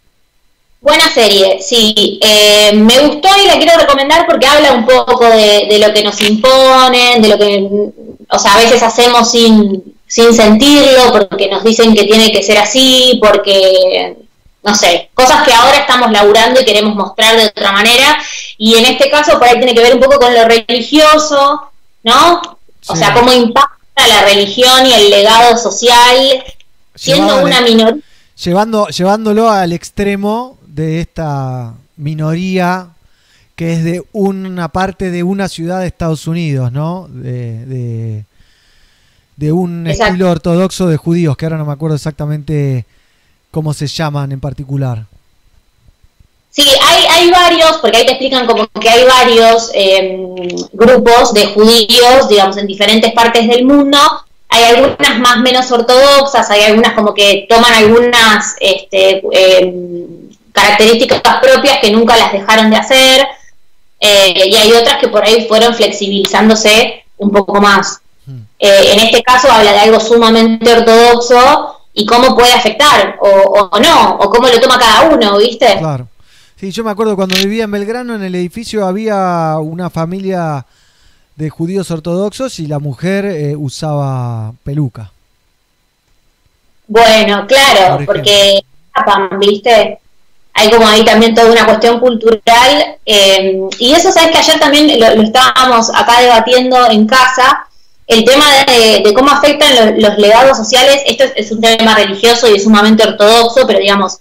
[0.81, 2.19] Buena serie, sí.
[2.23, 6.03] Eh, me gustó y la quiero recomendar porque habla un poco de, de lo que
[6.03, 7.69] nos imponen, de lo que,
[8.31, 12.57] o sea, a veces hacemos sin, sin sentirlo, porque nos dicen que tiene que ser
[12.57, 14.17] así, porque,
[14.63, 18.19] no sé, cosas que ahora estamos laburando y queremos mostrar de otra manera.
[18.57, 21.71] Y en este caso, por ahí tiene que ver un poco con lo religioso,
[22.05, 22.41] ¿no?
[22.87, 26.43] O sea, cómo impacta la religión y el legado social,
[26.95, 28.03] siendo Llevado una minoría.
[28.43, 32.89] Llevando, llevándolo al extremo de esta minoría
[33.57, 37.09] que es de una parte de una ciudad de Estados Unidos, ¿no?
[37.11, 38.25] De, de,
[39.37, 40.13] de un Exacto.
[40.13, 42.87] estilo ortodoxo de judíos, que ahora no me acuerdo exactamente
[43.51, 45.05] cómo se llaman en particular.
[46.51, 51.47] Sí, hay, hay varios, porque ahí te explican como que hay varios eh, grupos de
[51.47, 53.99] judíos, digamos, en diferentes partes del mundo.
[54.49, 59.75] Hay algunas más menos ortodoxas, hay algunas como que toman algunas este, eh,
[60.61, 63.27] características propias que nunca las dejaron de hacer,
[64.01, 68.01] eh, y hay otras que por ahí fueron flexibilizándose un poco más.
[68.59, 73.81] Eh, en este caso habla de algo sumamente ortodoxo y cómo puede afectar, o, o
[73.81, 75.79] no, o cómo lo toma cada uno, ¿viste?
[75.79, 76.09] Claro.
[76.59, 80.67] Sí, yo me acuerdo cuando vivía en Belgrano, en el edificio había una familia
[81.37, 85.11] de judíos ortodoxos y la mujer eh, usaba peluca.
[86.87, 88.63] Bueno, claro, Por porque
[89.39, 90.01] ¿viste?
[90.55, 92.97] Hay como ahí también toda una cuestión cultural.
[93.07, 97.67] eh, y eso, sabes que ayer también lo, estábamos acá debatiendo en casa,
[98.07, 101.03] el tema de, cómo afectan los, legados sociales.
[101.07, 104.19] Esto es, es un tema religioso y es sumamente ortodoxo, pero digamos,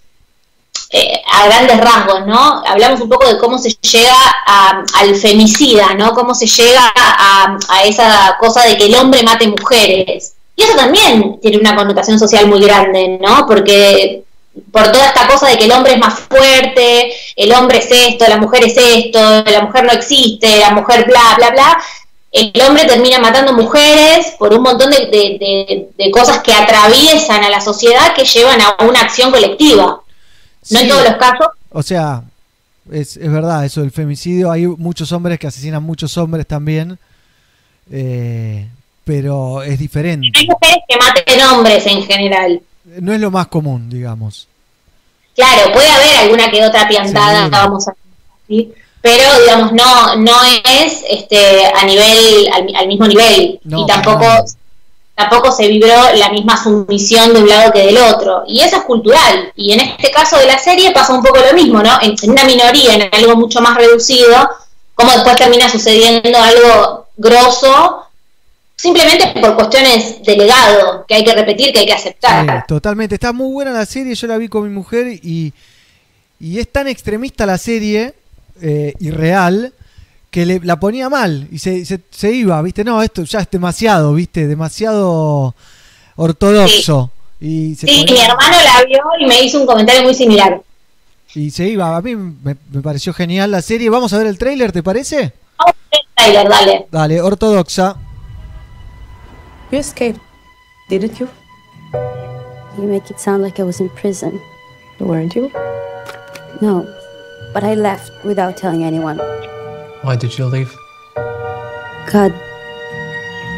[0.92, 2.64] eh, a grandes rasgos, ¿no?
[2.66, 4.16] Hablamos un poco de cómo se llega
[4.48, 6.14] a- al femicida, ¿no?
[6.14, 10.34] Cómo se llega a, a esa cosa de que el hombre mate mujeres.
[10.56, 13.46] Y eso también tiene una connotación social muy grande, ¿no?
[13.48, 14.24] Porque
[14.72, 18.26] por toda esta cosa de que el hombre es más fuerte, el hombre es esto,
[18.28, 21.78] la mujer es esto, la mujer no existe, la mujer bla, bla, bla,
[22.32, 27.44] el hombre termina matando mujeres por un montón de, de- de- de cosas que atraviesan
[27.44, 30.02] a la sociedad que llevan a una acción colectiva.
[30.70, 32.22] No en todos los casos, O sea,
[32.92, 34.52] es, es verdad eso del femicidio.
[34.52, 37.00] Hay muchos hombres que asesinan muchos hombres también.
[37.92, 38.68] eh,
[39.04, 40.30] pero es diferente.
[40.38, 42.62] hay mujeres que maten hombres en general.
[43.00, 44.48] No es lo más común, digamos.
[45.36, 47.94] Claro, puede haber alguna que otra piantada, vamos a
[48.48, 50.36] decir, pero digamos, no, no
[50.76, 54.26] es este a nivel, al, al mismo nivel, No, y tampoco,
[55.16, 58.44] tampoco se vibró la misma sumisión de un lado que del otro.
[58.48, 59.54] Y eso es cultural.
[59.56, 61.98] Y en este caso de la serie pasa un poco lo mismo, ¿no?
[62.02, 64.50] En, en una minoría, en algo mucho más reducido,
[64.94, 68.04] como después termina sucediendo algo grosso,
[68.80, 72.46] simplemente por cuestiones de legado, que hay que repetir, que hay que aceptar.
[72.46, 73.16] Sí, totalmente.
[73.16, 74.16] Está muy buena la serie.
[74.16, 75.52] Yo la vi con mi mujer y,
[76.40, 78.14] y es tan extremista la serie
[78.62, 79.74] eh, y real
[80.32, 82.84] que le, la ponía mal y se, se, se iba, ¿viste?
[82.84, 84.48] No, esto ya es demasiado, ¿viste?
[84.48, 85.56] Demasiado
[86.16, 87.12] ortodoxo.
[87.42, 90.62] Y se, Sí, mi hermano la vio y me hizo un comentario muy similar.
[91.36, 91.98] y se iba.
[91.98, 93.90] A mí me, me pareció genial la serie.
[93.90, 95.34] Vamos a ver el tráiler, ¿te parece?
[96.16, 96.86] Tyler, dale.
[96.92, 97.96] Dale, ortodoxa.
[99.72, 100.20] You escaped,
[100.90, 101.30] didn't you?
[102.76, 104.42] You make it sound like I was in prison.
[105.00, 105.52] Weren't you?
[106.60, 106.88] No,
[107.54, 109.20] but I left without telling anyone.
[110.02, 110.74] Why did you leave?
[112.12, 112.34] God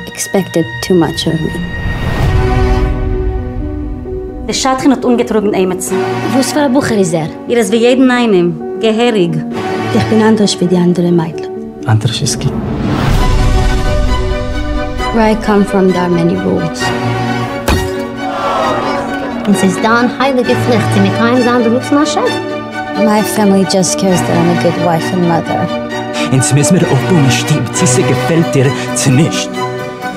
[0.08, 1.52] expected too much of me.
[4.48, 5.98] Der Schatchen hat ungetrogen Eimetsen.
[6.36, 7.30] Was für ein Bucher ist er?
[7.48, 8.82] Ihr ist wie jeden einen.
[8.82, 9.32] Geherig.
[9.96, 11.48] Ich bin anders wie die anderen Mädchen.
[11.86, 12.50] Antrashiski.
[15.14, 16.82] Where I come from, there are many rules.
[19.46, 20.94] Und sie ist da ein heilige Pflicht.
[20.94, 22.32] Sie mit keinem sein Beruf nach Chef.
[22.98, 25.68] My family just cares that I'm a good wife and mother.
[26.32, 27.76] Ins müssen wir auch tun, stimmt.
[27.76, 29.50] Sie gefällt dir zu nicht.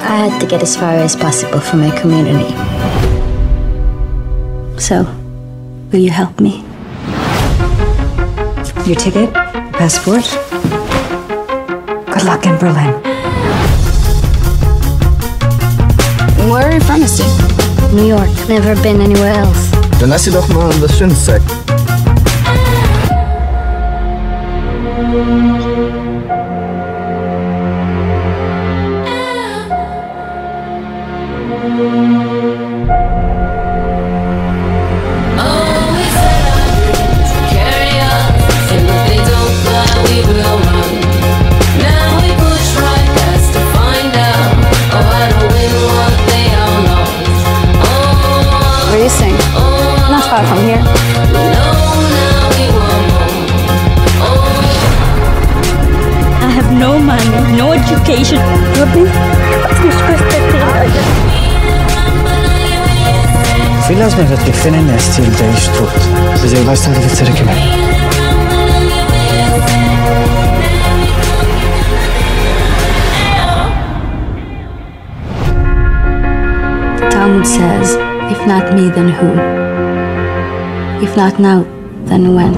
[0.08, 2.55] I had to get as far as possible for my community.
[4.78, 5.06] So,
[5.90, 6.62] will you help me?
[8.86, 9.32] Your ticket?
[9.73, 10.24] Passport?
[12.12, 13.13] Good luck in Berlin.
[16.50, 17.24] Where are you from, Misty?
[17.94, 18.28] New York.
[18.48, 19.70] Never been anywhere else.
[19.98, 21.44] Dann lass sie doch mal was Schönes zeigen.
[64.64, 64.98] Tartani
[67.08, 67.46] szeretem.
[76.96, 77.96] The Talmud says,
[78.30, 79.32] if not me, then who?
[81.02, 81.66] If not now,
[82.06, 82.54] then when?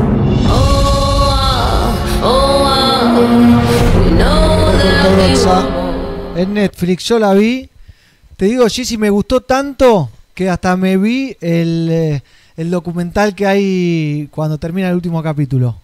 [6.37, 7.09] En Netflix.
[7.09, 7.71] Yo la vi.
[8.37, 12.23] Te digo, Jessy, me gustó tanto que hasta me vi el, eh,
[12.59, 15.81] el documental que hay cuando termina el último capítulo.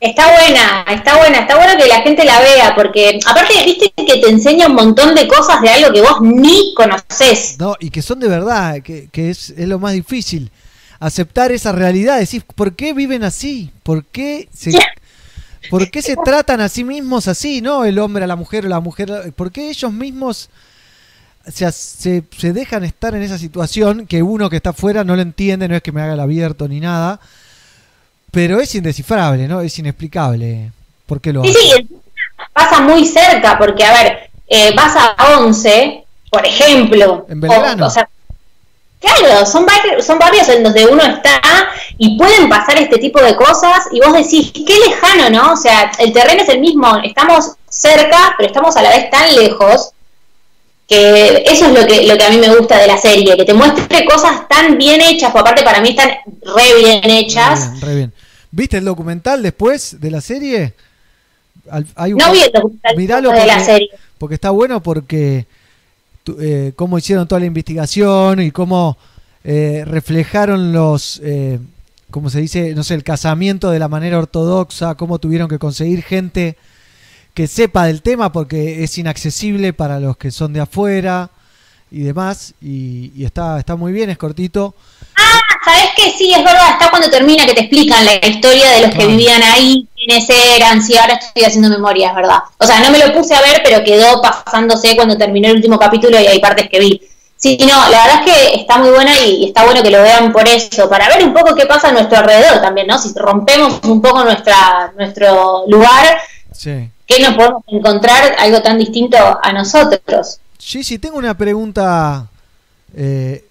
[0.00, 4.18] Está buena, está buena, está bueno que la gente la vea, porque aparte viste que
[4.18, 7.56] te enseña un montón de cosas de algo que vos ni conoces.
[7.58, 10.52] No, y que son de verdad, que, que es, es lo más difícil.
[11.00, 13.70] Aceptar esa realidad, decir, ¿por qué viven así?
[13.82, 14.78] ¿Por qué se,
[15.70, 17.62] ¿por qué se tratan a sí mismos así?
[17.62, 17.86] ¿No?
[17.86, 19.32] El hombre a la mujer o la mujer.
[19.34, 20.50] ¿Por qué ellos mismos
[21.46, 25.22] se, se, se dejan estar en esa situación que uno que está afuera no lo
[25.22, 25.68] entiende?
[25.68, 27.20] No es que me haga el abierto ni nada.
[28.30, 29.60] Pero es indescifrable, ¿no?
[29.62, 30.70] Es inexplicable.
[31.06, 31.88] ¿Por qué lo Sí, sí,
[32.52, 37.26] pasa muy cerca, porque a ver, eh, vas a 11, por ejemplo.
[37.30, 37.84] En Belgrano.
[37.84, 38.08] o- o sea,
[39.00, 41.40] Claro, son barrios, son barrios en donde uno está
[41.98, 45.52] y pueden pasar este tipo de cosas y vos decís, qué lejano, ¿no?
[45.52, 49.32] O sea, el terreno es el mismo, estamos cerca, pero estamos a la vez tan
[49.36, 49.92] lejos
[50.88, 53.44] que eso es lo que, lo que a mí me gusta de la serie, que
[53.44, 56.08] te muestre cosas tan bien hechas, porque aparte para mí están
[56.42, 57.72] re bien hechas.
[57.72, 58.12] Bien, re bien.
[58.50, 60.72] ¿Viste el documental después de la serie?
[61.96, 63.90] Hay un- No vi el documental Miralo de la serie.
[64.16, 65.44] Porque está bueno porque
[66.24, 68.96] tu- eh, cómo hicieron toda la investigación y cómo
[69.44, 71.58] eh, reflejaron los, eh,
[72.10, 72.74] ¿cómo se dice?
[72.74, 76.56] No sé, el casamiento de la manera ortodoxa, cómo tuvieron que conseguir gente
[77.38, 81.30] que sepa del tema porque es inaccesible para los que son de afuera
[81.88, 82.52] y demás.
[82.60, 84.74] Y, y está, está muy bien, es cortito.
[85.16, 86.10] Ah, ¿sabes qué?
[86.18, 89.40] Sí, es verdad, está cuando termina que te explican la historia de los que vivían
[89.44, 92.38] ahí, quiénes eran, sí, ahora estoy haciendo memoria, es verdad.
[92.58, 95.78] O sea, no me lo puse a ver, pero quedó pasándose cuando terminó el último
[95.78, 97.00] capítulo y hay partes que vi.
[97.36, 100.02] Sí, no, la verdad es que está muy buena y, y está bueno que lo
[100.02, 102.98] vean por eso, para ver un poco qué pasa a nuestro alrededor también, ¿no?
[102.98, 106.18] Si rompemos un poco nuestra nuestro lugar,
[106.58, 106.90] Sí.
[107.06, 110.40] ¿qué nos podemos encontrar algo tan distinto a nosotros?
[110.58, 112.26] Sí, sí, tengo una pregunta.
[112.96, 113.44] eh,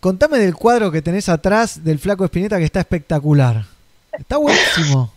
[0.00, 3.64] contame del cuadro que tenés atrás del Flaco Espineta que está espectacular.
[4.12, 5.12] Está buenísimo.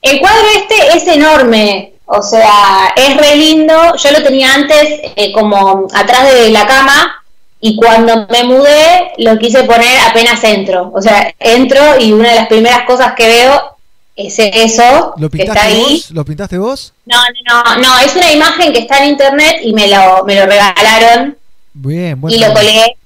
[0.00, 3.74] El cuadro este es enorme, o sea, es re lindo.
[3.96, 7.22] Yo lo tenía antes eh, como atrás de la cama
[7.60, 10.90] y cuando me mudé lo quise poner apenas entro.
[10.94, 13.77] O sea, entro y una de las primeras cosas que veo
[14.18, 15.80] es eso ¿Lo que está ahí.
[15.80, 16.10] vos?
[16.10, 16.92] ¿Lo pintaste vos?
[17.06, 17.16] No,
[17.48, 20.46] no, no, no, es una imagen que está en internet y me lo, me lo
[20.46, 21.38] regalaron
[21.72, 22.96] Bien, y lo colgué.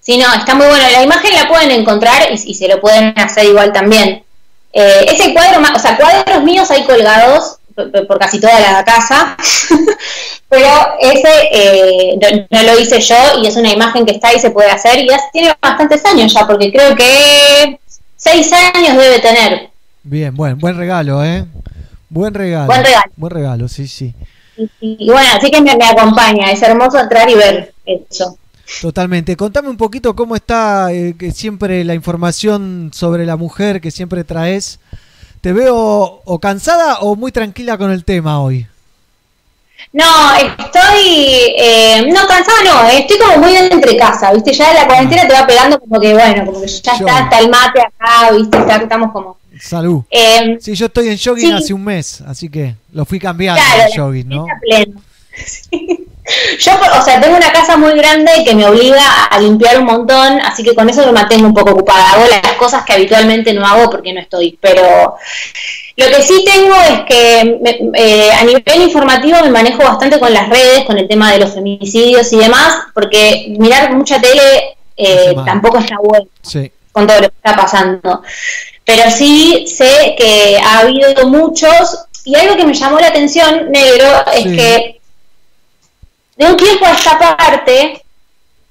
[0.00, 0.82] Sí, no, está muy bueno.
[0.90, 4.24] La imagen la pueden encontrar y, y se lo pueden hacer igual también.
[4.72, 9.36] Eh, ese cuadro, o sea, cuadros míos hay colgados por casi toda la casa,
[10.48, 10.68] pero
[11.00, 14.50] ese eh, no, no lo hice yo y es una imagen que está ahí, se
[14.50, 17.78] puede hacer y ya tiene bastantes años ya, porque creo que
[18.16, 19.71] seis años debe tener.
[20.02, 21.46] Bien, buen, buen regalo, ¿eh?
[22.08, 22.66] Buen regalo.
[22.66, 23.12] Buen regalo.
[23.16, 24.14] Buen regalo, sí, sí.
[24.56, 28.36] Y, y bueno, así que me, me acompaña, es hermoso entrar y ver eso.
[28.80, 29.36] Totalmente.
[29.36, 34.24] Contame un poquito cómo está eh, que siempre la información sobre la mujer que siempre
[34.24, 34.78] traes.
[35.40, 38.66] Te veo o cansada o muy tranquila con el tema hoy.
[39.92, 44.52] No, estoy, eh, no, cansada no, estoy como muy entre casa, ¿viste?
[44.52, 47.06] Ya la cuarentena te va pegando como que, bueno, como que ya Yo.
[47.06, 48.58] está hasta el mate acá, ¿viste?
[48.58, 49.36] Está- estamos como...
[49.60, 50.02] Salud.
[50.10, 51.52] Eh, Sí, yo estoy en jogging sí.
[51.52, 54.46] hace un mes, así que lo fui cambiando Claro, el jogging, ¿no?
[54.60, 55.00] pleno.
[56.60, 60.40] Yo, o sea, tengo una casa muy grande que me obliga a limpiar un montón,
[60.40, 62.12] así que con eso me mantengo un poco ocupada.
[62.12, 65.16] Hago las cosas que habitualmente no hago porque no estoy, pero
[65.96, 70.32] lo que sí tengo es que me- eh, a nivel informativo me manejo bastante con
[70.32, 75.34] las redes, con el tema de los femicidios y demás, porque mirar mucha tele eh,
[75.44, 76.70] tampoco está bueno Sí.
[76.92, 78.22] con todo lo que está pasando.
[78.84, 84.06] Pero sí sé que ha habido muchos, y algo que me llamó la atención, negro,
[84.34, 84.56] es Sí.
[84.56, 85.00] que
[86.36, 88.02] de un tiempo a esta parte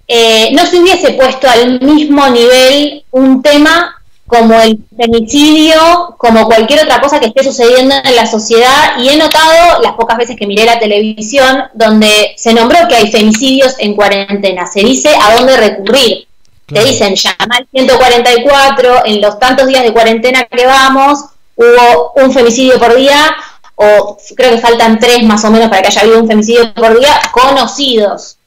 [0.07, 4.00] eh, no se hubiese puesto al mismo nivel un tema
[4.31, 9.17] como el femicidio, como cualquier otra cosa que esté sucediendo en la sociedad, y he
[9.17, 13.93] notado las pocas veces que miré la televisión donde se nombró que hay femicidios en
[13.93, 16.27] cuarentena, se dice a dónde recurrir.
[16.65, 21.25] Te dicen, llama al 144, en los tantos días de cuarentena que vamos,
[21.57, 23.35] hubo un femicidio por día,
[23.75, 26.97] o creo que faltan tres más o menos para que haya habido un femicidio por
[26.97, 28.37] día, conocidos.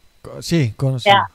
[0.41, 1.13] Sí, O conocido.
[1.13, 1.29] sea,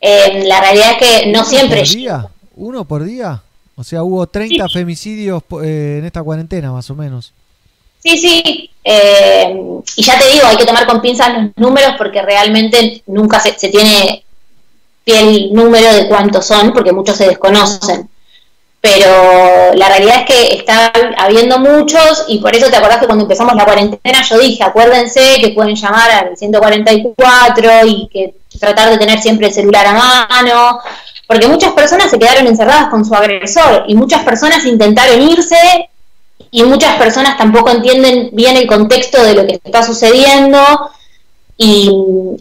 [0.00, 2.26] eh, la realidad es que no siempre ¿Por día?
[2.56, 3.42] ¿Uno por día?
[3.76, 7.32] O sea, hubo 30 femicidios eh, en esta cuarentena, más o menos.
[8.02, 8.70] Sí, sí.
[8.84, 9.56] eh,
[9.96, 13.56] y ya te digo, hay que tomar con pinzas los números porque realmente nunca se,
[13.58, 14.24] se tiene
[15.04, 18.08] fiel número de cuántos son, porque muchos se desconocen.
[18.80, 23.22] Pero la realidad es que está habiendo muchos y por eso te acordás que cuando
[23.22, 28.98] empezamos la cuarentena yo dije, acuérdense que pueden llamar al 144 y que tratar de
[28.98, 30.80] tener siempre el celular a mano,
[31.26, 35.56] porque muchas personas se quedaron encerradas con su agresor y muchas personas intentaron irse
[36.50, 40.58] y muchas personas tampoco entienden bien el contexto de lo que está sucediendo.
[41.56, 41.88] Y,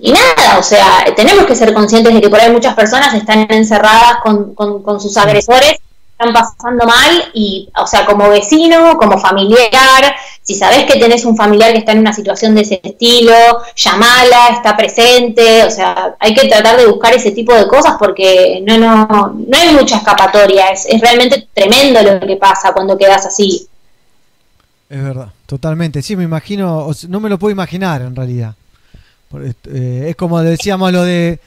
[0.01, 3.45] y nada, o sea, tenemos que ser conscientes de que por ahí muchas personas están
[3.51, 5.77] encerradas con, con- con sus agresores,
[6.17, 11.37] están pasando mal y, o sea, como vecino, como familiar, si sabes que tenés un
[11.37, 13.33] familiar que está en una situación de ese estilo,
[13.75, 18.63] llamala, está presente, o sea, hay que tratar de buscar ese tipo de cosas porque
[18.65, 23.25] no, no, no hay mucha escapatoria, es, es realmente tremendo lo que pasa cuando quedas
[23.25, 23.67] así.
[24.89, 26.01] Es verdad, totalmente.
[26.01, 28.55] Sí, me imagino, no me lo puedo imaginar en realidad.
[29.65, 31.39] Eh, es como decíamos lo de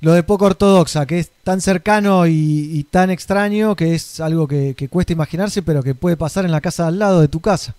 [0.00, 4.88] lo de poco ortodoxa, que es tan cercano y, tan extraño que es algo que
[4.90, 7.76] cuesta imaginarse, pero que puede pasar en la casa al lado de tu casa.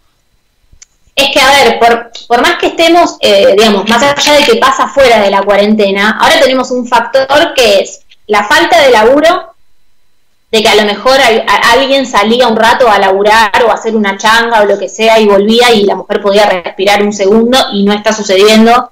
[1.15, 4.55] Es que, a ver, por, por más que estemos, eh, digamos, más allá de que
[4.55, 9.53] pasa fuera de la cuarentena, ahora tenemos un factor que es la falta de laburo,
[10.51, 11.17] de que a lo mejor
[11.71, 15.19] alguien salía un rato a laburar o a hacer una changa o lo que sea
[15.19, 18.91] y volvía y la mujer podía respirar un segundo y no está sucediendo.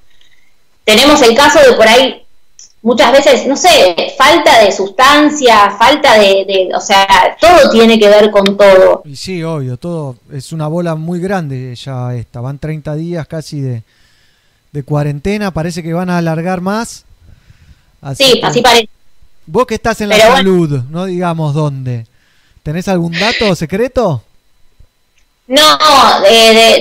[0.84, 2.26] Tenemos el caso de por ahí
[2.84, 7.08] muchas veces, no sé, falta de sustancia, falta de, de o sea,
[7.40, 9.02] todo tiene que ver con todo.
[9.06, 12.42] Y sí, obvio, todo es una bola muy grande ya esta.
[12.42, 13.84] Van 30 días casi de,
[14.72, 17.06] de cuarentena, parece que van a alargar más.
[18.18, 18.90] Sí, que- así parece.
[19.46, 20.36] Vos que estás en la bueno.
[20.36, 22.06] salud, no digamos dónde.
[22.64, 24.24] ¿Tenés algún dato secreto?
[25.48, 25.78] No,
[26.22, 26.30] de,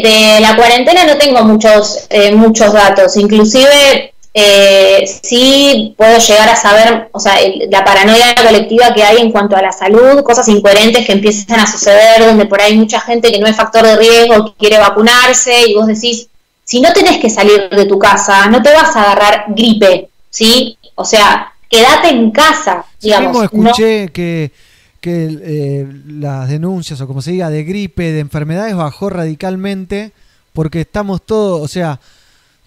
[0.03, 3.17] de- de la cuarentena no tengo muchos eh, muchos datos.
[3.17, 9.19] Inclusive eh, sí puedo llegar a saber, o sea, el- la paranoia colectiva que hay
[9.19, 12.79] en cuanto a la salud, cosas incoherentes que empiezan a suceder, donde por ahí hay
[12.79, 16.29] mucha gente que no es factor de riesgo, quiere vacunarse y vos decís,
[16.65, 20.79] si no tenés que salir de tu casa, no te vas a agarrar gripe, ¿sí?
[20.95, 23.37] O sea, quédate en casa, Yo digamos.
[23.37, 24.53] no- escuché que,
[25.01, 30.13] que eh, las denuncias, o como se diga, de gripe, de enfermedades, bajó radicalmente
[30.53, 31.99] porque estamos todos, o sea,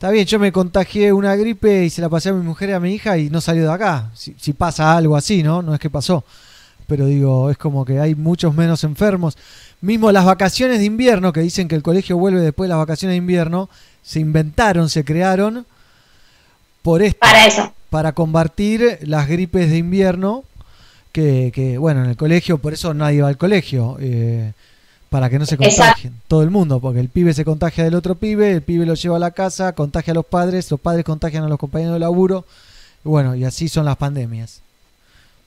[0.04, 2.74] está bien, yo me contagié una gripe y se la pasé a mi mujer y
[2.74, 4.12] a mi hija y no salió de acá.
[4.14, 5.62] Si, si pasa algo así, ¿no?
[5.62, 6.26] No es que pasó.
[6.88, 9.38] Pero digo, es como que hay muchos menos enfermos.
[9.80, 13.14] Mismo las vacaciones de invierno, que dicen que el colegio vuelve después de las vacaciones
[13.14, 13.70] de invierno,
[14.02, 15.66] se inventaron, se crearon
[16.82, 17.20] por esto.
[17.22, 17.74] Para eso.
[17.90, 20.44] Para combatir las gripes de invierno,
[21.14, 24.52] que, que, bueno, en el colegio, por eso nadie va al colegio, eh,
[25.14, 25.76] para que no se Exacto.
[25.78, 28.96] contagien, todo el mundo, porque el pibe se contagia del otro pibe, el pibe lo
[28.96, 32.00] lleva a la casa, contagia a los padres, los padres contagian a los compañeros de
[32.00, 32.46] laburo,
[33.06, 34.62] y bueno, y así son las pandemias.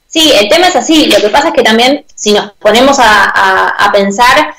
[0.06, 1.06] Sí, el tema es así.
[1.06, 4.54] Lo que pasa es que también, si nos ponemos a, a- a pensar,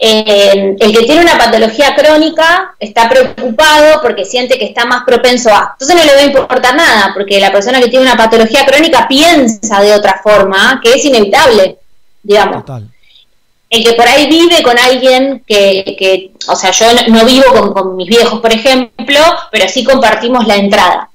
[0.00, 5.48] eh, el que tiene una patología crónica está preocupado porque siente que está más propenso
[5.50, 5.74] a.
[5.74, 9.06] Entonces no le va a importar nada, porque la persona que tiene una patología crónica
[9.06, 11.78] piensa de otra forma, que es inevitable,
[12.24, 12.64] digamos.
[13.70, 17.44] El que por ahí vive con alguien que, que o sea, yo no, no vivo
[17.52, 21.10] con, con mis viejos, por ejemplo, pero sí compartimos la entrada.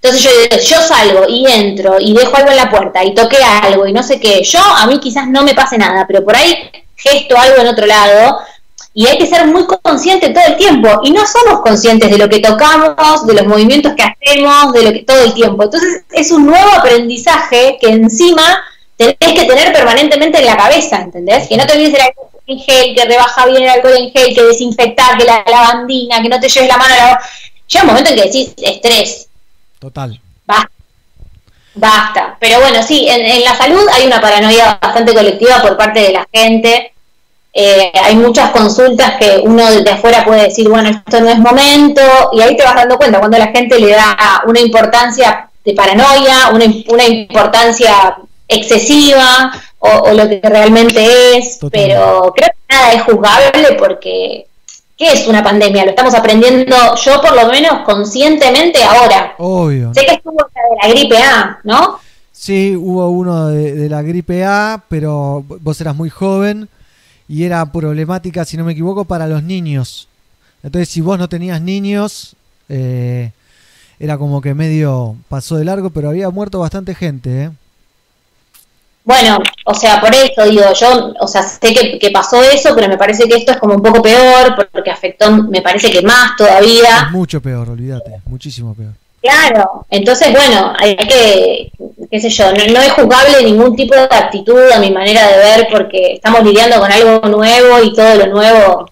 [0.00, 3.86] Entonces yo, yo salgo y entro y dejo algo en la puerta y toqué algo
[3.86, 4.42] y no sé qué.
[4.44, 7.86] Yo, a mí quizás no me pase nada, pero por ahí gesto algo en otro
[7.86, 8.38] lado
[8.94, 10.88] y hay que ser muy consciente todo el tiempo.
[11.02, 14.92] Y no somos conscientes de lo que tocamos, de los movimientos que hacemos, de lo
[14.92, 15.64] que todo el tiempo.
[15.64, 18.62] Entonces es un nuevo aprendizaje que encima
[18.98, 21.48] tenés que tener permanentemente en la cabeza, ¿entendés?
[21.48, 24.34] Que no te olvides del alcohol en gel, que rebaja bien el alcohol en gel,
[24.34, 27.20] que desinfectar, que la lavandina, que no te lleves la mano a la...
[27.68, 29.28] Llega un momento en que decís estrés,
[29.78, 30.20] Total.
[30.44, 30.70] Basta.
[31.74, 32.36] Basta.
[32.40, 36.12] Pero bueno, sí, en, en la salud hay una paranoia bastante colectiva por parte de
[36.12, 36.92] la gente.
[37.52, 42.02] Eh, hay muchas consultas que uno desde afuera puede decir, bueno, esto no es momento,
[42.32, 46.50] y ahí te vas dando cuenta cuando la gente le da una importancia de paranoia,
[46.52, 48.18] una, una importancia
[48.48, 54.46] excesiva o, o lo que realmente es, pero creo que nada es juzgable porque
[54.96, 55.84] ¿qué es una pandemia?
[55.84, 59.34] Lo estamos aprendiendo yo por lo menos conscientemente ahora.
[59.38, 59.92] Obvio.
[59.94, 62.00] Sé que estuvo la de la gripe A, ¿no?
[62.32, 66.68] Sí, hubo uno de, de la gripe A, pero vos eras muy joven
[67.28, 70.08] y era problemática, si no me equivoco, para los niños.
[70.62, 72.34] Entonces, si vos no tenías niños,
[72.68, 73.30] eh,
[74.00, 77.44] era como que medio pasó de largo, pero había muerto bastante gente.
[77.44, 77.50] ¿eh?
[79.08, 82.88] Bueno, o sea, por eso digo, yo, o sea, sé que, que, pasó eso, pero
[82.88, 86.36] me parece que esto es como un poco peor, porque afectó, me parece que más
[86.36, 87.06] todavía.
[87.06, 88.92] Es mucho peor, olvídate, muchísimo peor.
[89.22, 91.72] Claro, entonces, bueno, hay que,
[92.10, 95.68] qué sé yo, no, es juzgable ningún tipo de actitud a mi manera de ver,
[95.72, 98.90] porque estamos lidiando con algo nuevo y todo lo nuevo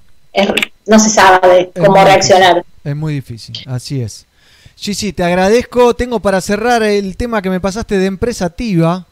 [0.86, 2.64] no se sabe cómo reaccionar.
[2.82, 4.24] Es muy difícil, así es.
[4.76, 5.92] sí, te agradezco.
[5.92, 9.04] Tengo para cerrar el tema que me pasaste de empresa activa.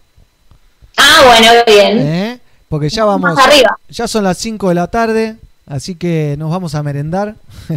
[0.97, 1.99] Ah, bueno, bien.
[1.99, 2.41] ¿Eh?
[2.69, 3.39] Porque ya vamos.
[3.39, 3.79] arriba.
[3.89, 7.35] Ya son las 5 de la tarde, así que nos vamos a merendar.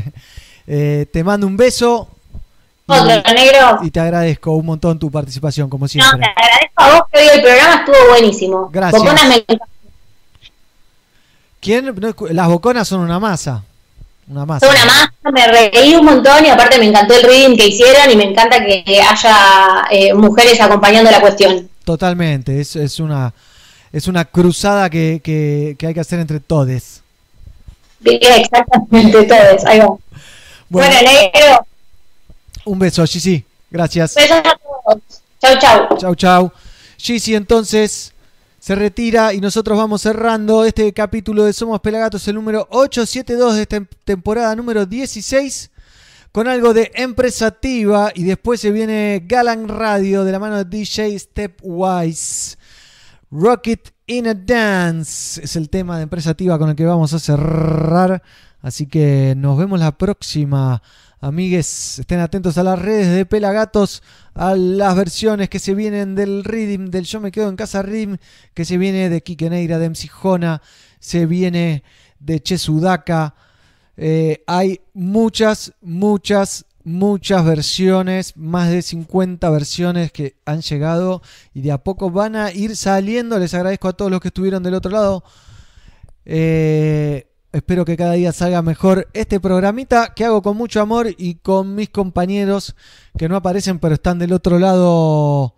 [0.70, 2.10] Eh, te mando un beso.
[2.88, 3.80] Otro, negro.
[3.84, 6.20] Y te agradezco un montón tu participación, como siempre.
[6.20, 8.70] No, te agradezco a vos que hoy el programa estuvo buenísimo.
[8.70, 9.46] Gracias.
[11.62, 11.96] ¿Quién?
[12.32, 13.64] Las boconas son una masa.
[14.30, 14.66] Una masa.
[14.66, 18.12] Son una masa, me reí un montón y aparte me encantó el reading que hicieron
[18.12, 21.70] y me encanta que haya eh, mujeres acompañando la cuestión.
[21.88, 23.33] Totalmente, es, es una
[23.93, 27.01] es una cruzada que, que, hay que hacer entre todes.
[28.03, 29.95] exactamente, todes, ahí va.
[30.67, 31.66] Bueno, negro.
[32.66, 33.41] Un beso, Gigi,
[33.72, 34.16] gracias.
[34.16, 35.01] Besos a todos.
[35.41, 35.98] Chau, chau.
[35.98, 36.51] Chau, chau.
[36.98, 38.11] Gigi, entonces
[38.59, 43.61] se retira y nosotros vamos cerrando este capítulo de Somos Pelagatos, el número 872 de
[43.61, 45.72] esta temporada número 16,
[46.38, 51.17] con algo de Empresativa y después se viene Galan Radio de la mano de DJ
[51.17, 52.59] Stepwise.
[53.32, 58.22] Rocket in a Dance es el tema de Empresativa con el que vamos a cerrar,
[58.61, 60.83] así que nos vemos la próxima.
[61.22, 64.03] Amigues, estén atentos a las redes de Pelagatos,
[64.35, 68.17] a las versiones que se vienen del Rhythm, del Yo Me Quedo en Casa Rhythm,
[68.53, 70.11] que se viene de Kike Neira, de MC
[70.99, 71.82] se viene
[72.19, 73.33] de Che Sudaka.
[73.98, 81.22] Eh, hay muchas, muchas, muchas versiones, más de 50 versiones que han llegado
[81.53, 83.38] y de a poco van a ir saliendo.
[83.40, 85.24] Les agradezco a todos los que estuvieron del otro lado.
[86.26, 87.27] Eh,
[87.58, 91.76] Espero que cada día salga mejor este programita que hago con mucho amor y con
[91.76, 92.76] mis compañeros
[93.17, 95.56] que no aparecen pero están del otro lado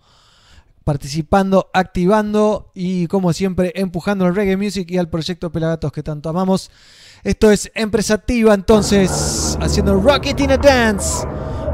[0.83, 6.29] participando, activando y como siempre empujando al reggae music y al proyecto Pelagatos que tanto
[6.29, 6.71] amamos.
[7.23, 11.27] Esto es Empresa Activa entonces haciendo Rocket in a Dance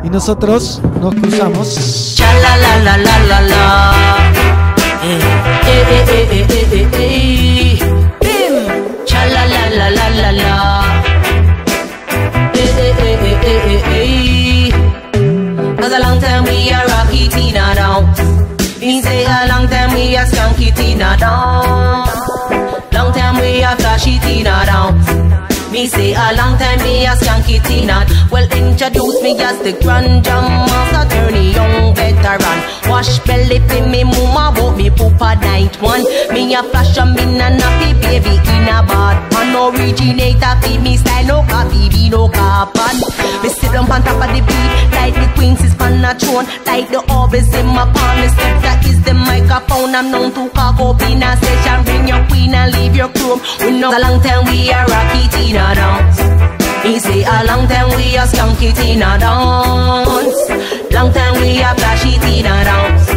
[0.03, 2.15] y nosotros nos cruzamos.
[2.19, 3.93] la la la la la la.
[5.03, 5.19] Eh,
[5.67, 6.47] eh,
[6.93, 7.79] eh,
[9.05, 10.81] Cha la la la la la.
[15.77, 18.05] Cause a long time we are rocky Tina down.
[18.79, 22.14] Me say a long time we are skunky Tina down.
[23.45, 25.54] Long time we are flashy Tina down.
[25.71, 28.05] Me say a long time me a skanky tina.
[28.31, 32.59] Well, introduce me as the grand jam master, attorney, young veteran.
[32.87, 36.03] Wash belly for me mama, but me poop a night one.
[36.33, 39.55] Me a flash a me na nappy baby in a bad pan.
[39.55, 42.95] Originator fi me style, no coffee, be no carbon.
[43.43, 46.45] Me sit down on top of the beat, like the queens is on a throne,
[46.65, 48.21] like the orbs in my palm.
[48.21, 49.95] Me step that is the microphone.
[49.95, 51.83] I'm known to cock up in a session.
[51.83, 53.41] Bring your queen and leave your chrome.
[53.59, 56.19] We know a long time we are rocky tina dance.
[56.83, 60.39] He say a long time we a skunky tina dance.
[60.93, 63.14] Long time we a flashy tina dance.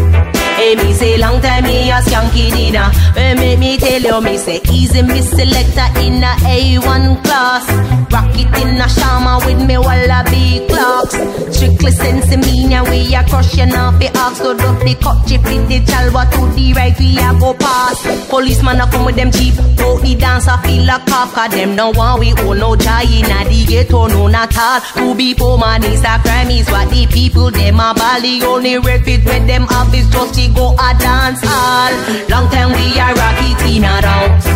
[0.59, 2.91] Hey, me say long time me a skanky dinner.
[3.15, 7.65] Well, make me tell you, me say easy me selector in a A1 class.
[8.13, 11.15] Rock it in a shama with me wallaby clocks.
[11.55, 14.39] Strictly sense meaning we a crushing off the ox.
[14.39, 18.29] So up the cut chip with the chalwa to the right we a go past.
[18.29, 19.55] Policeman a come with them cheap.
[19.79, 21.31] Out the dance I feel like cop.
[21.35, 24.81] Cause them no want we own no chai in a the ghetto no not all.
[24.81, 28.43] To be poor man is a crime is what the people them a bally.
[28.43, 31.93] Only repeat with them up is just go a dance hall.
[32.29, 34.47] Long time we a rocky Tina dance.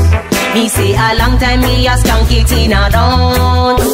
[0.55, 3.85] Me say a long time me a skunky Tina dance.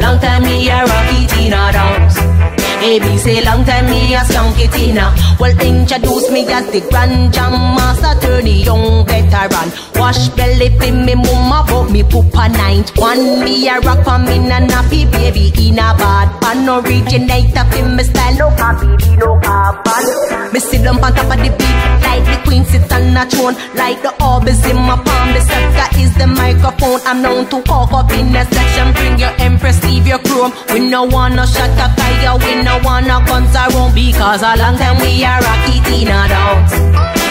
[0.00, 2.37] Long time me a rocky Tina dance.
[2.80, 5.14] Baby say long time me a skunky tina.
[5.40, 9.68] Well introduce me as the grand jam master, attorney, young veteran.
[9.96, 13.40] Wash belly for me mama, but me poop a ninth one.
[13.44, 16.68] Me a rock for me na nappy baby in a bad pan.
[16.68, 20.52] Originator for me style, no copy, no carbon.
[20.52, 23.54] Me sit down on top of the beat like the queen sits on a throne,
[23.74, 25.28] like the orbs in my palm.
[25.34, 27.00] The scepter is the microphone.
[27.04, 28.92] I'm known to cock up in a section.
[28.94, 30.52] Bring your empress, leave your chrome.
[30.72, 34.98] We no wanna shut up fire, we no wanna guns around because a long time
[35.00, 36.74] we are rocky Tina dance.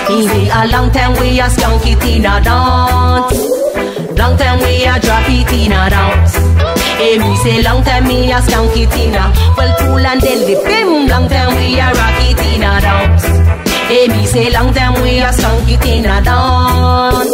[0.10, 3.38] Easy, a long time we are skunky Tina dance.
[4.18, 4.58] Long time
[5.68, 6.36] in a dance.
[6.98, 9.26] Hey, me say long time me a skank it in a
[9.56, 13.24] Well, cool and deadly, bim Long time we a rock it in a dance
[13.88, 17.30] Hey, me say long time we a skank it in a dance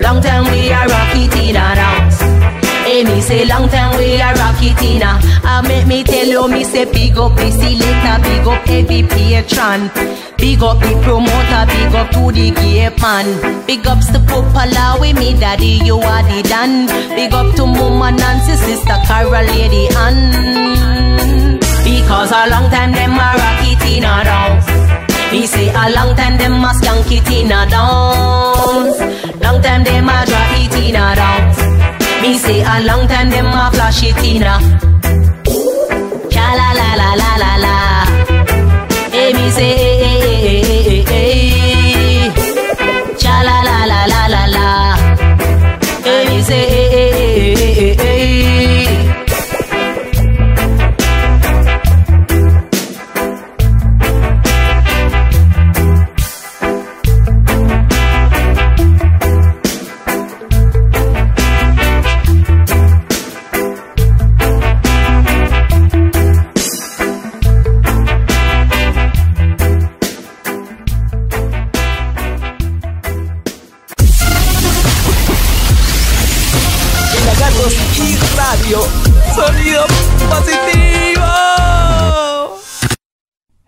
[0.00, 2.31] Long time we a rock it in
[3.04, 6.48] me say long time we a rock it in a I make me tell you,
[6.48, 9.90] me say big up the selector, big up every patron.
[10.38, 13.26] Big up the promoter, big up to the cape man.
[13.66, 18.10] Big ups to Popala with me daddy, you are the dan Big up to mama
[18.10, 21.58] Nancy, sister Carol, lady Ann.
[21.84, 24.66] Because a long time them a rock it in a dance
[25.32, 27.66] Me say a long time them a skank it in a
[29.42, 31.61] Long time them a drop it in a
[32.22, 34.54] Me say a long time them a flash it in a
[36.30, 37.74] Cha la la la la la la
[39.10, 40.21] Hey me say hey hey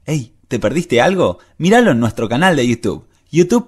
[0.06, 1.38] Hey, ¿te perdiste algo?
[1.56, 3.06] Míralo en nuestro canal de YouTube.
[3.30, 3.66] YouTube.